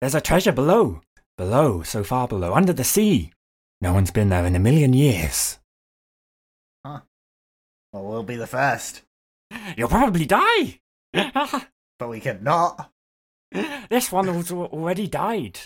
There's 0.06 0.14
a 0.14 0.20
treasure 0.20 0.52
below. 0.52 1.00
Below, 1.36 1.82
so 1.82 2.04
far 2.04 2.28
below, 2.28 2.54
under 2.54 2.72
the 2.72 2.84
sea. 2.84 3.32
No 3.80 3.92
one's 3.92 4.12
been 4.12 4.28
there 4.28 4.46
in 4.46 4.54
a 4.54 4.60
million 4.60 4.92
years. 4.92 5.58
Huh. 6.84 7.00
Well, 7.92 8.04
we'll 8.04 8.22
be 8.22 8.36
the 8.36 8.46
first, 8.46 9.02
You'll 9.76 9.88
probably 9.88 10.24
die. 10.24 10.78
but 11.12 12.08
we 12.08 12.20
could 12.20 12.40
not. 12.40 12.92
this 13.50 14.12
one 14.12 14.28
has 14.28 14.52
already 14.52 15.08
died. 15.08 15.58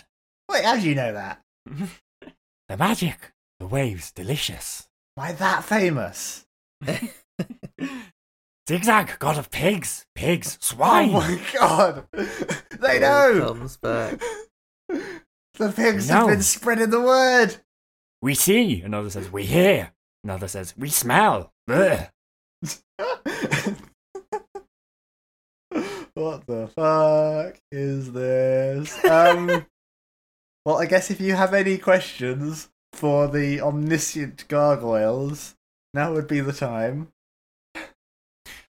Wait, 0.49 0.65
how 0.65 0.75
do 0.75 0.89
you 0.89 0.95
know 0.95 1.13
that? 1.13 1.43
The 2.67 2.77
magic, 2.77 3.33
the 3.59 3.67
waves, 3.67 4.11
delicious. 4.11 4.87
Why 5.13 5.33
that 5.33 5.65
famous? 5.65 6.47
Zigzag, 8.69 9.17
god 9.19 9.37
of 9.37 9.49
pigs, 9.51 10.05
pigs, 10.15 10.57
swine. 10.61 11.09
Oh 11.09 11.13
my 11.13 11.41
god! 11.53 12.05
they 12.13 12.97
It 12.97 13.01
know! 13.01 13.53
Comes 13.55 13.77
back. 13.77 14.21
The 15.55 15.71
pigs 15.71 16.07
No. 16.09 16.15
have 16.15 16.27
been 16.27 16.41
spreading 16.41 16.89
the 16.89 17.01
word! 17.01 17.57
We 18.21 18.33
see. 18.35 18.81
Another 18.81 19.09
says 19.09 19.29
we 19.31 19.43
hear. 19.43 19.91
Another 20.23 20.47
says 20.47 20.73
we 20.77 20.89
smell. 20.89 21.51
Ugh. 21.69 22.07
what 26.13 26.45
the 26.47 26.69
fuck 26.75 27.59
is 27.71 28.11
this? 28.13 29.03
Um, 29.05 29.65
well, 30.65 30.77
I 30.79 30.85
guess 30.85 31.11
if 31.11 31.19
you 31.21 31.33
have 31.35 31.53
any 31.53 31.77
questions 31.77 32.69
for 32.93 33.27
the 33.27 33.61
omniscient 33.61 34.47
gargoyles, 34.47 35.55
now 35.93 36.13
would 36.13 36.27
be 36.27 36.39
the 36.39 36.53
time. 36.53 37.09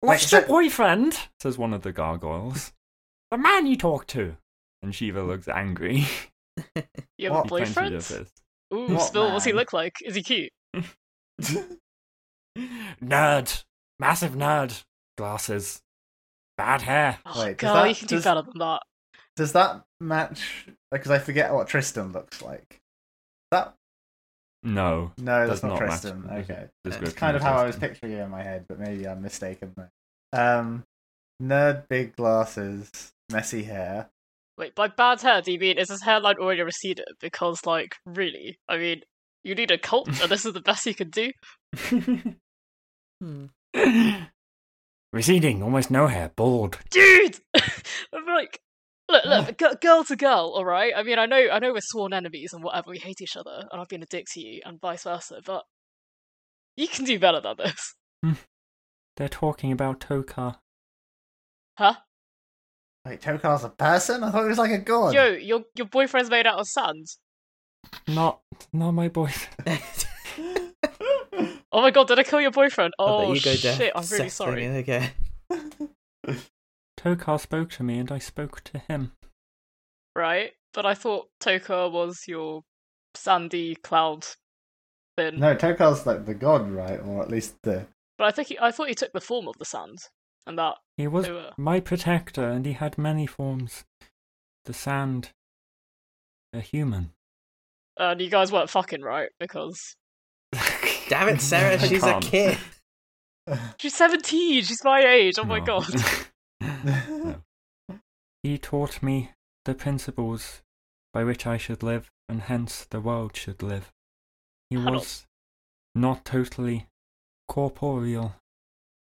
What's 0.07 0.25
Like, 0.25 0.33
your 0.33 0.43
so- 0.43 0.49
boyfriend? 0.49 1.19
Says 1.41 1.59
one 1.59 1.73
of 1.75 1.83
the 1.83 1.93
gargoyles. 1.93 2.73
The 3.31 3.39
man 3.39 3.67
you 3.67 3.77
talk 3.77 4.07
to. 4.09 4.37
And 4.83 4.95
Shiva 4.95 5.23
looks 5.23 5.49
angry. 5.49 6.05
You 7.19 7.31
have 7.31 7.33
a 7.33 7.35
What? 7.35 7.45
He 7.45 7.49
clenches 7.49 7.75
boyfriend? 7.75 7.95
his 7.95 8.09
fist. 8.09 8.43
Ooh, 8.73 8.87
What 8.95 9.03
Spill, 9.03 9.31
what's 9.33 9.45
he 9.45 9.53
look 9.53 9.73
like? 9.75 9.95
Is 10.05 10.15
he 10.15 10.23
cute? 10.23 10.51
Nerd. 13.03 13.65
Massive 13.99 14.33
nerd. 14.33 14.85
Glasses. 15.19 15.83
Bad 16.57 16.83
hair. 16.83 17.19
Oh, 17.27 17.45
Wait, 17.45 17.59
does 17.59 17.73
that- 17.75 17.89
you 17.89 17.95
can 17.95 18.07
do 18.09 18.15
does- 18.17 18.25
better 18.25 18.43
than 18.43 18.59
that. 18.59 18.83
Does 19.37 19.53
that 19.53 19.83
match? 20.01 20.67
Because 20.91 21.11
I 21.11 21.19
forget 21.19 21.53
what 21.53 21.69
Tristan 21.69 22.13
looks 22.13 22.41
like. 22.41 22.81
That 23.51 23.75
No. 24.63 25.13
no, 25.19 25.47
that's 25.47 25.63
not, 25.63 25.73
not 25.79 25.81
match 25.81 25.89
Tristan. 26.01 26.23
the 26.23 26.33
Okay, 26.37 26.69
description 26.85 27.05
it's 27.05 27.13
kind 27.15 27.37
of 27.37 27.43
of 27.43 27.47
how 27.49 27.59
I 27.59 27.67
was 27.67 27.77
picturing 27.77 28.13
it 28.13 28.21
in 28.21 28.31
my 28.31 28.43
head, 28.43 28.65
but 28.67 28.79
maybe 28.79 29.07
I'm 29.07 29.21
mistaken 29.21 29.75
there. 29.77 29.91
Um, 30.37 30.85
nerd, 31.43 31.89
big 31.89 32.17
glasses, 32.17 32.91
messy 33.31 33.65
hair. 33.65 34.11
Wait, 34.59 34.75
by 34.75 34.89
bad 34.89 35.21
hair, 35.21 35.43
do 35.43 35.53
you 35.53 35.59
mean 35.59 35.79
is 35.79 35.91
his 35.91 36.03
hairline 36.03 36.37
already 36.37 36.63
receded? 36.63 37.07
Because, 37.21 37.67
like, 37.67 37.97
really? 38.07 38.59
I 38.69 38.79
mean, 38.79 39.03
you 39.45 39.55
need 39.55 39.71
a 39.71 39.79
cult, 39.79 40.09
and 40.09 40.31
this 40.31 40.47
is 40.47 40.55
the 40.55 40.61
best 40.61 40.87
you 40.87 40.95
can 40.95 41.11
do? 41.11 41.31
Hmm. 43.23 43.47
Receding, 45.11 45.63
almost 45.63 45.91
no 45.91 46.07
hair, 46.07 46.31
bald. 46.37 46.79
Dude! 46.91 47.39
I'm 48.13 48.27
like, 48.27 48.61
look, 49.09 49.25
look, 49.25 49.59
g- 49.59 49.77
girl 49.81 50.05
to 50.05 50.17
girl, 50.17 50.53
alright? 50.55 50.93
I 50.95 51.03
mean, 51.03 51.19
I 51.19 51.25
know 51.25 51.49
I 51.51 51.59
know 51.59 51.73
we're 51.73 51.81
sworn 51.81 52.13
enemies 52.13 52.53
and 52.53 52.63
whatever, 52.63 52.91
we 52.91 52.99
hate 52.99 53.23
each 53.23 53.37
other, 53.39 53.67
and 53.73 53.81
I've 53.81 53.89
been 53.89 54.03
a 54.03 54.07
dick 54.07 54.27
to 54.35 54.41
you, 54.41 54.61
and 54.67 54.79
vice 54.79 55.05
versa, 55.05 55.41
but 55.47 55.65
you 56.77 56.89
can 56.89 57.07
do 57.07 57.19
better 57.19 57.41
than 57.41 57.57
this. 57.57 57.95
They're 59.17 59.29
talking 59.29 59.73
about 59.73 60.01
Tokar. 60.01 60.57
Huh? 61.79 61.95
Wait, 63.07 63.21
Tokar's 63.21 63.65
a 63.65 63.69
person? 63.69 64.23
I 64.25 64.31
thought 64.31 64.43
he 64.43 64.49
was 64.49 64.59
like 64.59 64.73
a 64.73 64.79
god. 64.79 65.15
Yo, 65.15 65.33
your 65.33 65.65
your 65.75 65.87
boyfriend's 65.87 66.31
made 66.31 66.47
out 66.47 66.59
of 66.59 66.67
sand. 66.67 67.07
Not, 68.09 68.41
not 68.73 68.93
my 68.93 69.09
boyfriend. 69.09 69.81
Oh 71.73 71.83
my 71.83 71.91
god, 71.91 72.09
did 72.09 72.19
I 72.19 72.23
kill 72.23 72.41
your 72.41 72.53
boyfriend? 72.53 72.95
Oh, 72.99 73.27
Oh, 73.27 73.33
you 73.35 73.41
go 73.43 73.53
shit, 73.53 73.79
deaf 73.79 73.93
I'm 73.95 74.05
really 74.11 74.31
settling 74.31 74.31
sorry. 74.31 74.65
in 74.65 74.75
again. 74.77 75.11
Tokar 76.99 77.39
spoke 77.39 77.69
to 77.73 77.83
me 77.83 77.99
and 77.99 78.11
I 78.11 78.19
spoke 78.19 78.63
to 78.65 78.79
him. 78.79 79.13
Right? 80.15 80.53
But 80.73 80.87
I 80.87 80.95
thought 80.95 81.29
Tokar 81.41 81.91
was 81.93 82.23
your 82.27 82.63
sandy 83.15 83.75
cloud 83.75 84.25
thing. 85.19 85.39
no, 85.39 85.55
Tokar's 85.55 86.07
like 86.07 86.25
the 86.25 86.35
god, 86.35 86.71
right? 86.71 86.99
Or 87.01 87.21
at 87.23 87.29
least 87.31 87.57
the. 87.63 87.87
But 88.19 88.27
I 88.29 88.31
think 88.31 88.49
he, 88.49 88.59
I 88.59 88.71
thought 88.71 88.89
he 88.89 88.95
took 88.95 89.13
the 89.13 89.21
form 89.21 89.47
of 89.49 89.57
the 89.59 89.65
sand, 89.65 89.99
and 90.47 90.59
that 90.59 90.75
He 90.97 91.07
was 91.07 91.29
were 91.29 91.51
my 91.59 91.81
protector 91.81 92.49
and 92.49 92.65
he 92.65 92.73
had 92.73 92.97
many 92.99 93.27
forms. 93.27 93.85
The 94.65 94.73
sand. 94.73 95.31
A 96.53 96.61
human. 96.61 97.13
and 97.99 98.21
you 98.21 98.31
guys 98.31 98.51
weren't 98.51 98.71
fucking 98.71 99.03
right 99.03 99.29
because 99.39 99.97
Damn 101.09 101.29
it, 101.29 101.41
Sarah, 101.41 101.79
she's 101.79 102.03
a 102.05 102.19
kid. 102.21 102.57
she's 103.79 103.95
seventeen. 103.95 104.63
She's 104.65 104.83
my 104.85 105.01
age. 105.03 105.39
Oh 105.39 105.45
my 105.45 105.61
god. 105.61 105.87
No. 106.85 107.43
He 108.43 108.59
taught 108.59 109.03
me 109.03 109.33
the 109.65 109.75
principles 109.75 110.63
by 111.13 111.23
which 111.25 111.47
I 111.47 111.57
should 111.59 111.83
live, 111.83 112.11
and 112.29 112.43
hence 112.43 112.87
the 112.89 113.01
world 113.01 113.37
should 113.37 113.63
live. 113.63 113.93
He 114.71 114.77
Harold. 114.77 114.95
was 114.97 115.27
not 115.95 116.25
totally 116.25 116.87
corporeal, 117.49 118.35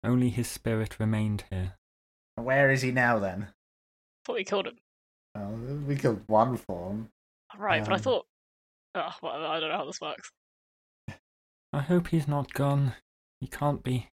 only 0.04 0.30
his 0.30 0.48
spirit 0.48 1.00
remained 1.00 1.44
here. 1.50 1.74
Where 2.36 2.70
is 2.72 2.82
he 2.82 2.92
now 2.92 3.20
then? 3.20 3.48
thought 4.26 4.36
we 4.36 4.44
killed 4.44 4.68
him. 4.68 4.78
Well, 5.36 5.52
we 5.88 5.96
killed 5.96 6.22
one 6.28 6.58
form. 6.58 7.10
Right, 7.58 7.84
but 7.84 7.92
I 7.94 7.96
Um, 7.98 8.02
thought. 8.02 8.26
Oh, 8.96 9.12
well, 9.22 9.46
I 9.46 9.60
don't 9.60 9.70
know 9.70 9.78
how 9.78 9.86
this 9.86 10.02
works. 10.02 10.32
I 11.74 11.82
hope 11.82 12.08
he's 12.08 12.28
not 12.28 12.54
gone. 12.54 12.96
He 13.42 13.48
can't 13.48 13.84
be. 13.84 14.08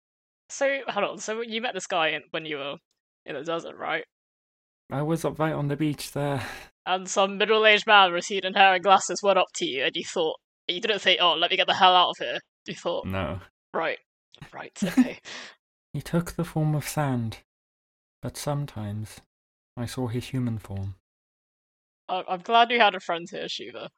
So 0.48 0.78
hold 0.88 1.04
on. 1.04 1.18
So 1.18 1.40
you 1.42 1.60
met 1.60 1.74
this 1.74 1.86
guy 1.86 2.18
when 2.30 2.46
you 2.46 2.56
were 2.58 2.76
in 3.26 3.34
the 3.34 3.42
desert, 3.42 3.76
right? 3.76 4.04
I 4.90 5.02
was 5.02 5.24
up 5.24 5.38
right 5.38 5.52
on 5.52 5.68
the 5.68 5.76
beach 5.76 6.12
there. 6.12 6.46
And 6.86 7.06
some 7.08 7.36
middle-aged 7.36 7.86
man 7.86 8.06
with 8.10 8.14
receding 8.14 8.54
hair 8.54 8.74
and 8.74 8.82
glasses 8.82 9.20
went 9.22 9.38
up 9.38 9.48
to 9.56 9.66
you, 9.66 9.84
and 9.84 9.94
you 9.94 10.04
thought 10.04 10.36
you 10.68 10.80
didn't 10.80 11.00
think, 11.00 11.20
"Oh, 11.20 11.34
let 11.34 11.50
me 11.50 11.56
get 11.58 11.66
the 11.66 11.74
hell 11.74 11.94
out 11.94 12.10
of 12.10 12.16
here." 12.18 12.38
You 12.66 12.74
thought, 12.74 13.04
No. 13.06 13.40
right, 13.74 13.98
right, 14.52 14.78
okay. 14.82 15.18
He 15.94 16.02
took 16.02 16.32
the 16.32 16.44
form 16.44 16.74
of 16.74 16.86
sand, 16.86 17.38
but 18.20 18.36
sometimes 18.36 19.20
I 19.76 19.86
saw 19.86 20.06
his 20.08 20.26
human 20.28 20.58
form. 20.58 20.96
I- 22.08 22.24
I'm 22.28 22.40
glad 22.40 22.70
you 22.70 22.78
had 22.78 22.94
a 22.94 23.00
friend 23.00 23.26
here, 23.30 23.48
Shiva. 23.48 23.90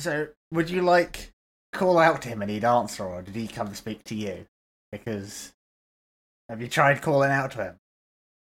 So, 0.00 0.28
would 0.50 0.70
you 0.70 0.82
like 0.82 1.32
call 1.72 1.98
out 1.98 2.22
to 2.22 2.28
him 2.30 2.40
and 2.42 2.50
he'd 2.50 2.64
answer, 2.64 3.04
or 3.04 3.22
did 3.22 3.34
he 3.34 3.46
come 3.46 3.68
to 3.68 3.74
speak 3.74 4.04
to 4.04 4.14
you? 4.14 4.46
Because 4.90 5.52
have 6.48 6.60
you 6.62 6.68
tried 6.68 7.02
calling 7.02 7.30
out 7.30 7.50
to 7.52 7.64
him? 7.64 7.76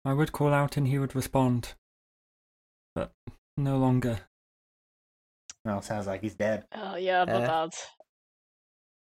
I 0.04 0.12
would 0.12 0.32
call 0.32 0.52
out 0.52 0.76
and 0.76 0.88
he 0.88 0.98
would 0.98 1.14
respond, 1.14 1.74
but 2.94 3.12
no 3.56 3.78
longer. 3.78 4.20
Well, 5.64 5.82
sounds 5.82 6.06
like 6.06 6.22
he's 6.22 6.34
dead. 6.34 6.64
Oh 6.72 6.96
yeah, 6.96 7.24
my 7.26 7.32
Uh. 7.44 7.46
bad. 7.46 7.70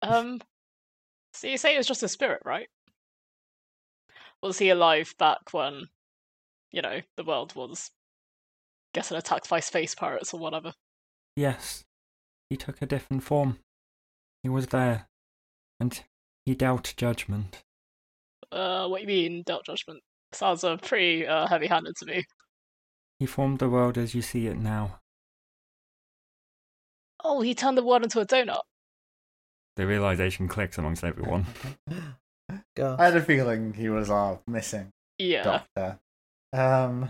Um, 0.02 0.42
so 1.34 1.48
you 1.48 1.58
say 1.58 1.74
it 1.74 1.78
was 1.78 1.88
just 1.88 2.04
a 2.04 2.08
spirit, 2.08 2.42
right? 2.46 2.68
Was 4.42 4.60
he 4.60 4.70
alive 4.70 5.14
back 5.18 5.40
when, 5.52 5.88
you 6.72 6.82
know, 6.82 7.02
the 7.18 7.24
world 7.24 7.56
was 7.56 7.92
getting 8.94 9.18
attacked 9.18 9.50
by 9.50 9.60
space 9.60 9.96
pirates 9.96 10.34
or 10.34 10.40
whatever? 10.40 10.74
Yes, 11.36 11.84
he 12.50 12.58
took 12.58 12.82
a 12.82 12.86
different 12.86 13.24
form. 13.24 13.60
He 14.44 14.50
was 14.50 14.68
there, 14.68 15.08
and 15.80 16.04
he 16.46 16.54
dealt 16.54 16.94
judgment. 16.98 17.64
Uh, 18.52 18.88
what 18.88 18.98
do 18.98 19.02
you 19.02 19.08
mean, 19.08 19.44
dealt 19.44 19.66
judgment? 19.66 20.02
Sounds 20.34 20.64
uh, 20.64 20.78
pretty 20.78 21.26
uh, 21.26 21.48
heavy-handed 21.48 21.96
to 21.98 22.06
me. 22.06 22.26
He 23.20 23.26
formed 23.26 23.60
the 23.60 23.70
world 23.70 23.98
as 23.98 24.14
you 24.14 24.22
see 24.22 24.48
it 24.48 24.58
now. 24.58 25.00
Oh, 27.24 27.42
he 27.42 27.56
turned 27.56 27.78
the 27.78 27.84
world 27.84 28.04
into 28.04 28.20
a 28.20 28.26
donut. 28.26 28.62
The 29.76 29.88
realization 29.88 30.48
clicks 30.48 30.78
amongst 30.78 31.04
everyone. 31.04 31.46
Go. 32.76 32.96
I 33.00 33.06
had 33.06 33.16
a 33.16 33.22
feeling 33.22 33.74
he 33.74 33.90
was 33.90 34.10
our 34.10 34.40
missing 34.48 34.92
Yeah. 35.18 35.44
doctor. 35.44 36.00
Um, 36.52 37.10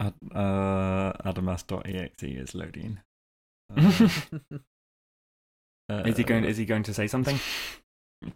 Ad, 0.00 0.14
uh, 0.34 1.12
Adamas.exe 1.24 2.22
is 2.22 2.54
loading. 2.54 3.00
Uh, 5.88 6.04
is 6.06 6.16
he 6.18 6.22
going? 6.22 6.44
Is 6.44 6.56
he 6.56 6.64
going 6.64 6.84
to 6.84 6.94
say 6.94 7.08
something? 7.08 7.40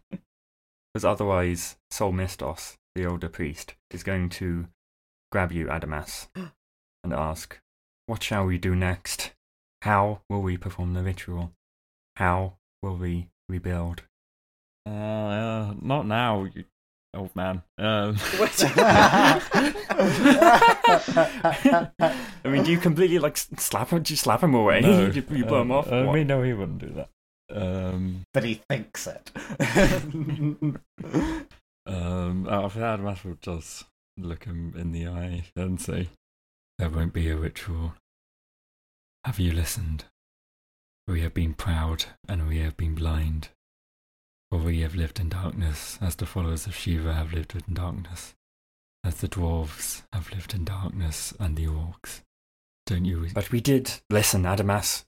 Because 0.92 1.05
otherwise, 1.05 1.76
Sol 1.90 2.12
Mistos, 2.12 2.76
the 2.97 3.07
older 3.07 3.28
priest, 3.28 3.74
is 3.92 4.03
going 4.03 4.28
to 4.30 4.66
grab 5.30 5.53
you, 5.53 5.66
Adamas, 5.66 6.26
and 7.05 7.12
ask, 7.12 7.61
"What 8.07 8.24
shall 8.24 8.45
we 8.47 8.59
do 8.59 8.74
next? 8.74 9.32
How 9.82 10.22
will 10.28 10.42
we 10.42 10.57
perform 10.57 10.95
the 10.95 11.03
ritual? 11.05 11.53
How 12.16 12.55
will 12.85 12.97
we 12.97 13.28
rebuild?" 13.49 14.03
Uh, 14.87 14.91
uh, 14.91 15.74
not 15.80 16.07
now, 16.07 16.45
you 16.45 16.64
old 17.14 17.35
man. 17.35 17.62
Um, 17.78 18.16
I 18.39 19.41
mean, 22.45 22.64
do 22.64 22.72
you 22.72 22.78
completely 22.78 23.18
like 23.18 23.37
slap 23.37 23.91
him? 23.91 24.03
Do 24.03 24.12
you 24.12 24.16
slap 24.16 24.43
him 24.43 24.55
away? 24.55 24.80
no, 24.80 25.07
you, 25.14 25.24
you 25.30 25.45
blow 25.45 25.62
him 25.62 25.70
uh, 25.70 25.76
off? 25.76 25.91
What? 25.91 26.12
we 26.12 26.24
know 26.24 26.43
he 26.43 26.53
wouldn't 26.53 26.78
do 26.78 26.89
that. 26.89 27.09
Um, 27.51 28.22
but 28.32 28.45
he 28.45 28.61
thinks 28.68 29.07
it. 29.07 29.30
um, 31.87 32.49
after 32.51 32.80
that, 32.80 33.01
Adamas 33.01 33.24
will 33.24 33.39
just 33.41 33.85
look 34.16 34.45
him 34.45 34.74
in 34.76 34.93
the 34.93 35.07
eye 35.07 35.45
and 35.57 35.80
say, 35.80 36.09
"There 36.78 36.91
won't 36.91 37.12
be 37.12 37.28
a 37.28 37.37
ritual. 37.37 37.95
Have 39.24 39.39
you 39.39 39.53
listened? 39.53 40.05
We 41.07 41.21
have 41.21 41.35
been 41.35 41.55
proud 41.55 42.07
and 42.29 42.49
we 42.49 42.59
have 42.59 42.77
been 42.77 42.95
blind." 42.95 43.51
For 44.51 44.59
we 44.59 44.81
have 44.81 44.95
lived 44.95 45.21
in 45.21 45.29
darkness, 45.29 45.99
as 46.01 46.17
the 46.17 46.27
followers 46.27 46.67
of 46.67 46.75
Shiva 46.75 47.13
have 47.13 47.33
lived 47.33 47.55
in 47.55 47.75
darkness, 47.75 48.35
as 49.03 49.21
the 49.21 49.29
dwarves 49.29 50.05
have 50.13 50.31
lived 50.31 50.55
in 50.55 50.65
darkness, 50.65 51.33
and 51.39 51.57
the 51.57 51.67
orcs. 51.67 52.23
Don't 52.87 53.05
you? 53.05 53.31
But 53.35 53.51
we 53.51 53.61
did 53.61 54.01
listen, 54.09 54.45
Adamas, 54.45 55.05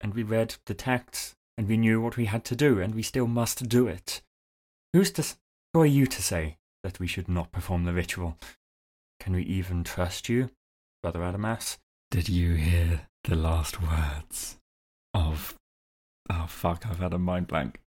and 0.00 0.14
we 0.14 0.22
read 0.22 0.56
the 0.66 0.74
texts, 0.74 1.34
and 1.56 1.66
we 1.66 1.76
knew 1.78 2.00
what 2.00 2.16
we 2.16 2.26
had 2.26 2.44
to 2.46 2.56
do, 2.56 2.80
and 2.80 2.94
we 2.94 3.02
still 3.02 3.26
must 3.26 3.68
do 3.68 3.88
it. 3.88 4.22
Who's 4.92 5.10
to? 5.12 5.36
Who 5.72 5.80
are 5.80 5.86
you 5.86 6.06
to 6.06 6.22
say 6.22 6.58
that 6.82 7.00
we 7.00 7.06
should 7.06 7.28
not 7.28 7.52
perform 7.52 7.84
the 7.84 7.92
ritual? 7.92 8.38
Can 9.18 9.32
we 9.34 9.42
even 9.44 9.82
trust 9.82 10.28
you, 10.28 10.50
Brother 11.02 11.20
Adamas? 11.20 11.78
Did 12.10 12.28
you 12.28 12.54
hear 12.54 13.08
the 13.24 13.34
last 13.34 13.80
words 13.80 14.58
of? 15.14 15.54
Oh 16.30 16.46
fuck! 16.48 16.86
I've 16.88 16.98
had 16.98 17.14
a 17.14 17.18
mind 17.18 17.46
blank. 17.46 17.80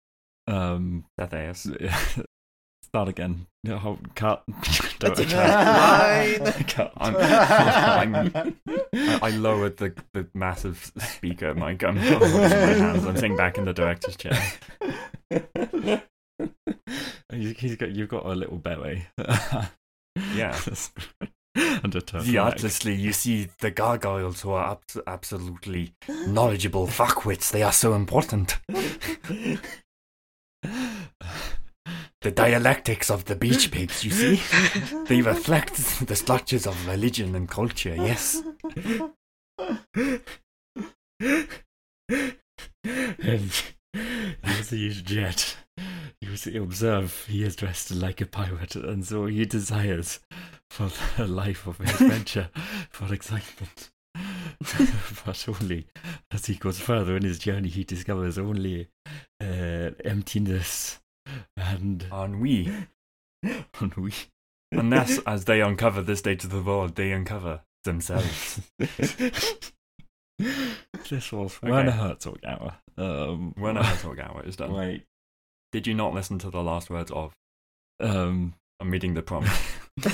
Um, 0.46 1.04
Thetheus. 1.18 2.24
start 2.82 3.08
again. 3.08 3.46
Hold- 3.68 4.14
cut. 4.14 4.44
Don't 4.98 5.16
That's 5.16 5.32
cut. 5.32 6.44
fine. 6.54 6.64
cut. 6.64 6.92
I'm, 6.96 7.16
I'm, 8.34 8.56
I, 9.22 9.30
lowered 9.30 9.76
the, 9.76 9.92
the 10.14 10.26
massive 10.34 10.92
speaker 10.98 11.52
mic. 11.54 11.82
I'm 11.84 11.96
holding 11.96 12.28
it 12.28 12.34
in 12.34 12.40
my 12.40 12.48
hands. 12.48 13.04
I'm 13.04 13.16
sitting 13.16 13.36
back 13.36 13.58
in 13.58 13.64
the 13.64 13.74
director's 13.74 14.16
chair. 14.16 14.40
He's 17.32 17.76
got 17.76 17.90
you've 17.90 18.08
got 18.08 18.24
a 18.24 18.34
little 18.34 18.56
belly. 18.56 19.06
Yeah. 20.34 20.58
and 21.82 21.94
a. 21.94 22.00
Heartlessly, 22.22 22.94
you 22.94 23.12
see 23.12 23.48
the 23.60 23.70
gargoyles 23.70 24.42
who 24.42 24.50
are 24.50 24.72
abs- 24.72 24.98
absolutely 25.06 25.94
knowledgeable 26.26 26.86
fuckwits. 26.86 27.50
They 27.50 27.62
are 27.62 27.72
so 27.72 27.94
important. 27.94 28.58
The 32.22 32.32
dialectics 32.32 33.08
of 33.08 33.26
the 33.26 33.36
beach 33.36 33.70
pigs, 33.70 34.02
you 34.02 34.10
see? 34.10 34.42
They 35.06 35.22
reflect 35.22 35.76
the 36.04 36.16
structures 36.16 36.66
of 36.66 36.88
religion 36.88 37.36
and 37.36 37.48
culture, 37.48 37.94
yes. 37.94 38.42
and 43.20 43.52
as 44.42 44.72
is 44.72 45.02
jet, 45.02 45.56
you 46.20 46.36
see, 46.36 46.56
observe 46.56 47.26
he 47.28 47.44
is 47.44 47.54
dressed 47.54 47.92
like 47.92 48.20
a 48.20 48.26
pirate, 48.26 48.74
and 48.74 49.06
so 49.06 49.26
he 49.26 49.44
desires 49.44 50.18
for 50.70 50.90
the 51.16 51.26
life 51.28 51.66
of 51.66 51.80
adventure, 51.80 52.50
for 52.90 53.12
excitement. 53.12 53.90
but 55.26 55.46
only 55.48 55.86
as 56.30 56.46
he 56.46 56.54
goes 56.54 56.80
further 56.80 57.16
in 57.16 57.22
his 57.22 57.38
journey, 57.38 57.68
he 57.68 57.84
discovers 57.84 58.38
only 58.38 58.88
uh, 59.42 59.90
emptiness 60.04 61.00
and 61.56 62.06
Ennui. 62.12 62.72
ennui. 63.80 64.12
Unless, 64.72 65.18
as 65.26 65.44
they 65.44 65.60
uncover 65.60 66.02
this 66.02 66.18
state 66.20 66.42
of 66.44 66.50
the 66.50 66.62
world, 66.62 66.94
they 66.96 67.12
uncover 67.12 67.60
themselves. 67.84 68.60
this 68.78 69.72
was 71.32 71.58
Okay. 71.62 71.70
Werner 71.70 71.92
Herzog 71.92 72.40
hour. 72.44 72.74
Um, 72.98 73.54
When 73.58 73.76
a 73.76 73.82
talk 73.96 74.18
hour 74.18 74.42
is 74.44 74.56
done. 74.56 74.72
wait, 74.72 75.04
Did 75.72 75.86
you 75.86 75.94
not 75.94 76.14
listen 76.14 76.38
to 76.40 76.50
the 76.50 76.62
last 76.62 76.90
words 76.90 77.10
of 77.10 77.34
um, 78.00 78.54
I'm 78.80 78.90
reading 78.90 79.14
the 79.14 79.22
prompt? 79.22 79.48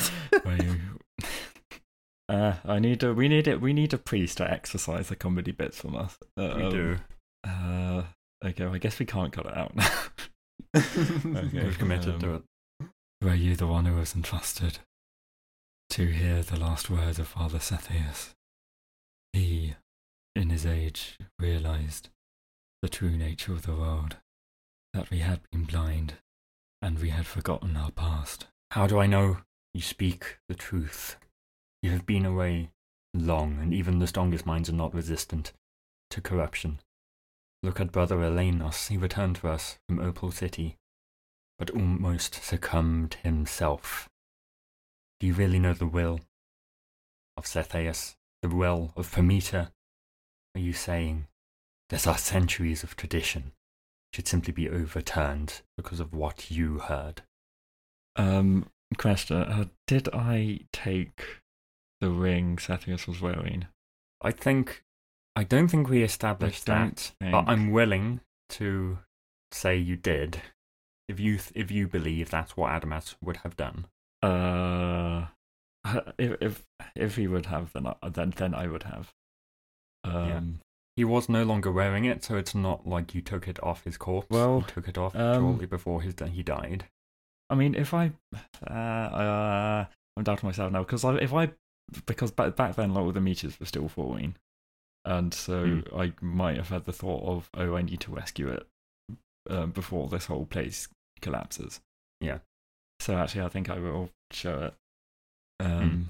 uh, 2.28 2.54
I 2.64 2.78
need 2.78 3.02
a. 3.02 3.12
We 3.12 3.28
need 3.28 3.48
it. 3.48 3.60
We 3.60 3.72
need 3.72 3.92
a 3.92 3.98
priest 3.98 4.38
to 4.38 4.50
exercise 4.50 5.08
the 5.08 5.16
comedy 5.16 5.52
bits 5.52 5.78
from 5.78 5.96
us. 5.96 6.16
Um, 6.36 6.62
we 6.62 6.70
do. 6.70 6.98
Uh, 7.44 8.02
okay, 8.44 8.64
well, 8.64 8.74
I 8.74 8.78
guess 8.78 8.98
we 8.98 9.06
can't 9.06 9.32
cut 9.32 9.46
it 9.46 9.56
out 9.56 9.74
now. 9.74 9.90
okay, 10.76 11.64
We've 11.64 11.78
committed 11.78 12.20
to 12.20 12.28
um, 12.28 12.44
it. 12.80 12.86
Were 13.20 13.34
you 13.34 13.56
the 13.56 13.66
one 13.66 13.84
who 13.84 13.96
was 13.96 14.14
entrusted 14.14 14.78
to 15.90 16.06
hear 16.06 16.42
the 16.42 16.58
last 16.58 16.90
words 16.90 17.18
of 17.18 17.28
Father 17.28 17.58
Sethius? 17.58 18.30
He, 19.32 19.74
in 20.34 20.50
his 20.50 20.66
age, 20.66 21.18
realized 21.38 22.08
the 22.82 22.88
true 22.88 23.16
nature 23.16 23.52
of 23.52 23.64
the 23.64 23.74
world, 23.74 24.16
that 24.92 25.10
we 25.10 25.18
had 25.18 25.40
been 25.50 25.64
blind, 25.64 26.14
and 26.82 26.98
we 26.98 27.10
had 27.10 27.26
forgotten 27.26 27.76
our 27.76 27.92
past. 27.92 28.46
How 28.72 28.86
do 28.86 28.98
I 28.98 29.06
know 29.06 29.38
you 29.74 29.80
speak 29.80 30.38
the 30.48 30.54
truth? 30.54 31.16
You 31.82 31.90
have 31.90 32.06
been 32.06 32.26
away 32.26 32.70
long, 33.14 33.58
and 33.60 33.72
even 33.72 33.98
the 33.98 34.06
strongest 34.06 34.46
minds 34.46 34.68
are 34.68 34.74
not 34.74 34.94
resistant 34.94 35.52
to 36.10 36.20
corruption. 36.20 36.80
Look 37.62 37.80
at 37.80 37.92
Brother 37.92 38.16
Elenos. 38.16 38.88
He 38.88 38.96
returned 38.96 39.36
to 39.36 39.48
us 39.48 39.78
from 39.88 40.00
Opal 40.00 40.30
City, 40.30 40.76
but 41.58 41.70
almost 41.70 42.42
succumbed 42.42 43.14
himself. 43.22 44.08
Do 45.20 45.26
you 45.26 45.34
really 45.34 45.58
know 45.58 45.74
the 45.74 45.86
will 45.86 46.20
of 47.36 47.46
Sethius, 47.46 48.16
the 48.42 48.48
will 48.48 48.92
of 48.96 49.10
Prometer? 49.10 49.70
Are 50.54 50.60
you 50.60 50.72
saying 50.72 51.28
that 51.88 52.06
our 52.06 52.18
centuries 52.18 52.82
of 52.82 52.96
tradition 52.96 53.52
should 54.12 54.28
simply 54.28 54.52
be 54.52 54.68
overturned 54.68 55.62
because 55.76 56.00
of 56.00 56.12
what 56.12 56.50
you 56.50 56.80
heard? 56.80 57.22
Um, 58.16 58.66
question: 58.98 59.36
uh, 59.38 59.64
Did 59.86 60.08
I 60.12 60.60
take 60.72 61.24
the 62.00 62.10
ring 62.10 62.56
Sethius 62.56 63.06
was 63.06 63.20
wearing? 63.20 63.66
I 64.20 64.30
think 64.30 64.84
I 65.36 65.44
don't 65.44 65.68
think 65.68 65.88
we 65.88 66.02
established 66.02 66.66
don't 66.66 66.96
that, 66.96 67.12
think- 67.18 67.32
but 67.32 67.44
I'm 67.48 67.70
willing 67.70 68.20
to 68.50 68.98
say 69.50 69.76
you 69.76 69.96
did. 69.96 70.42
If 71.08 71.18
you 71.20 71.36
th- 71.38 71.52
if 71.54 71.70
you 71.70 71.88
believe 71.88 72.30
that's 72.30 72.56
what 72.56 72.70
Adamas 72.70 73.16
would 73.22 73.38
have 73.38 73.56
done, 73.56 73.86
Uh, 74.22 75.26
if 76.18 76.36
if 76.40 76.64
if 76.94 77.16
he 77.16 77.26
would 77.26 77.46
have, 77.46 77.72
then 77.72 77.86
I, 77.88 77.94
then 78.08 78.30
then 78.36 78.54
I 78.54 78.66
would 78.68 78.84
have. 78.84 79.12
Um, 80.04 80.60
he 80.96 81.04
was 81.04 81.28
no 81.28 81.42
longer 81.42 81.72
wearing 81.72 82.04
it, 82.04 82.22
so 82.24 82.36
it's 82.36 82.54
not 82.54 82.86
like 82.86 83.14
you 83.14 83.20
took 83.22 83.48
it 83.48 83.62
off 83.62 83.84
his 83.84 83.96
corpse. 83.96 84.28
Well, 84.30 84.58
you 84.60 84.66
took 84.74 84.88
it 84.88 84.98
off 84.98 85.14
um, 85.16 85.42
shortly 85.42 85.66
before 85.66 86.02
his 86.02 86.14
he 86.32 86.42
died. 86.42 86.84
I 87.52 87.54
mean, 87.54 87.74
if 87.74 87.92
I, 87.92 88.10
uh, 88.66 88.72
uh 88.72 89.84
I'm 90.16 90.24
doubting 90.24 90.48
myself 90.48 90.72
now 90.72 90.82
because 90.82 91.04
if 91.04 91.34
I, 91.34 91.50
because 92.06 92.30
back 92.30 92.56
back 92.56 92.76
then, 92.76 92.94
lot 92.94 93.06
of 93.06 93.14
the 93.14 93.20
meters 93.20 93.60
were 93.60 93.66
still 93.66 93.88
falling, 93.88 94.36
and 95.04 95.34
so 95.34 95.66
Hmm. 95.66 96.00
I 96.00 96.12
might 96.22 96.56
have 96.56 96.70
had 96.70 96.86
the 96.86 96.92
thought 96.94 97.22
of, 97.24 97.50
oh, 97.54 97.76
I 97.76 97.82
need 97.82 98.00
to 98.00 98.10
rescue 98.10 98.48
it 98.48 98.66
um, 99.50 99.70
before 99.72 100.08
this 100.08 100.26
whole 100.26 100.46
place 100.46 100.88
collapses. 101.20 101.80
Yeah. 102.22 102.38
So 103.00 103.18
actually, 103.18 103.42
I 103.42 103.48
think 103.48 103.68
I 103.68 103.78
will 103.78 104.08
show 104.30 104.58
it. 104.62 104.74
Hmm. 105.60 105.72
Um, 105.72 106.08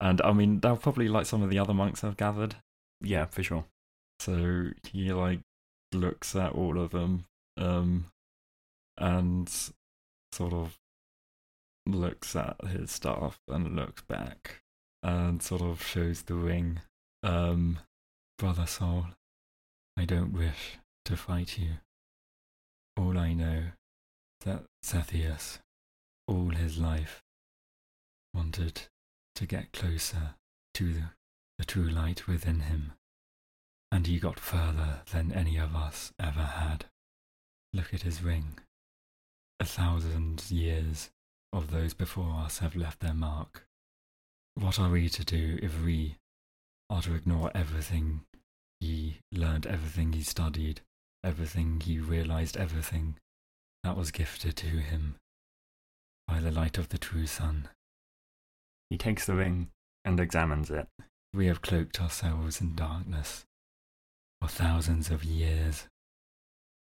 and 0.00 0.20
I 0.22 0.32
mean, 0.32 0.60
they'll 0.60 0.76
probably 0.76 1.08
like 1.08 1.26
some 1.26 1.42
of 1.42 1.50
the 1.50 1.58
other 1.58 1.74
monks 1.74 2.04
I've 2.04 2.16
gathered. 2.16 2.54
Yeah, 3.00 3.26
for 3.26 3.42
sure. 3.42 3.64
So 4.20 4.68
he 4.84 5.12
like 5.12 5.40
looks 5.92 6.36
at 6.36 6.52
all 6.52 6.78
of 6.78 6.92
them, 6.92 7.24
um, 7.56 8.06
and 8.98 9.50
sort 10.36 10.52
of 10.52 10.78
looks 11.86 12.36
at 12.36 12.56
his 12.68 12.90
staff 12.90 13.40
and 13.48 13.74
looks 13.74 14.02
back 14.02 14.60
and 15.02 15.42
sort 15.42 15.62
of 15.62 15.82
shows 15.82 16.22
the 16.22 16.34
ring. 16.34 16.80
Um, 17.22 17.78
Brother 18.38 18.66
Soul, 18.66 19.06
I 19.96 20.04
don't 20.04 20.32
wish 20.32 20.76
to 21.06 21.16
fight 21.16 21.58
you. 21.58 21.78
All 22.98 23.16
I 23.18 23.32
know 23.32 23.62
that 24.44 24.64
Sethius, 24.84 25.60
all 26.28 26.50
his 26.50 26.76
life, 26.76 27.22
wanted 28.34 28.82
to 29.36 29.46
get 29.46 29.72
closer 29.72 30.34
to 30.74 30.94
the 31.58 31.64
true 31.64 31.88
light 31.88 32.28
within 32.28 32.60
him, 32.60 32.92
and 33.90 34.06
he 34.06 34.18
got 34.18 34.38
further 34.38 35.00
than 35.12 35.32
any 35.32 35.56
of 35.56 35.74
us 35.74 36.12
ever 36.18 36.42
had. 36.42 36.84
Look 37.72 37.94
at 37.94 38.02
his 38.02 38.22
ring. 38.22 38.58
A 39.58 39.64
thousand 39.64 40.50
years 40.50 41.10
of 41.52 41.70
those 41.70 41.94
before 41.94 42.34
us 42.44 42.58
have 42.58 42.76
left 42.76 43.00
their 43.00 43.14
mark. 43.14 43.66
What 44.54 44.78
are 44.78 44.90
we 44.90 45.08
to 45.08 45.24
do 45.24 45.58
if 45.62 45.82
we 45.82 46.16
are 46.90 47.02
to 47.02 47.14
ignore 47.14 47.50
everything 47.54 48.20
he 48.80 49.20
learned, 49.32 49.66
everything 49.66 50.12
he 50.12 50.22
studied, 50.22 50.82
everything 51.24 51.80
he 51.80 51.98
realized, 51.98 52.56
everything 52.56 53.16
that 53.82 53.96
was 53.96 54.10
gifted 54.10 54.56
to 54.56 54.66
him 54.66 55.16
by 56.28 56.40
the 56.40 56.50
light 56.50 56.76
of 56.78 56.90
the 56.90 56.98
true 56.98 57.26
sun? 57.26 57.68
He 58.90 58.98
takes 58.98 59.26
the 59.26 59.34
ring 59.34 59.70
and 60.04 60.20
examines 60.20 60.70
it. 60.70 60.86
We 61.32 61.46
have 61.46 61.62
cloaked 61.62 62.00
ourselves 62.00 62.60
in 62.60 62.74
darkness 62.74 63.44
for 64.40 64.48
thousands 64.48 65.10
of 65.10 65.24
years. 65.24 65.86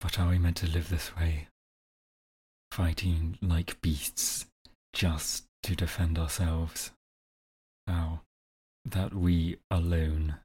But 0.00 0.18
are 0.18 0.30
we 0.30 0.38
meant 0.38 0.56
to 0.58 0.66
live 0.66 0.88
this 0.88 1.14
way? 1.14 1.48
Fighting 2.72 3.36
like 3.42 3.82
beasts 3.82 4.46
just 4.94 5.44
to 5.62 5.76
defend 5.76 6.18
ourselves? 6.18 6.90
How 7.86 8.22
that 8.86 9.12
we 9.12 9.58
alone 9.70 10.36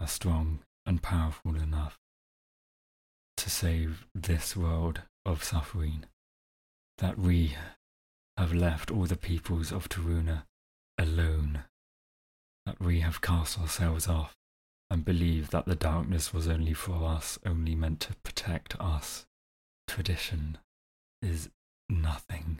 are 0.00 0.08
strong 0.08 0.58
and 0.84 1.00
powerful 1.00 1.54
enough 1.54 2.00
to 3.36 3.48
save 3.48 4.06
this 4.12 4.56
world 4.56 5.02
of 5.24 5.44
suffering? 5.44 6.04
That 6.98 7.16
we 7.16 7.54
have 8.36 8.52
left 8.52 8.90
all 8.90 9.06
the 9.06 9.14
peoples 9.14 9.70
of 9.70 9.88
Taruna 9.88 10.46
alone? 10.98 11.60
That 12.66 12.80
we 12.80 13.02
have 13.02 13.20
cast 13.20 13.56
ourselves 13.56 14.08
off 14.08 14.34
and 14.90 15.04
believe 15.04 15.50
that 15.50 15.66
the 15.66 15.76
darkness 15.76 16.34
was 16.34 16.48
only 16.48 16.74
for 16.74 17.04
us, 17.04 17.38
only 17.46 17.76
meant 17.76 18.00
to 18.00 18.16
protect 18.24 18.74
us. 18.80 19.26
Tradition 19.86 20.58
is 21.22 21.48
nothing. 21.88 22.58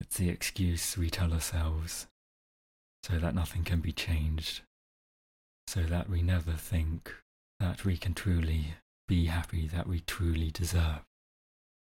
It's 0.00 0.16
the 0.16 0.28
excuse 0.28 0.96
we 0.96 1.10
tell 1.10 1.32
ourselves 1.32 2.06
so 3.02 3.18
that 3.18 3.34
nothing 3.34 3.64
can 3.64 3.80
be 3.80 3.92
changed, 3.92 4.62
so 5.66 5.82
that 5.82 6.08
we 6.08 6.22
never 6.22 6.52
think 6.52 7.12
that 7.60 7.84
we 7.84 7.96
can 7.96 8.14
truly 8.14 8.74
be 9.08 9.26
happy, 9.26 9.66
that 9.68 9.86
we 9.86 10.00
truly 10.00 10.50
deserve 10.50 11.02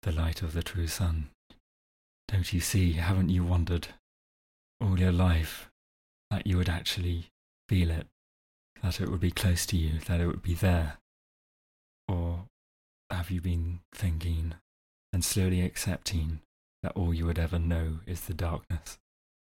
the 0.04 0.12
light 0.12 0.42
of 0.42 0.54
the 0.54 0.64
true 0.64 0.88
sun. 0.88 1.30
Don't 2.28 2.54
you 2.54 2.60
see, 2.60 2.94
haven't 2.94 3.30
you 3.30 3.44
wondered 3.44 3.90
all 4.80 5.00
your 5.00 5.12
life 5.12 5.70
that 6.30 6.48
you 6.48 6.58
would 6.58 6.70
actually 6.70 7.28
feel 7.68 7.92
it, 7.92 8.08
that 8.82 9.02
it 9.02 9.10
would 9.10 9.20
be 9.20 9.32
close 9.32 9.66
to 9.68 9.78
you, 9.78 10.00
that 10.08 10.22
it 10.22 10.28
would 10.28 10.42
be 10.42 10.54
there? 10.54 10.98
Or 12.08 12.46
have 13.10 13.30
you 13.30 13.42
been 13.42 13.82
thinking 13.94 14.56
and 15.14 15.24
slowly 15.24 15.62
accepting 15.62 16.42
that 16.84 16.94
all 16.96 17.14
you 17.14 17.26
would 17.26 17.40
ever 17.40 17.60
know 17.60 18.00
is 18.06 18.22
the 18.22 18.34
darkness? 18.34 18.98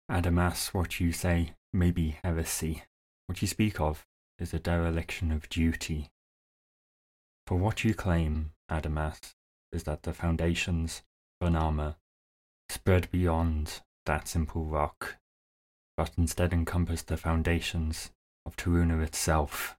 Adamas, 0.10 0.74
what 0.74 1.00
you 1.00 1.12
say 1.12 1.54
may 1.74 1.92
be 1.92 2.18
heresy. 2.24 2.84
What 3.28 3.42
you 3.42 3.48
speak 3.48 3.80
of 3.80 4.06
is 4.40 4.54
a 4.54 4.60
dereliction 4.60 5.32
of 5.32 5.50
duty. 5.50 6.10
For 7.48 7.56
what 7.56 7.84
you 7.84 7.94
claim, 7.94 8.52
Adamas, 8.70 9.34
is 9.72 9.84
that 9.84 10.04
the 10.04 10.14
foundations 10.14 11.04
of 11.40 11.48
an 11.48 11.56
armor 11.56 11.96
spread 12.70 13.10
beyond 13.12 13.82
that 14.06 14.28
simple 14.28 14.66
rock, 14.66 15.18
but 15.96 16.12
instead 16.18 16.54
encompass 16.54 17.02
the 17.02 17.18
foundations 17.18 18.12
of 18.46 18.56
Taruna 18.56 19.04
itself. 19.04 19.78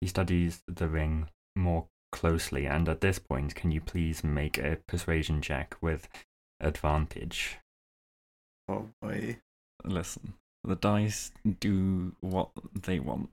He 0.00 0.06
studies 0.06 0.62
the 0.66 0.88
ring 0.88 1.28
more 1.54 1.88
closely, 2.12 2.66
and 2.66 2.88
at 2.88 3.00
this 3.00 3.18
point, 3.18 3.54
can 3.54 3.70
you 3.70 3.80
please 3.80 4.22
make 4.24 4.58
a 4.58 4.78
persuasion 4.86 5.40
check 5.42 5.76
with 5.80 6.08
advantage? 6.60 7.58
Oh 8.68 8.88
boy. 9.00 9.38
Listen, 9.84 10.34
the 10.64 10.76
dice 10.76 11.32
do 11.58 12.14
what 12.20 12.50
they 12.74 13.00
want. 13.00 13.30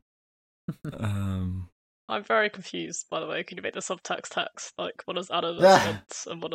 um, 0.93 1.69
I'm 2.09 2.23
very 2.23 2.49
confused, 2.49 3.07
by 3.09 3.19
the 3.19 3.27
way. 3.27 3.43
Can 3.43 3.57
you 3.57 3.63
make 3.63 3.73
the 3.73 3.81
subtext 3.81 4.29
text? 4.29 4.73
Like, 4.77 5.03
what 5.05 5.17
is 5.17 5.27
does 5.27 5.31
Adam 5.31 5.57
and, 5.63 6.01
and 6.27 6.41
what 6.41 6.53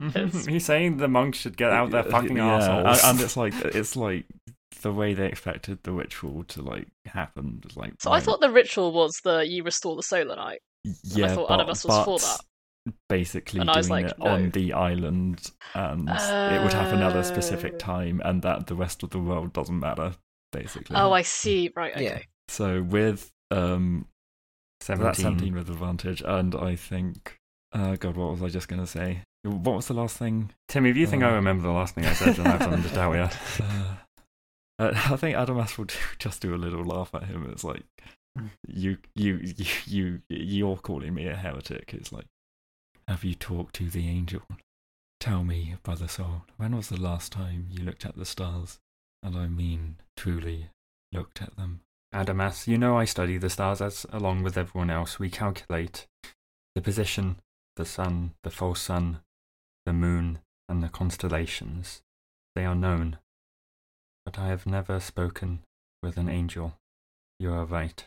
He's 0.48 0.64
saying 0.64 0.96
the 0.96 1.08
monks 1.08 1.38
should 1.38 1.58
get 1.58 1.70
out 1.70 1.90
their 1.90 2.04
fucking 2.04 2.36
yeah, 2.36 2.56
assholes. 2.56 3.02
and, 3.04 3.10
and 3.10 3.20
it's 3.24 3.36
like 3.36 3.54
it's 3.54 3.96
like 3.96 4.24
the 4.80 4.92
way 4.92 5.12
they 5.12 5.26
expected 5.26 5.82
the 5.82 5.92
ritual 5.92 6.44
to 6.44 6.62
like 6.62 6.88
happen. 7.04 7.60
was 7.62 7.76
Like, 7.76 7.94
So 8.00 8.10
I 8.10 8.20
thought 8.20 8.40
the 8.40 8.50
ritual 8.50 8.92
was 8.92 9.12
the 9.24 9.46
you 9.46 9.62
restore 9.62 9.96
the 9.96 10.02
solar 10.02 10.36
night. 10.36 10.60
Yeah, 10.84 11.34
thought 11.34 11.48
but, 11.48 11.60
Adamas 11.60 11.84
was 11.84 12.04
for 12.04 12.18
that. 12.18 12.40
Basically, 13.08 13.60
And 13.60 13.70
I 13.70 13.76
was 13.76 13.88
doing 13.88 14.04
like, 14.04 14.12
it 14.12 14.18
no. 14.18 14.26
on 14.30 14.50
the 14.50 14.72
island, 14.72 15.50
and 15.74 16.08
it 16.08 16.62
would 16.62 16.72
happen 16.72 17.02
at 17.02 17.14
a 17.14 17.22
specific 17.22 17.74
Oh. 17.74 17.78
time, 17.78 18.22
and 18.24 18.40
that 18.42 18.66
the 18.66 18.74
rest 18.74 19.02
of 19.02 19.10
the 19.10 19.18
world 19.18 19.52
doesn't 19.52 19.78
matter. 19.78 20.14
Basically, 20.52 20.96
Oh, 20.96 21.12
I 21.12 21.22
see. 21.22 21.70
Right, 21.76 21.92
okay. 21.92 22.04
Yeah. 22.04 22.18
So 22.48 22.82
with 22.82 23.30
um, 23.50 24.06
so 24.80 24.94
17. 24.94 25.04
that's 25.04 25.18
seventeen 25.20 25.54
with 25.54 25.68
advantage, 25.68 26.22
and 26.24 26.54
I 26.54 26.74
think, 26.74 27.36
uh, 27.72 27.96
God, 27.96 28.16
what 28.16 28.30
was 28.32 28.42
I 28.42 28.48
just 28.48 28.68
gonna 28.68 28.86
say? 28.86 29.22
What 29.42 29.76
was 29.76 29.86
the 29.88 29.94
last 29.94 30.16
thing? 30.16 30.50
timmy 30.68 30.90
if 30.90 30.96
you 30.96 31.06
think 31.06 31.22
I 31.22 31.30
Uh, 31.30 31.34
remember 31.34 31.62
the 31.62 31.70
last 31.72 31.94
thing 31.94 32.04
I 32.06 32.12
said, 32.14 32.34
then 32.36 32.46
I 32.46 32.50
have 32.52 32.62
something 32.62 32.82
to 32.82 32.88
tell 32.90 33.14
you. 33.14 33.28
Uh, 34.80 34.84
uh, 34.84 34.92
I 35.12 35.16
think 35.16 35.36
Adamas 35.36 35.76
will 35.76 35.84
do, 35.84 35.94
just 36.18 36.40
do 36.40 36.54
a 36.54 36.56
little 36.56 36.82
laugh 36.84 37.14
at 37.14 37.24
him. 37.24 37.46
It's 37.52 37.62
like 37.64 37.84
you, 38.66 38.98
you, 39.14 39.40
you, 39.44 39.64
you, 39.86 40.22
you're 40.28 40.76
calling 40.76 41.14
me 41.14 41.26
a 41.26 41.36
heretic. 41.36 41.92
It's 41.94 42.12
like, 42.12 42.26
have 43.08 43.24
you 43.24 43.34
talked 43.34 43.74
to 43.76 43.90
the 43.90 44.08
angel? 44.08 44.42
Tell 45.18 45.44
me, 45.44 45.74
brother 45.82 46.08
soul, 46.08 46.44
when 46.56 46.74
was 46.74 46.88
the 46.88 47.00
last 47.00 47.32
time 47.32 47.66
you 47.70 47.84
looked 47.84 48.06
at 48.06 48.16
the 48.16 48.24
stars? 48.24 48.78
And 49.22 49.36
I 49.36 49.48
mean, 49.48 49.96
truly 50.16 50.68
looked 51.12 51.42
at 51.42 51.56
them. 51.56 51.80
Adamas, 52.14 52.66
you 52.66 52.78
know 52.78 52.96
I 52.96 53.04
study 53.04 53.36
the 53.36 53.50
stars 53.50 53.80
as, 53.80 54.06
along 54.12 54.42
with 54.42 54.56
everyone 54.56 54.90
else, 54.90 55.18
we 55.18 55.30
calculate 55.30 56.06
the 56.74 56.80
position, 56.80 57.36
the 57.76 57.84
sun, 57.84 58.32
the 58.42 58.50
full 58.50 58.74
sun, 58.74 59.20
the 59.86 59.92
moon, 59.92 60.38
and 60.68 60.82
the 60.82 60.88
constellations. 60.88 62.00
They 62.54 62.64
are 62.64 62.74
known. 62.74 63.18
But 64.24 64.38
I 64.38 64.48
have 64.48 64.66
never 64.66 65.00
spoken 65.00 65.60
with 66.02 66.16
an 66.16 66.28
angel. 66.28 66.74
You 67.38 67.52
are 67.52 67.64
right. 67.64 68.04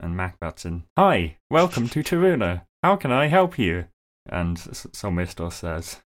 And 0.00 0.16
Mac 0.16 0.38
butts 0.38 0.64
Hi, 0.96 1.38
welcome 1.50 1.88
to 1.88 2.02
Taruna. 2.04 2.62
How 2.84 2.94
can 2.94 3.10
I 3.10 3.26
help 3.26 3.58
you? 3.58 3.86
And 4.28 4.56
Solmistor 4.56 5.52
says, 5.52 6.02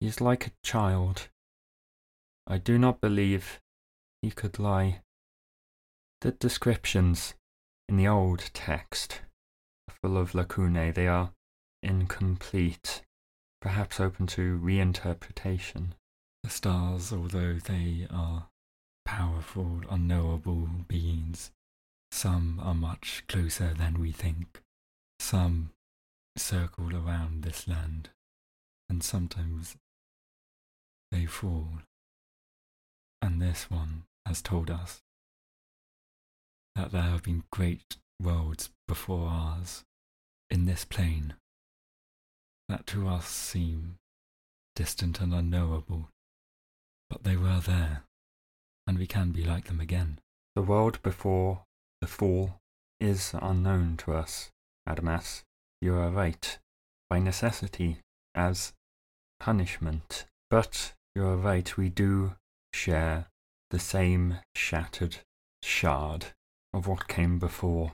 He's 0.00 0.20
like 0.20 0.48
a 0.48 0.52
child. 0.64 1.28
I 2.48 2.58
do 2.58 2.78
not 2.78 3.00
believe 3.00 3.60
he 4.22 4.32
could 4.32 4.58
lie. 4.58 5.02
The 6.22 6.32
descriptions 6.32 7.34
in 7.88 7.96
the 7.96 8.08
old 8.08 8.50
text 8.52 9.20
are 9.88 9.94
full 10.02 10.16
of 10.16 10.34
lacunae. 10.34 10.90
They 10.90 11.06
are 11.06 11.30
incomplete, 11.82 13.02
perhaps 13.60 14.00
open 14.00 14.26
to 14.28 14.58
reinterpretation. 14.58 15.92
The 16.42 16.50
stars, 16.50 17.12
although 17.12 17.54
they 17.54 18.08
are 18.10 18.48
powerful, 19.04 19.82
unknowable 19.88 20.68
beings, 20.88 21.52
some 22.12 22.60
are 22.62 22.74
much 22.74 23.24
closer 23.26 23.72
than 23.74 23.98
we 23.98 24.12
think. 24.12 24.60
Some 25.18 25.70
circle 26.36 26.94
around 26.94 27.42
this 27.42 27.66
land, 27.66 28.10
and 28.88 29.02
sometimes 29.02 29.76
they 31.10 31.24
fall. 31.24 31.78
And 33.22 33.40
this 33.40 33.70
one 33.70 34.04
has 34.26 34.42
told 34.42 34.70
us 34.70 35.00
that 36.76 36.92
there 36.92 37.02
have 37.02 37.22
been 37.22 37.44
great 37.50 37.96
worlds 38.20 38.70
before 38.86 39.28
ours 39.28 39.84
in 40.50 40.66
this 40.66 40.84
plane 40.84 41.34
that 42.68 42.86
to 42.88 43.08
us 43.08 43.26
seem 43.26 43.96
distant 44.76 45.20
and 45.20 45.32
unknowable, 45.32 46.08
but 47.10 47.24
they 47.24 47.36
were 47.36 47.60
there, 47.60 48.04
and 48.86 48.98
we 48.98 49.06
can 49.06 49.30
be 49.30 49.44
like 49.44 49.64
them 49.64 49.80
again. 49.80 50.18
The 50.54 50.62
world 50.62 51.02
before 51.02 51.64
the 52.02 52.08
fall 52.08 52.58
is 52.98 53.32
unknown 53.40 53.96
to 53.96 54.12
us, 54.12 54.50
Adamas. 54.88 55.44
You 55.80 55.94
are 55.94 56.10
right. 56.10 56.58
By 57.08 57.20
necessity, 57.20 57.98
as 58.34 58.72
punishment. 59.38 60.26
But 60.50 60.94
you 61.14 61.24
are 61.24 61.36
right, 61.36 61.76
we 61.76 61.88
do 61.88 62.34
share 62.74 63.26
the 63.70 63.78
same 63.78 64.38
shattered 64.56 65.18
shard 65.62 66.26
of 66.74 66.88
what 66.88 67.06
came 67.06 67.38
before. 67.38 67.92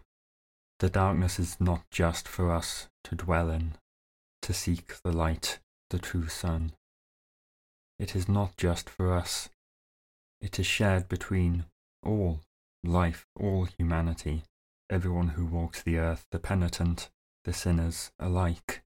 The 0.78 0.88
darkness 0.88 1.38
is 1.38 1.60
not 1.60 1.82
just 1.90 2.26
for 2.26 2.50
us 2.50 2.88
to 3.04 3.14
dwell 3.14 3.50
in, 3.50 3.74
to 4.40 4.54
seek 4.54 5.02
the 5.02 5.12
light, 5.12 5.58
the 5.90 5.98
true 5.98 6.28
sun. 6.28 6.72
It 7.98 8.16
is 8.16 8.26
not 8.26 8.56
just 8.56 8.88
for 8.88 9.12
us. 9.12 9.50
It 10.40 10.58
is 10.58 10.66
shared 10.66 11.10
between 11.10 11.66
all 12.02 12.40
life, 12.84 13.26
all 13.38 13.64
humanity, 13.64 14.44
everyone 14.90 15.28
who 15.28 15.44
walks 15.44 15.82
the 15.82 15.98
earth, 15.98 16.26
the 16.30 16.38
penitent, 16.38 17.10
the 17.44 17.52
sinners 17.52 18.10
alike. 18.18 18.82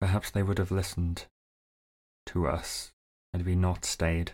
Perhaps 0.00 0.30
they 0.30 0.42
would 0.42 0.58
have 0.58 0.70
listened 0.70 1.26
to 2.26 2.46
us 2.46 2.92
had 3.32 3.44
we 3.44 3.54
not 3.54 3.84
stayed 3.84 4.32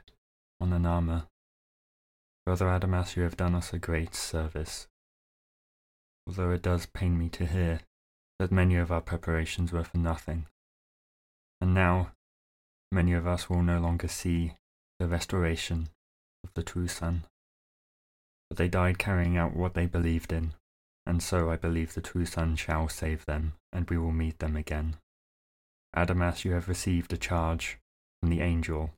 on 0.61 0.71
Anama. 0.71 1.27
Brother 2.45 2.67
Adamas, 2.67 3.17
you 3.17 3.23
have 3.23 3.37
done 3.37 3.55
us 3.55 3.73
a 3.73 3.79
great 3.79 4.15
service. 4.15 4.89
Although 6.27 6.51
it 6.51 6.63
does 6.63 6.87
pain 6.87 7.19
me 7.19 7.29
to 7.31 7.47
hear 7.47 7.81
that 8.39 8.53
many 8.53 8.77
of 8.77 8.91
our 8.91 9.01
preparations 9.01 9.73
were 9.73 9.85
for 9.85 9.99
nothing. 9.99 10.47
And 11.61 11.75
now, 11.75 12.13
many 12.91 13.13
of 13.13 13.27
us 13.27 13.51
will 13.51 13.63
no 13.63 13.79
longer 13.81 14.09
see 14.09 14.55
the 14.99 15.07
restoration 15.07 15.89
of 16.45 16.53
the 16.55 16.63
true 16.63 16.89
sun. 16.89 17.25
But 18.51 18.59
they 18.59 18.69
died 18.69 18.99
carrying 18.99 19.39
out 19.39 19.57
what 19.57 19.75
they 19.75 19.87
believed 19.87 20.33
in, 20.33 20.53
and 21.07 21.23
so 21.23 21.51
I 21.51 21.57
believe 21.57 21.95
the 21.95 22.03
true 22.03 22.27
sun 22.27 22.57
shall 22.57 22.89
save 22.89 23.25
them, 23.25 23.55
and 23.73 23.89
we 23.89 23.97
will 23.97 24.13
meet 24.13 24.41
them 24.41 24.57
again. 24.57 24.97
Adamas, 25.97 26.45
you 26.45 26.53
have 26.53 26.69
received 26.69 27.13
a 27.13 27.17
charge 27.17 27.79
from 28.21 28.31
the 28.31 28.41
angel. 28.41 28.91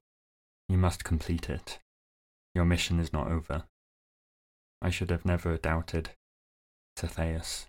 You 0.69 0.79
must 0.79 1.05
complete 1.05 1.49
it. 1.49 1.79
Your 2.55 2.65
mission 2.65 2.99
is 2.99 3.13
not 3.13 3.31
over. 3.31 3.65
I 4.81 4.91
should 4.91 5.11
have 5.11 5.25
never 5.25 5.57
doubted 5.57 6.11
Sethius. 6.99 7.67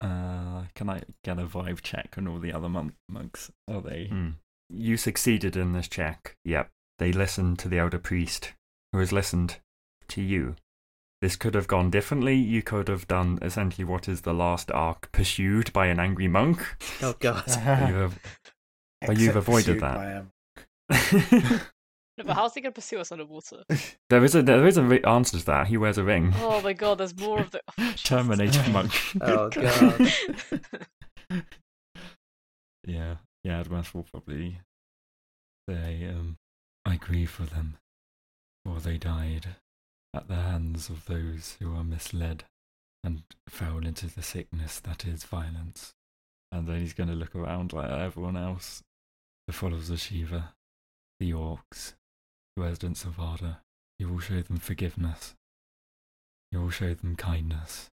Uh, 0.00 0.64
can 0.74 0.90
I 0.90 1.02
get 1.24 1.38
a 1.38 1.46
vibe 1.46 1.80
check 1.80 2.14
on 2.18 2.28
all 2.28 2.38
the 2.38 2.52
other 2.52 2.68
mon- 2.68 2.94
monks? 3.08 3.50
Are 3.68 3.80
they? 3.80 4.08
Hmm. 4.08 4.30
You 4.68 4.96
succeeded 4.96 5.56
in 5.56 5.72
this 5.72 5.88
check. 5.88 6.36
Yep. 6.44 6.70
They 6.98 7.12
listened 7.12 7.58
to 7.60 7.68
the 7.68 7.78
elder 7.78 7.98
priest, 7.98 8.52
who 8.92 8.98
has 8.98 9.12
listened 9.12 9.60
to 10.08 10.20
you. 10.20 10.56
This 11.24 11.36
could 11.36 11.54
have 11.54 11.66
gone 11.66 11.88
differently. 11.88 12.34
You 12.34 12.60
could 12.60 12.86
have 12.88 13.08
done 13.08 13.38
essentially 13.40 13.82
what 13.86 14.10
is 14.10 14.20
the 14.20 14.34
last 14.34 14.70
arc 14.70 15.10
pursued 15.10 15.72
by 15.72 15.86
an 15.86 15.98
angry 15.98 16.28
monk. 16.28 16.76
Oh 17.00 17.14
god. 17.18 17.44
You 17.48 17.94
have, 17.94 18.18
But 19.06 19.16
you've 19.16 19.34
avoided 19.34 19.80
that. 19.80 20.26
by. 20.90 21.60
No, 22.18 22.24
but 22.26 22.34
how's 22.34 22.52
he 22.52 22.60
gonna 22.60 22.72
pursue 22.72 22.98
us 22.98 23.10
underwater? 23.10 23.64
there 24.10 24.22
is 24.22 24.34
a 24.34 24.42
there 24.42 24.66
is 24.66 24.76
a 24.76 24.82
ri- 24.82 25.02
answer 25.04 25.38
to 25.38 25.46
that. 25.46 25.68
He 25.68 25.78
wears 25.78 25.96
a 25.96 26.04
ring. 26.04 26.34
Oh 26.40 26.60
my 26.60 26.74
god, 26.74 26.98
there's 26.98 27.18
more 27.18 27.40
of 27.40 27.50
the 27.52 27.62
oh, 27.68 27.72
Jesus. 27.78 28.02
Terminator 28.02 28.70
monk. 28.70 28.92
Oh 29.22 29.48
god. 29.48 30.12
yeah, 32.84 33.16
yeah. 33.42 33.62
Adamas 33.62 33.94
will 33.94 34.04
probably 34.04 34.60
say, 35.70 36.06
um, 36.06 36.36
"I 36.84 36.96
grieve 36.96 37.30
for 37.30 37.44
them, 37.44 37.78
for 38.64 38.78
they 38.78 38.98
died 38.98 39.56
at 40.14 40.28
the 40.28 40.36
hands 40.36 40.88
of 40.88 41.06
those 41.06 41.56
who 41.58 41.74
are 41.74 41.84
misled 41.84 42.44
and 43.02 43.24
fell 43.48 43.78
into 43.78 44.06
the 44.06 44.22
sickness 44.22 44.80
that 44.80 45.04
is 45.04 45.24
violence." 45.24 45.94
And 46.52 46.68
then 46.68 46.80
he's 46.80 46.94
going 46.94 47.08
to 47.08 47.14
look 47.16 47.34
around 47.34 47.72
like 47.72 47.90
everyone 47.90 48.36
else, 48.36 48.82
the 49.46 49.52
followers 49.52 49.90
of 49.90 50.00
Shiva, 50.00 50.54
the 51.18 51.32
orcs, 51.32 51.94
the 52.54 52.62
residents 52.62 53.04
of 53.04 53.18
Arda. 53.18 53.62
He 53.98 54.04
will 54.04 54.20
show 54.20 54.40
them 54.40 54.58
forgiveness. 54.58 55.34
He 56.50 56.56
will 56.56 56.70
show 56.70 56.94
them 56.94 57.16
kindness, 57.16 57.90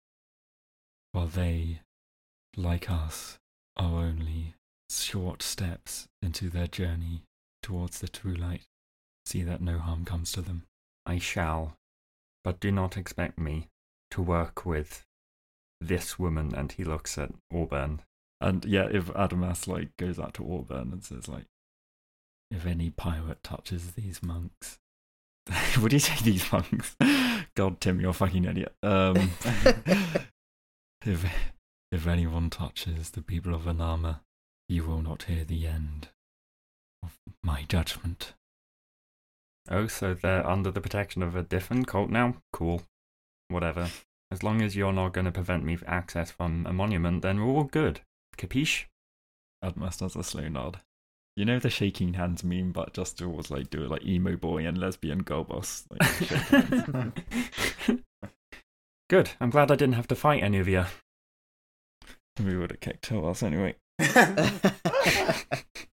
while 1.12 1.28
they, 1.28 1.82
like 2.56 2.90
us, 2.90 3.38
are 3.76 4.00
only 4.02 4.56
short 4.90 5.42
steps 5.42 6.08
into 6.20 6.50
their 6.50 6.66
journey 6.66 7.22
towards 7.62 8.00
the 8.00 8.08
true 8.08 8.34
light. 8.34 8.66
See 9.24 9.42
that 9.42 9.60
no 9.60 9.78
harm 9.78 10.04
comes 10.04 10.32
to 10.32 10.42
them. 10.42 10.66
I 11.06 11.18
shall, 11.18 11.77
but 12.44 12.60
do 12.60 12.70
not 12.70 12.96
expect 12.96 13.38
me 13.38 13.68
to 14.10 14.22
work 14.22 14.64
with 14.64 15.04
this 15.80 16.18
woman. 16.18 16.54
And 16.54 16.72
he 16.72 16.84
looks 16.84 17.18
at 17.18 17.32
Auburn. 17.52 18.02
And 18.40 18.64
yeah, 18.64 18.88
if 18.90 19.06
Adamas 19.06 19.66
like 19.66 19.96
goes 19.96 20.18
out 20.18 20.34
to 20.34 20.52
Auburn 20.52 20.92
and 20.92 21.04
says 21.04 21.28
like, 21.28 21.46
if 22.50 22.64
any 22.64 22.90
pirate 22.90 23.42
touches 23.42 23.92
these 23.92 24.22
monks, 24.22 24.78
what 25.78 25.90
do 25.90 25.96
you 25.96 26.00
say 26.00 26.14
these 26.22 26.50
monks? 26.52 26.96
God, 27.54 27.80
Tim, 27.80 28.00
you're 28.00 28.10
a 28.10 28.14
fucking 28.14 28.44
idiot. 28.44 28.74
Um, 28.82 29.30
if 31.04 31.24
if 31.90 32.06
anyone 32.06 32.50
touches 32.50 33.10
the 33.10 33.22
people 33.22 33.54
of 33.54 33.62
Anama, 33.62 34.20
you 34.68 34.84
will 34.84 35.02
not 35.02 35.24
hear 35.24 35.44
the 35.44 35.66
end 35.66 36.08
of 37.02 37.18
my 37.42 37.64
judgment. 37.68 38.34
Oh, 39.70 39.86
so 39.86 40.14
they're 40.14 40.48
under 40.48 40.70
the 40.70 40.80
protection 40.80 41.22
of 41.22 41.36
a 41.36 41.42
different 41.42 41.86
cult 41.86 42.10
now? 42.10 42.36
Cool. 42.52 42.82
Whatever. 43.48 43.90
As 44.30 44.42
long 44.42 44.62
as 44.62 44.76
you're 44.76 44.92
not 44.92 45.12
going 45.12 45.24
to 45.24 45.32
prevent 45.32 45.64
me 45.64 45.78
access 45.86 46.30
from 46.30 46.66
a 46.66 46.72
monument, 46.72 47.22
then 47.22 47.40
we're 47.40 47.52
all 47.52 47.64
good. 47.64 48.00
Capiche? 48.36 48.84
Adamas 49.64 49.98
does 49.98 50.16
a 50.16 50.22
slow 50.22 50.48
nod. 50.48 50.80
You 51.36 51.44
know 51.44 51.58
the 51.58 51.70
shaking 51.70 52.14
hands 52.14 52.42
meme, 52.42 52.72
but 52.72 52.94
just 52.94 53.22
always 53.22 53.50
like 53.50 53.70
do 53.70 53.84
it 53.84 53.90
like 53.90 54.04
emo 54.04 54.36
boy 54.36 54.66
and 54.66 54.76
lesbian 54.76 55.22
girl 55.22 55.44
boss. 55.44 55.86
Like. 55.90 56.00
Good. 59.08 59.30
I'm 59.40 59.50
glad 59.50 59.70
I 59.70 59.76
didn't 59.76 59.94
have 59.94 60.08
to 60.08 60.14
fight 60.14 60.42
any 60.42 60.58
of 60.58 60.68
you. 60.68 60.84
we 62.44 62.56
would 62.56 62.72
have 62.72 62.80
kicked 62.80 63.06
her 63.06 63.24
ass 63.28 63.42
anyway. 63.42 63.76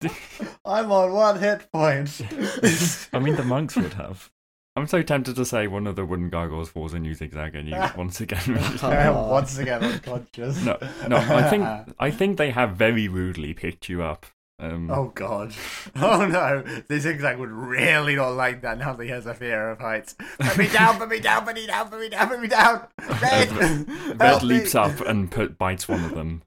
I'm 0.64 0.90
on 0.92 1.12
one 1.12 1.38
hit 1.38 1.70
point. 1.72 2.20
I 3.12 3.18
mean, 3.18 3.36
the 3.36 3.44
monks 3.44 3.76
would 3.76 3.94
have. 3.94 4.30
I'm 4.76 4.86
so 4.86 5.02
tempted 5.02 5.34
to 5.34 5.44
say 5.44 5.66
one 5.66 5.88
of 5.88 5.96
the 5.96 6.04
wooden 6.04 6.30
gargoyles 6.30 6.68
falls 6.68 6.94
and 6.94 7.04
you 7.04 7.12
zigzag 7.14 7.56
and 7.56 7.68
you 7.68 7.76
once 7.96 8.20
again. 8.20 8.40
Oh. 8.80 9.28
Once 9.32 9.58
again 9.58 9.82
unconscious. 9.82 10.64
no, 10.64 10.78
no. 11.08 11.16
I 11.16 11.48
think 11.50 11.66
I 11.98 12.10
think 12.12 12.38
they 12.38 12.52
have 12.52 12.76
very 12.76 13.08
rudely 13.08 13.54
picked 13.54 13.88
you 13.88 14.02
up. 14.04 14.26
Um, 14.60 14.88
Oh 14.90 15.10
god. 15.14 15.52
Oh 15.96 16.26
no. 16.26 16.62
This 16.86 17.02
zigzag 17.02 17.38
would 17.38 17.50
really 17.50 18.14
not 18.14 18.30
like 18.30 18.62
that 18.62 18.78
now 18.78 18.92
that 18.92 19.02
he 19.02 19.10
has 19.10 19.26
a 19.26 19.34
fear 19.34 19.70
of 19.70 19.80
heights. 19.80 20.14
Put 20.38 20.56
me 20.56 20.68
down, 20.68 20.96
put 20.98 21.08
me 21.08 21.18
down, 21.18 21.44
put 21.44 21.54
me 21.56 21.66
down, 21.66 21.88
put 21.88 22.00
me 22.00 22.08
down, 22.08 22.28
put 22.28 22.40
me 22.40 22.48
down. 22.48 22.86
Red! 23.20 23.50
Red 23.52 24.20
Help 24.20 24.42
me. 24.42 24.48
leaps 24.48 24.74
up 24.76 25.00
and 25.00 25.28
put, 25.28 25.58
bites 25.58 25.88
one 25.88 26.04
of 26.04 26.14
them. 26.14 26.42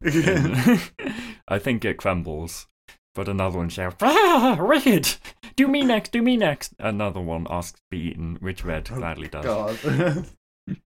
I 1.47 1.59
think 1.59 1.83
it 1.83 1.97
crumbles, 1.97 2.67
but 3.15 3.27
another 3.27 3.57
one 3.57 3.69
shouts, 3.69 3.97
"Ah, 4.01 4.57
Red! 4.59 5.15
Do 5.55 5.67
me 5.67 5.83
next! 5.83 6.11
Do 6.11 6.21
me 6.21 6.37
next!" 6.37 6.73
Another 6.79 7.19
one 7.21 7.47
asks 7.49 7.79
to 7.79 7.85
be 7.89 7.99
eaten, 7.99 8.37
which 8.39 8.63
Red 8.63 8.85
gladly 8.85 9.27
does. 9.27 9.45
God. 9.45 10.25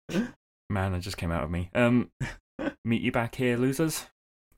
Man, 0.70 0.94
it 0.94 1.00
just 1.00 1.16
came 1.16 1.30
out 1.30 1.44
of 1.44 1.50
me. 1.50 1.70
Um, 1.74 2.10
meet 2.84 3.02
you 3.02 3.12
back 3.12 3.34
here, 3.34 3.56
losers. 3.56 4.06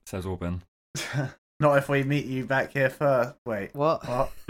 Says 0.05 0.25
Auburn. 0.25 0.63
Not 1.59 1.77
if 1.77 1.89
we 1.89 2.03
meet 2.03 2.25
you 2.25 2.45
back 2.45 2.73
here 2.73 2.89
first. 2.89 3.35
Wait. 3.45 3.73
what? 3.73 4.07
What? 4.07 4.31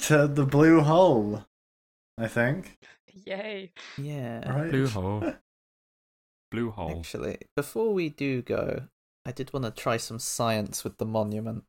to 0.00 0.26
the 0.26 0.44
blue 0.44 0.80
hole. 0.80 1.44
I 2.18 2.28
think. 2.28 2.78
Yay. 3.24 3.72
Yeah. 3.96 4.48
Right. 4.50 4.70
Blue 4.70 4.86
hole. 4.86 5.34
Blue 6.50 6.70
hole. 6.70 6.98
Actually, 6.98 7.38
before 7.56 7.94
we 7.94 8.08
do 8.08 8.42
go, 8.42 8.88
I 9.24 9.32
did 9.32 9.52
want 9.52 9.64
to 9.64 9.70
try 9.70 9.96
some 9.98 10.18
science 10.18 10.82
with 10.84 10.98
the 10.98 11.04
monument. 11.06 11.64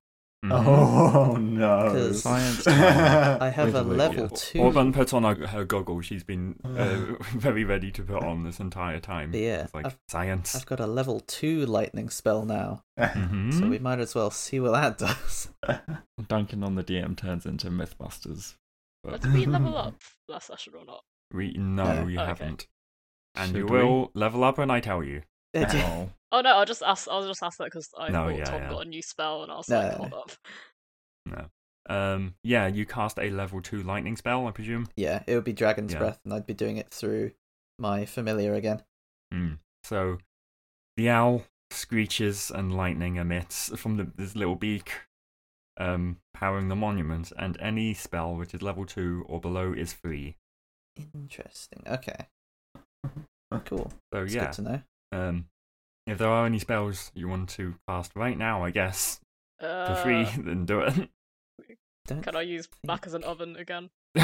Oh 0.51 1.37
no. 1.39 1.89
'Cause 1.91 2.21
Science. 2.23 2.67
I 2.67 3.49
have 3.49 3.73
a 3.75 3.79
Olivia. 3.79 3.97
level 3.97 4.29
two. 4.29 4.61
Auburn 4.61 4.91
put 4.91 5.13
on 5.13 5.23
her, 5.23 5.47
her 5.47 5.63
goggles. 5.63 6.05
She's 6.05 6.23
been 6.25 6.59
uh, 6.65 7.15
very 7.37 7.63
ready 7.63 7.91
to 7.91 8.03
put 8.03 8.21
on 8.23 8.43
this 8.43 8.59
entire 8.59 8.99
time. 8.99 9.31
But 9.31 9.39
yeah, 9.39 9.63
It's 9.63 9.73
like 9.73 9.85
I've, 9.85 9.97
science. 10.09 10.53
I've 10.53 10.65
got 10.65 10.81
a 10.81 10.87
level 10.87 11.21
two 11.21 11.65
lightning 11.65 12.09
spell 12.09 12.43
now, 12.43 12.83
Mhm. 12.99 13.53
so 13.57 13.67
we 13.69 13.79
might 13.79 13.99
as 13.99 14.15
well 14.15 14.31
see 14.31 14.59
what 14.59 14.73
that 14.73 14.97
does. 15.07 15.49
Dunking 16.27 16.61
on 16.63 16.75
the 16.75 16.83
DM 16.83 17.15
turns 17.15 17.45
into 17.45 17.69
Mythbusters. 17.69 18.55
But 19.01 19.11
But 19.13 19.21
did 19.21 19.33
we 19.33 19.45
level 19.45 19.77
up 19.77 19.95
last 20.27 20.47
session 20.47 20.73
or 20.77 20.83
not? 20.85 21.03
We, 21.33 21.53
no, 21.53 21.83
No. 22.01 22.07
you 22.07 22.19
Okay. 22.19 22.25
haven't. 22.27 22.67
And 23.35 23.47
Should 23.51 23.57
you 23.57 23.65
we? 23.65 23.71
will 23.83 24.11
level 24.13 24.43
up 24.43 24.57
when 24.57 24.69
I 24.69 24.79
tell 24.81 25.03
you. 25.03 25.21
Oh, 25.55 26.09
Oh 26.31 26.41
no, 26.41 26.49
I'll 26.57 26.65
just 26.65 26.81
asked. 26.83 27.07
I 27.09 27.17
was 27.17 27.27
just 27.27 27.43
asked 27.43 27.59
that 27.59 27.65
because 27.65 27.89
I 27.97 28.09
No, 28.09 28.27
thought 28.29 28.37
yeah, 28.37 28.43
Tom 28.45 28.61
yeah. 28.63 28.69
got 28.69 28.85
a 28.85 28.89
new 28.89 29.01
spell, 29.03 29.43
and 29.43 29.51
I 29.51 29.55
was 29.57 29.69
No. 29.69 29.77
like, 29.79 29.91
hold 29.93 30.13
up. 30.13 30.31
No. 31.25 31.45
Um. 31.89 32.35
Yeah, 32.43 32.67
you 32.67 32.85
cast 32.85 33.19
a 33.19 33.29
level 33.29 33.61
two 33.61 33.83
lightning 33.83 34.15
spell, 34.17 34.47
I 34.47 34.51
presume. 34.51 34.87
yeah, 34.95 35.23
it 35.27 35.35
would 35.35 35.43
be 35.43 35.53
Dragon's 35.53 35.93
Yeah. 35.93 35.99
Breath, 35.99 36.19
and 36.23 36.33
I'd 36.33 36.45
be 36.47 36.53
doing 36.53 36.77
it 36.77 36.89
through 36.91 37.31
my 37.77 38.05
familiar 38.05 38.53
again. 38.55 38.83
Hmm. 39.31 39.53
So, 39.83 40.17
the 40.97 41.09
owl 41.09 41.43
screeches 41.71 42.49
and 42.51 42.75
lightning 42.75 43.17
emits 43.17 43.69
from 43.79 43.97
the, 43.97 44.07
this 44.15 44.35
little 44.35 44.55
beak, 44.55 44.91
um, 45.77 46.19
powering 46.33 46.69
the 46.69 46.75
monument, 46.75 47.33
and 47.37 47.57
any 47.59 47.93
spell 47.93 48.33
which 48.35 48.53
is 48.53 48.61
level 48.61 48.85
two 48.85 49.25
or 49.27 49.41
below 49.41 49.73
is 49.73 49.91
free. 49.91 50.37
Interesting. 51.13 51.83
Okay. 51.85 52.27
Cool. 53.65 53.91
So 54.13 54.23
It's 54.23 54.33
yeah. 54.33 54.45
good 54.45 54.53
to 54.53 54.61
know. 54.61 54.81
Um, 55.13 55.45
if 56.07 56.17
there 56.17 56.29
are 56.29 56.45
any 56.45 56.59
spells 56.59 57.11
you 57.13 57.27
want 57.27 57.49
to 57.51 57.75
cast 57.87 58.15
right 58.15 58.37
now, 58.37 58.63
I 58.63 58.71
guess 58.71 59.19
for 59.59 59.67
Uh, 59.67 59.95
free, 60.03 60.23
then 60.37 60.65
do 60.65 60.81
it. 60.81 61.09
Don't 62.07 62.21
Can 62.21 62.35
I 62.35 62.41
use 62.41 62.67
back 62.83 63.05
as 63.07 63.13
an 63.13 63.23
oven 63.23 63.55
again? 63.55 63.89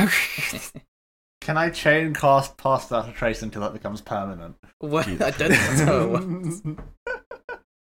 Can 1.41 1.57
I 1.57 1.69
chain 1.69 2.13
cast 2.13 2.57
past 2.57 2.89
that 2.89 3.15
trace 3.15 3.41
until 3.41 3.61
that 3.61 3.73
becomes 3.73 4.01
permanent? 4.01 4.57
Well, 4.81 5.03
I 5.07 5.13
don't 5.15 5.31
think 5.31 5.49
that's 5.49 5.81
how 5.81 5.97
it 6.01 6.09
works. 6.09 6.61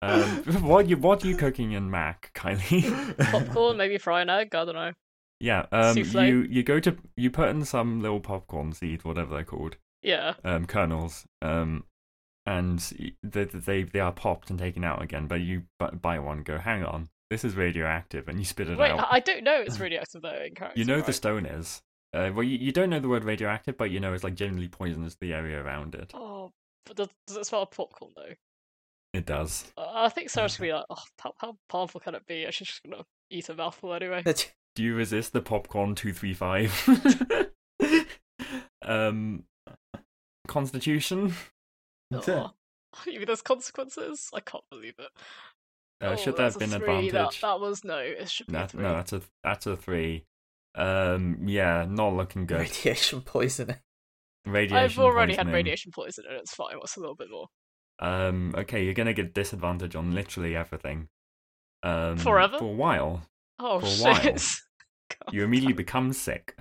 Um, 0.03 0.29
what 0.69 0.89
you 0.89 0.97
what 0.99 1.25
are 1.25 1.29
you 1.29 1.37
cooking 1.37 1.73
in 1.73 1.91
Mac, 1.91 2.31
Kylie? 2.35 3.17
Popcorn, 3.31 3.77
maybe 3.79 3.97
fry 3.99 4.21
an 4.23 4.29
egg. 4.31 4.55
I 4.55 4.65
don't 4.65 4.75
know. 4.75 4.93
yeah, 5.41 5.67
um, 5.73 5.97
Souffle. 5.97 6.27
you 6.29 6.43
you 6.43 6.63
go 6.63 6.79
to 6.81 6.97
you 7.17 7.31
put 7.31 7.49
in 7.49 7.65
some 7.65 8.03
little 8.03 8.21
popcorn 8.21 8.73
seeds, 8.73 9.05
whatever 9.05 9.35
they're 9.35 9.45
called, 9.45 9.77
Yeah. 10.03 10.35
um, 10.45 10.67
kernels, 10.67 11.25
um, 11.41 11.85
and 12.47 12.79
they, 13.23 13.45
they 13.45 13.83
they 13.83 14.01
are 14.01 14.13
popped 14.13 14.51
and 14.51 14.59
taken 14.59 14.85
out 14.85 15.03
again. 15.03 15.27
But 15.27 15.41
you 15.41 15.65
buy 15.79 16.19
one, 16.19 16.43
go, 16.43 16.59
hang 16.59 16.85
on, 16.85 17.09
this 17.31 17.45
is 17.45 17.57
radioactive, 17.57 18.29
and 18.29 18.39
you 18.39 18.45
spit 18.45 18.69
it 18.69 18.73
out. 18.73 18.79
Wait, 18.79 18.91
out. 18.91 19.09
I 19.11 19.21
don't 19.21 19.45
know 19.45 19.61
it's 19.61 19.81
radioactive 19.81 20.23
though 20.23 20.43
in 20.45 20.55
character. 20.55 20.79
you 20.79 20.85
know 20.85 21.01
the 21.01 21.13
stone 21.13 21.47
is. 21.47 21.83
Uh, 22.13 22.31
well, 22.33 22.45
you, 22.45 22.59
you 22.59 22.71
don't 22.71 22.91
know 22.91 23.01
the 23.01 23.09
word 23.09 23.25
radioactive, 23.25 23.77
but 23.77 23.91
you 23.91 23.99
know 23.99 24.13
it's 24.13 24.23
like 24.23 24.37
generally 24.37 24.69
poisonous 24.69 25.17
the 25.17 25.33
area 25.33 25.61
around 25.61 25.97
it. 25.97 26.13
Oh, 26.15 26.53
but 26.87 26.97
does, 26.97 27.09
does 27.27 27.37
it 27.39 27.47
smell 27.47 27.63
of 27.63 27.71
popcorn 27.73 28.13
though? 28.15 28.35
It 29.15 29.27
does. 29.27 29.73
Uh, 29.77 29.87
I 29.95 30.09
think 30.11 30.31
Sarah's 30.31 30.57
gonna 30.57 30.69
be 30.69 30.73
like, 30.75 30.85
oh, 30.91 31.03
how, 31.21 31.35
how 31.39 31.57
powerful 31.69 32.01
can 32.01 32.15
it 32.15 32.27
be? 32.27 32.47
She's 32.51 32.69
just 32.69 32.83
gonna 32.83 33.05
eat 33.31 33.49
a 33.49 33.55
mouthful 33.55 33.95
anyway. 33.95 34.23
Do 34.77 34.83
you 34.83 34.95
resist 34.95 35.33
the 35.33 35.41
popcorn 35.41 35.95
two 35.95 36.13
three 36.13 36.35
five? 36.35 36.73
um, 38.83 39.45
Constitution. 40.47 41.35
Oh. 42.29 42.51
You 43.07 43.19
mean 43.19 43.27
there's 43.27 43.43
consequences? 43.43 44.31
I 44.33 44.41
can't 44.41 44.65
believe 44.71 44.95
it. 44.99 45.09
Uh, 46.01 46.11
Oh, 46.13 46.17
should 46.17 46.37
there 46.37 46.45
have 46.47 46.59
been 46.59 46.71
three. 46.71 47.09
Advantage? 47.09 47.41
that 47.41 47.61
was 47.61 47.83
no. 47.85 47.99
It 47.99 48.31
should 48.31 48.47
be 48.47 48.55
a 48.55 48.59
That, 48.59 48.71
three. 48.71 48.83
no, 48.83 48.93
that's 48.95 49.13
a 49.13 49.23
that's 49.43 49.67
a 49.67 49.77
three. 49.77 50.25
Um, 50.77 51.39
yeah, 51.49 51.87
not 51.89 52.15
looking 52.15 52.47
good. 52.47 52.61
Radiation 52.61 53.21
poisoning. 53.23 53.77
Radiation. 54.47 54.77
I've 54.77 54.99
already 54.99 55.35
had 55.35 55.49
radiation 55.53 55.93
poisoning. 55.93 56.31
and 56.33 56.41
it's 56.41 56.55
fine. 56.55 56.77
What's 56.79 56.97
a 56.97 57.01
little 57.01 57.15
bit 57.15 57.31
more? 57.31 57.47
Um, 58.01 58.55
okay, 58.57 58.85
you're 58.85 58.93
gonna 58.95 59.13
get 59.15 59.35
disadvantage 59.35 59.95
on 59.97 60.13
literally 60.15 60.55
everything. 60.57 61.09
Um, 61.83 62.17
Forever? 62.19 62.59
for 62.59 62.65
a 62.65 62.77
while. 62.77 63.23
Oh 63.59 63.81
For 63.81 63.87
a 63.87 63.91
while. 64.13 64.15
shit! 64.23 64.43
God. 65.11 65.33
You 65.33 65.45
immediately 65.45 65.75
become 65.75 66.13
sick. 66.13 66.57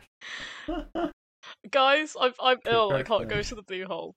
Guys, 1.71 2.15
I'm 2.19 2.33
I'm 2.41 2.59
ill. 2.65 2.93
I 2.93 3.03
can't 3.03 3.27
go 3.27 3.41
to 3.41 3.55
the 3.55 3.63
blue 3.63 3.85
hole. 3.85 4.15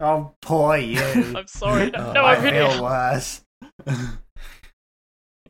Oh, 0.00 0.34
poor 0.42 0.76
you. 0.76 1.00
I'm 1.36 1.46
sorry. 1.46 1.90
No, 1.90 1.98
Oh, 2.08 2.12
no 2.12 2.24
I 2.24 2.34
I 2.34 2.42
really. 2.42 2.70
feel 2.72 2.82
worse. 2.82 3.42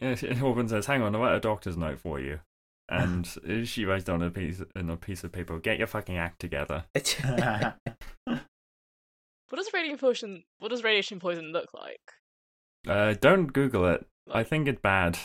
Yeah, 0.00 0.14
she- 0.16 0.30
Auburn 0.40 0.68
says, 0.68 0.86
"Hang 0.86 1.00
on, 1.02 1.14
I'll 1.14 1.20
write 1.22 1.36
a 1.36 1.40
doctor's 1.40 1.76
note 1.76 2.00
for 2.00 2.18
you." 2.18 2.40
And 2.88 3.24
she 3.64 3.84
writes 3.84 4.02
down 4.04 4.20
a 4.22 4.30
piece 4.30 4.60
on 4.74 4.90
a 4.90 4.96
piece 4.96 5.22
of 5.22 5.30
paper. 5.30 5.58
Get 5.60 5.78
your 5.78 5.86
fucking 5.86 6.16
act 6.18 6.40
together. 6.40 6.84
What 8.24 9.58
does 9.58 9.70
radiation 9.72 9.98
poison? 9.98 10.42
What 10.58 10.70
does 10.70 10.82
radiation 10.82 11.20
poison 11.20 11.52
look 11.52 11.68
like? 11.72 12.00
Uh, 12.88 13.14
don't 13.20 13.52
Google 13.52 13.86
it. 13.86 14.04
I 14.30 14.42
think 14.42 14.66
it's 14.66 14.80
bad. 14.80 15.18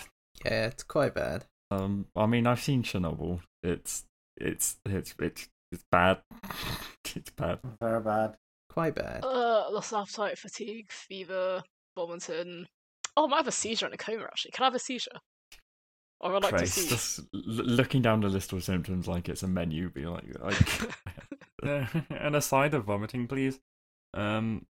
yeah, 0.46 0.68
it's 0.68 0.84
quite 0.84 1.16
bad. 1.16 1.46
Um, 1.72 2.06
I 2.16 2.26
mean, 2.28 2.46
I've 2.46 2.62
seen 2.62 2.84
Chernobyl. 2.84 3.40
It's 3.64 4.06
it's 4.38 4.78
it's 4.86 5.16
it's 5.20 5.50
it's 5.72 5.84
bad. 5.92 6.20
it's 7.16 7.32
bad. 7.32 7.60
Very 7.82 8.02
bad. 8.02 8.36
Quite 8.78 8.94
bad. 8.94 9.24
Uh, 9.24 9.72
lost 9.72 9.92
appetite, 9.92 10.38
fatigue, 10.38 10.92
fever, 10.92 11.64
vomiting. 11.96 12.68
Oh, 13.16 13.26
I 13.26 13.28
might 13.28 13.38
have 13.38 13.48
a 13.48 13.52
seizure 13.52 13.88
and 13.88 13.96
a 13.96 13.98
coma. 13.98 14.26
Actually, 14.26 14.52
can 14.52 14.62
I 14.62 14.68
have 14.68 14.76
a 14.76 14.80
seizure? 14.80 15.18
Or 16.22 16.36
I'd 16.36 16.44
like 16.44 16.52
to 16.52 16.58
Christ. 16.60 16.74
see. 16.76 16.88
Just 16.88 17.20
l- 17.22 17.26
looking 17.34 18.04
down 18.04 18.22
the 18.22 18.28
list 18.28 18.54
of 18.54 18.64
symptoms 18.64 19.08
like 19.08 19.30
it's 19.30 19.42
a 19.42 19.48
menu, 19.48 19.90
be 19.90 20.06
like, 20.06 20.26
like 20.40 20.92
Uh, 21.64 21.88
and 22.12 22.36
a 22.36 22.40
side 22.42 22.76
of 22.76 22.84
vomiting, 22.84 23.28
please. 23.28 23.60
Um, 24.14 24.68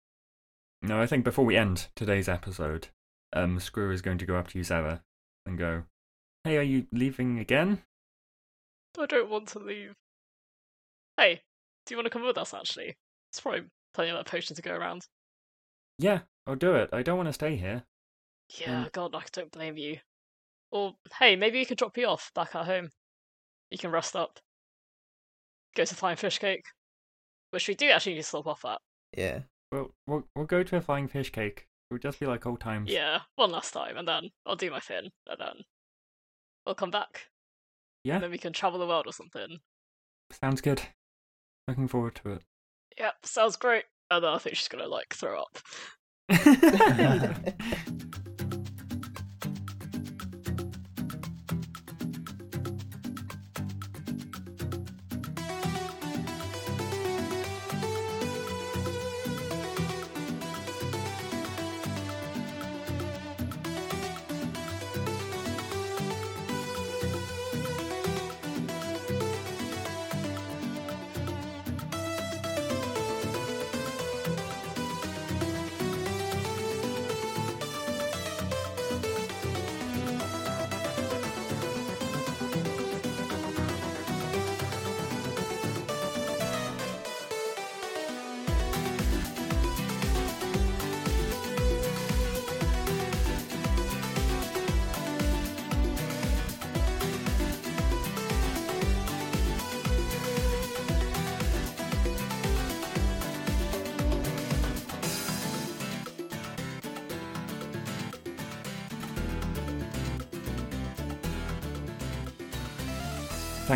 no, 0.82 1.02
I 1.02 1.06
think 1.08 1.24
before 1.24 1.44
we 1.44 1.56
end 1.56 1.88
today's 1.96 2.28
episode, 2.28 2.86
um, 3.32 3.58
Screw 3.58 3.90
is 3.90 4.02
going 4.02 4.18
to 4.18 4.26
go 4.26 4.36
up 4.36 4.46
to 4.50 4.58
you, 4.58 4.62
Sarah, 4.62 5.02
and 5.46 5.58
go, 5.58 5.82
"Hey, 6.44 6.58
are 6.58 6.62
you 6.62 6.86
leaving 6.92 7.40
again?" 7.40 7.82
I 8.96 9.06
don't 9.06 9.28
want 9.28 9.48
to 9.48 9.58
leave. 9.58 9.94
Hey, 11.16 11.40
do 11.86 11.94
you 11.94 11.96
want 11.96 12.06
to 12.06 12.10
come 12.10 12.24
with 12.24 12.38
us? 12.38 12.54
Actually, 12.54 12.94
it's 13.32 13.40
probably 13.40 13.64
plenty 13.96 14.10
of 14.10 14.16
that 14.16 14.30
potion 14.30 14.54
to 14.54 14.62
go 14.62 14.74
around. 14.74 15.06
Yeah, 15.98 16.20
I'll 16.46 16.54
do 16.54 16.74
it. 16.74 16.90
I 16.92 17.02
don't 17.02 17.16
want 17.16 17.28
to 17.28 17.32
stay 17.32 17.56
here. 17.56 17.82
Yeah, 18.60 18.82
um, 18.82 18.90
God, 18.92 19.14
I 19.14 19.22
don't 19.32 19.50
blame 19.50 19.76
you. 19.76 19.98
Or 20.70 20.94
hey, 21.18 21.34
maybe 21.34 21.58
we 21.58 21.64
could 21.64 21.78
drop 21.78 21.96
you 21.96 22.06
off 22.06 22.30
back 22.34 22.54
at 22.54 22.66
home. 22.66 22.90
You 23.70 23.78
can 23.78 23.90
rest 23.90 24.14
up. 24.14 24.38
Go 25.74 25.84
to 25.84 25.94
Flying 25.94 26.16
Fish 26.16 26.38
Cake, 26.38 26.64
which 27.50 27.66
we 27.68 27.74
do 27.74 27.88
actually 27.90 28.12
need 28.14 28.20
to 28.20 28.26
stop 28.26 28.46
off 28.46 28.64
at. 28.64 28.78
Yeah. 29.16 29.40
We'll 29.72 29.94
we'll, 30.06 30.24
we'll 30.36 30.44
go 30.46 30.62
to 30.62 30.76
a 30.76 30.80
flying 30.80 31.08
fish 31.08 31.30
cake. 31.30 31.66
It'll 31.90 31.98
just 31.98 32.20
be 32.20 32.26
like 32.26 32.46
old 32.46 32.60
times. 32.60 32.90
Yeah, 32.90 33.20
one 33.36 33.50
last 33.50 33.72
time, 33.72 33.96
and 33.96 34.06
then 34.06 34.30
I'll 34.44 34.56
do 34.56 34.70
my 34.70 34.80
thing, 34.80 35.10
and 35.28 35.38
then 35.38 35.64
we'll 36.64 36.74
come 36.74 36.90
back. 36.90 37.28
Yeah, 38.04 38.14
And 38.14 38.24
then 38.24 38.30
we 38.30 38.38
can 38.38 38.52
travel 38.52 38.78
the 38.78 38.86
world 38.86 39.06
or 39.06 39.12
something. 39.12 39.58
sounds 40.30 40.60
good. 40.60 40.82
Looking 41.66 41.88
forward 41.88 42.14
to 42.22 42.30
it. 42.34 42.42
Yep, 42.98 43.14
sounds 43.24 43.56
great. 43.56 43.84
And 44.10 44.24
then 44.24 44.30
I 44.32 44.38
think 44.38 44.56
she's 44.56 44.68
gonna 44.68 44.86
like 44.88 45.14
throw 45.14 45.40
up. 45.40 45.58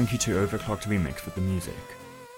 Thank 0.00 0.12
you 0.12 0.18
to 0.18 0.46
Overclocked 0.46 0.84
Remix 0.84 1.16
for 1.16 1.28
the 1.28 1.42
music. 1.42 1.74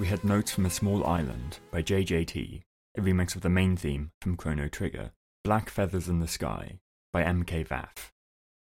We 0.01 0.09
had 0.09 0.25
Notes 0.25 0.51
from 0.51 0.67
a 0.67 0.69
Small 0.71 1.07
Island 1.07 1.61
by 1.71 1.81
JJT, 1.81 2.61
a 2.99 3.01
remix 3.01 3.37
of 3.37 3.43
the 3.43 3.49
main 3.49 3.77
theme 3.77 4.11
from 4.21 4.37
Chrono 4.37 4.67
Trigger, 4.67 5.13
Black 5.45 5.71
Feathers 5.71 6.09
in 6.09 6.19
the 6.19 6.27
Sky 6.27 6.81
by 7.13 7.23
MK 7.23 7.69
Vaff, 7.69 8.11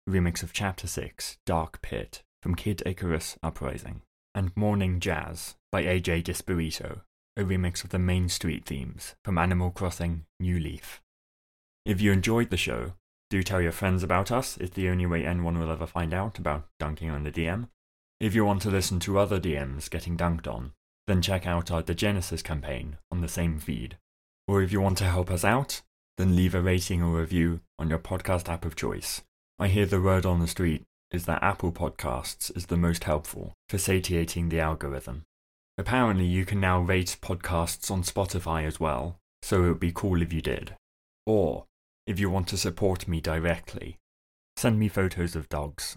a 0.07 0.11
remix 0.12 0.45
of 0.45 0.53
Chapter 0.53 0.87
6, 0.87 1.39
Dark 1.45 1.83
Pit 1.83 2.23
from 2.45 2.55
Kid 2.55 2.81
Icarus 2.87 3.37
Uprising, 3.43 4.03
and 4.37 4.57
Morning 4.57 5.01
Jazz 5.01 5.57
by 5.73 5.83
AJ 5.83 6.23
DiSpirito, 6.23 7.01
a 7.37 7.43
remix 7.43 7.83
of 7.83 7.91
the 7.91 7.99
Main 7.99 8.29
Street 8.29 8.65
themes 8.65 9.16
from 9.24 9.37
Animal 9.37 9.73
Crossing 9.73 10.27
New 10.39 10.61
Leaf. 10.61 11.03
If 11.85 12.01
you 12.01 12.12
enjoyed 12.12 12.51
the 12.51 12.57
show, 12.57 12.93
do 13.31 13.43
tell 13.43 13.61
your 13.61 13.73
friends 13.73 14.05
about 14.05 14.31
us, 14.31 14.57
it's 14.59 14.77
the 14.77 14.89
only 14.89 15.07
way 15.07 15.27
anyone 15.27 15.59
will 15.59 15.73
ever 15.73 15.89
find 15.89 16.15
out 16.15 16.39
about 16.39 16.69
dunking 16.79 17.11
on 17.11 17.24
the 17.24 17.33
DM. 17.33 17.66
If 18.23 18.36
you 18.36 18.44
want 18.44 18.62
to 18.62 18.70
listen 18.70 19.01
to 19.01 19.19
other 19.19 19.40
DMs 19.40 19.90
getting 19.90 20.16
dunked 20.16 20.47
on, 20.47 20.74
then 21.09 21.23
check 21.23 21.44
out 21.44 21.73
our 21.73 21.82
The 21.82 21.93
Genesis 21.93 22.40
campaign 22.40 22.99
on 23.11 23.20
the 23.20 23.27
same 23.27 23.59
feed. 23.59 23.97
Or 24.47 24.62
if 24.62 24.70
you 24.70 24.81
want 24.81 24.97
to 24.99 25.11
help 25.11 25.28
us 25.28 25.44
out, 25.44 25.82
then 26.19 26.36
leave 26.36 26.55
a 26.55 26.62
rating 26.62 27.03
or 27.03 27.19
review 27.19 27.62
on 27.81 27.90
your 27.90 27.99
podcast 27.99 28.49
app 28.49 28.65
of 28.65 28.77
choice. 28.77 29.23
I 29.59 29.66
hear 29.66 29.86
the 29.86 30.01
word 30.01 30.24
on 30.24 30.39
the 30.39 30.47
street 30.47 30.85
is 31.11 31.24
that 31.24 31.43
Apple 31.43 31.73
Podcasts 31.73 32.57
is 32.57 32.66
the 32.66 32.77
most 32.77 33.03
helpful 33.03 33.55
for 33.69 33.77
satiating 33.77 34.51
the 34.51 34.61
algorithm. 34.61 35.24
Apparently, 35.77 36.24
you 36.24 36.44
can 36.44 36.61
now 36.61 36.78
rate 36.78 37.16
podcasts 37.20 37.90
on 37.90 38.05
Spotify 38.05 38.65
as 38.65 38.78
well, 38.78 39.19
so 39.43 39.65
it 39.65 39.69
would 39.69 39.81
be 39.81 39.90
cool 39.93 40.23
if 40.23 40.32
you 40.32 40.40
did. 40.40 40.77
Or, 41.27 41.65
if 42.07 42.20
you 42.20 42.31
want 42.31 42.47
to 42.49 42.57
support 42.57 43.09
me 43.09 43.20
directly, 43.20 43.99
send 44.57 44.78
me 44.78 44.86
photos 44.86 45.35
of 45.35 45.49
dogs. 45.49 45.97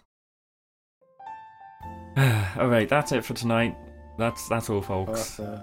all 2.57 2.67
right, 2.67 2.87
that's 2.87 3.11
it 3.11 3.23
for 3.25 3.33
tonight. 3.33 3.75
That's 4.17 4.47
that's 4.47 4.69
all, 4.69 4.81
folks. 4.81 5.37
But, 5.37 5.43
uh, 5.43 5.61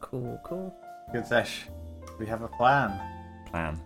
Cool, 0.00 0.38
cool. 0.44 0.74
Good 1.12 1.26
sesh. 1.26 1.66
We 2.18 2.26
have 2.26 2.42
a 2.42 2.48
plan. 2.48 3.00
Plan. 3.50 3.80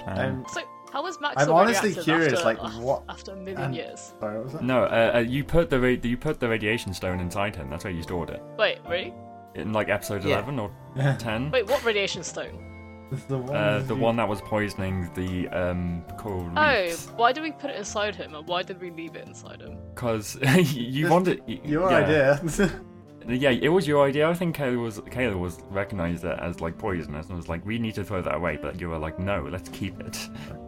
Plan. 0.00 0.18
Um, 0.30 0.44
So, 0.48 0.60
how 0.92 1.02
was 1.02 1.20
Max 1.20 1.40
I'm 1.42 1.50
honestly 1.52 1.94
curious, 1.94 2.32
after, 2.34 2.44
like, 2.44 2.58
af- 2.60 2.76
what- 2.82 3.04
after 3.08 3.32
a 3.32 3.36
million 3.36 3.60
and- 3.62 3.74
years? 3.74 4.12
sorry, 4.18 4.36
what 4.36 4.44
was 4.44 4.52
that? 4.54 4.62
no, 4.64 4.82
uh, 4.84 5.12
uh, 5.14 5.18
you 5.20 5.44
put 5.44 5.70
the 5.70 5.78
ra- 5.80 5.96
you 6.02 6.16
put 6.16 6.40
the 6.40 6.48
radiation 6.48 6.92
stone 6.92 7.20
inside 7.20 7.54
him. 7.56 7.70
That's 7.70 7.84
where 7.84 7.92
you 7.92 8.02
stored 8.02 8.30
it. 8.30 8.42
Wait, 8.58 8.78
really? 8.88 9.14
In 9.54 9.72
like 9.72 9.88
episode 9.88 10.24
Yeah. 10.24 10.34
eleven 10.38 10.58
or 10.58 10.70
ten. 11.18 11.50
Wait, 11.52 11.66
what 11.68 11.84
radiation 11.84 12.22
stone? 12.24 12.71
It's 13.12 13.24
the 13.24 13.38
one. 13.38 13.54
Uh, 13.54 13.78
the 13.86 13.94
you- 13.94 14.00
one 14.00 14.16
that 14.16 14.28
was 14.28 14.40
poisoning 14.40 15.10
the 15.14 15.48
um, 15.48 16.02
coral 16.18 16.50
Oh, 16.56 16.90
why 17.16 17.32
did 17.32 17.42
we 17.42 17.52
put 17.52 17.70
it 17.70 17.76
inside 17.76 18.14
him, 18.16 18.34
and 18.34 18.46
why 18.48 18.62
did 18.62 18.80
we 18.80 18.90
leave 18.90 19.14
it 19.16 19.26
inside 19.26 19.60
him? 19.60 19.76
Because 19.94 20.36
you 20.72 21.08
wanted 21.08 21.42
Your 21.46 21.90
yeah. 21.90 21.96
idea. 21.98 22.80
Yeah, 23.28 23.50
it 23.50 23.68
was 23.68 23.86
your 23.86 24.04
idea. 24.04 24.28
I 24.28 24.34
think 24.34 24.56
Kayla 24.56 24.82
was 24.82 24.98
Kayla 24.98 25.38
was 25.38 25.60
recognized 25.70 26.24
it 26.24 26.36
as 26.40 26.60
like 26.60 26.76
poisonous 26.76 27.28
and 27.28 27.36
was 27.36 27.48
like, 27.48 27.64
we 27.64 27.78
need 27.78 27.94
to 27.94 28.02
throw 28.02 28.20
that 28.20 28.34
away. 28.34 28.58
But 28.60 28.80
you 28.80 28.88
were 28.90 28.98
like, 28.98 29.20
no, 29.20 29.46
let's 29.48 29.68
keep 29.68 30.00
it. 30.00 30.18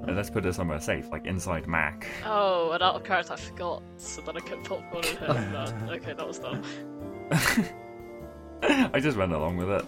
And 0.07 0.15
let's 0.17 0.31
put 0.31 0.47
it 0.47 0.55
somewhere 0.55 0.79
safe, 0.79 1.11
like 1.11 1.27
inside 1.27 1.67
Mac. 1.67 2.07
Oh, 2.25 2.71
and 2.71 2.81
out 2.81 2.95
of 2.95 3.03
character, 3.03 3.33
I 3.33 3.37
forgot, 3.39 3.83
so 3.97 4.21
then 4.23 4.37
I 4.37 4.41
kept 4.41 4.69
popcorn 4.69 5.03
in 5.05 5.17
him. 5.17 5.53
That- 5.53 5.75
okay, 5.95 6.13
that 6.13 6.25
was 6.29 6.39
dumb. 6.39 6.63
I 8.63 9.01
just 9.01 9.17
went 9.17 9.33
along 9.33 9.57
with 9.57 9.71
it. 9.71 9.85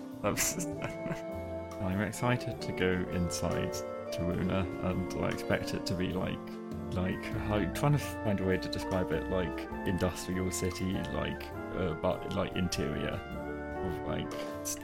That's 1.81 1.93
I'm 1.93 2.01
excited 2.03 2.61
to 2.61 2.73
go 2.73 3.05
inside 3.13 3.77
Taruna, 4.13 4.65
and 4.85 5.25
I 5.25 5.29
expect 5.29 5.75
it 5.75 5.85
to 5.87 5.95
be 5.95 6.09
like, 6.13 6.39
like 6.93 7.25
how 7.49 7.65
trying 7.75 7.93
to 7.93 7.99
find 7.99 8.41
a 8.41 8.45
way 8.45 8.57
to 8.57 8.69
describe 8.69 9.13
it, 9.13 9.29
like 9.31 9.69
industrial 9.87 10.51
city, 10.51 10.97
like, 11.15 11.43
uh, 11.79 11.95
but 11.95 12.35
like 12.35 12.55
interior 12.57 13.21
of 13.85 14.09
like, 14.09 14.33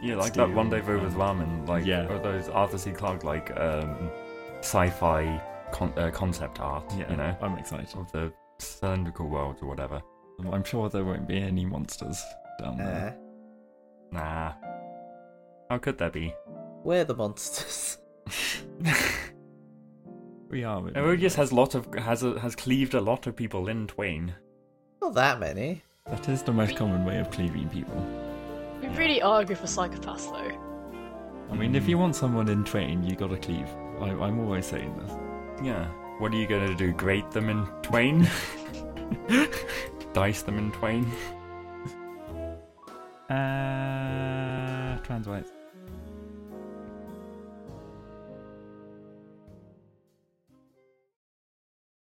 yeah, 0.03 0.17
like 0.17 0.33
steel 0.33 0.49
that 0.49 0.55
Rendezvous 0.55 0.95
with 1.01 1.13
and- 1.13 1.17
Ramen, 1.17 1.69
like 1.69 1.85
Yeah. 1.87 2.07
or 2.09 2.19
those 2.19 2.49
Arthur 2.49 2.79
C. 2.79 2.91
Clarke 2.93 3.25
like 3.25 3.51
um, 3.59 4.11
sci-fi 4.61 5.41
con- 5.73 5.93
uh, 5.97 6.11
concept 6.11 6.61
art. 6.61 6.85
Yeah, 6.97 7.11
you 7.11 7.17
know, 7.17 7.37
I'm 7.41 7.57
excited. 7.59 7.89
of 7.97 8.11
the 8.13 8.33
cylindrical 8.59 9.29
world 9.29 9.57
or 9.63 9.69
whatever. 9.69 10.01
I'm 10.53 10.65
sure 10.65 10.89
there 10.89 11.05
won't 11.05 11.27
be 11.29 11.39
any 11.41 11.65
monsters 11.65 12.23
down 12.61 12.77
there. 12.77 13.17
Nah, 14.11 14.53
how 15.71 15.79
could 15.79 15.99
there 15.99 16.11
be? 16.11 16.35
We're 16.85 17.05
the 17.05 17.15
monsters. 17.15 17.99
We 20.53 20.65
are. 20.65 20.87
in- 20.87 20.93
Erodius 20.93 21.35
has 21.37 21.51
lot 21.51 21.75
of 21.75 21.87
has 21.95 22.23
a, 22.23 22.39
has 22.39 22.55
cleaved 22.55 22.93
a 22.93 23.01
lot 23.01 23.27
of 23.27 23.35
people 23.35 23.69
in 23.69 23.87
twain. 23.87 24.35
Not 25.01 25.15
that 25.15 25.41
many. 25.41 25.83
That 26.05 26.29
is 26.29 26.43
the 26.43 26.53
most 26.53 26.77
common 26.77 27.07
way 27.07 27.19
of 27.21 27.31
cleaving 27.31 27.71
people. 27.71 27.97
We 28.83 28.89
really 28.89 29.23
are 29.23 29.41
a 29.41 29.45
group 29.47 29.63
of 29.63 29.71
psychopaths, 29.71 30.31
though. 30.31 30.59
I 31.51 31.57
mean, 31.57 31.75
if 31.75 31.89
you 31.89 31.97
want 31.97 32.15
someone 32.17 32.49
in 32.49 32.65
twain, 32.65 33.03
you 33.03 33.17
gotta 33.17 33.39
cleave. 33.39 33.67
I, 33.99 34.11
I'm 34.11 34.41
always 34.41 34.67
saying 34.67 34.95
this. 34.99 35.13
Yeah. 35.65 35.87
What 36.19 36.33
are 36.35 36.37
you 36.37 36.47
gonna 36.47 36.75
do? 36.75 36.93
Grate 36.93 37.31
them 37.31 37.49
in 37.49 37.65
twain? 37.81 38.29
Dice 40.13 40.43
them 40.43 40.59
in 40.59 40.71
twain? 40.73 41.11
Uh, 43.31 44.99
trans 44.99 45.27
whites. 45.27 45.51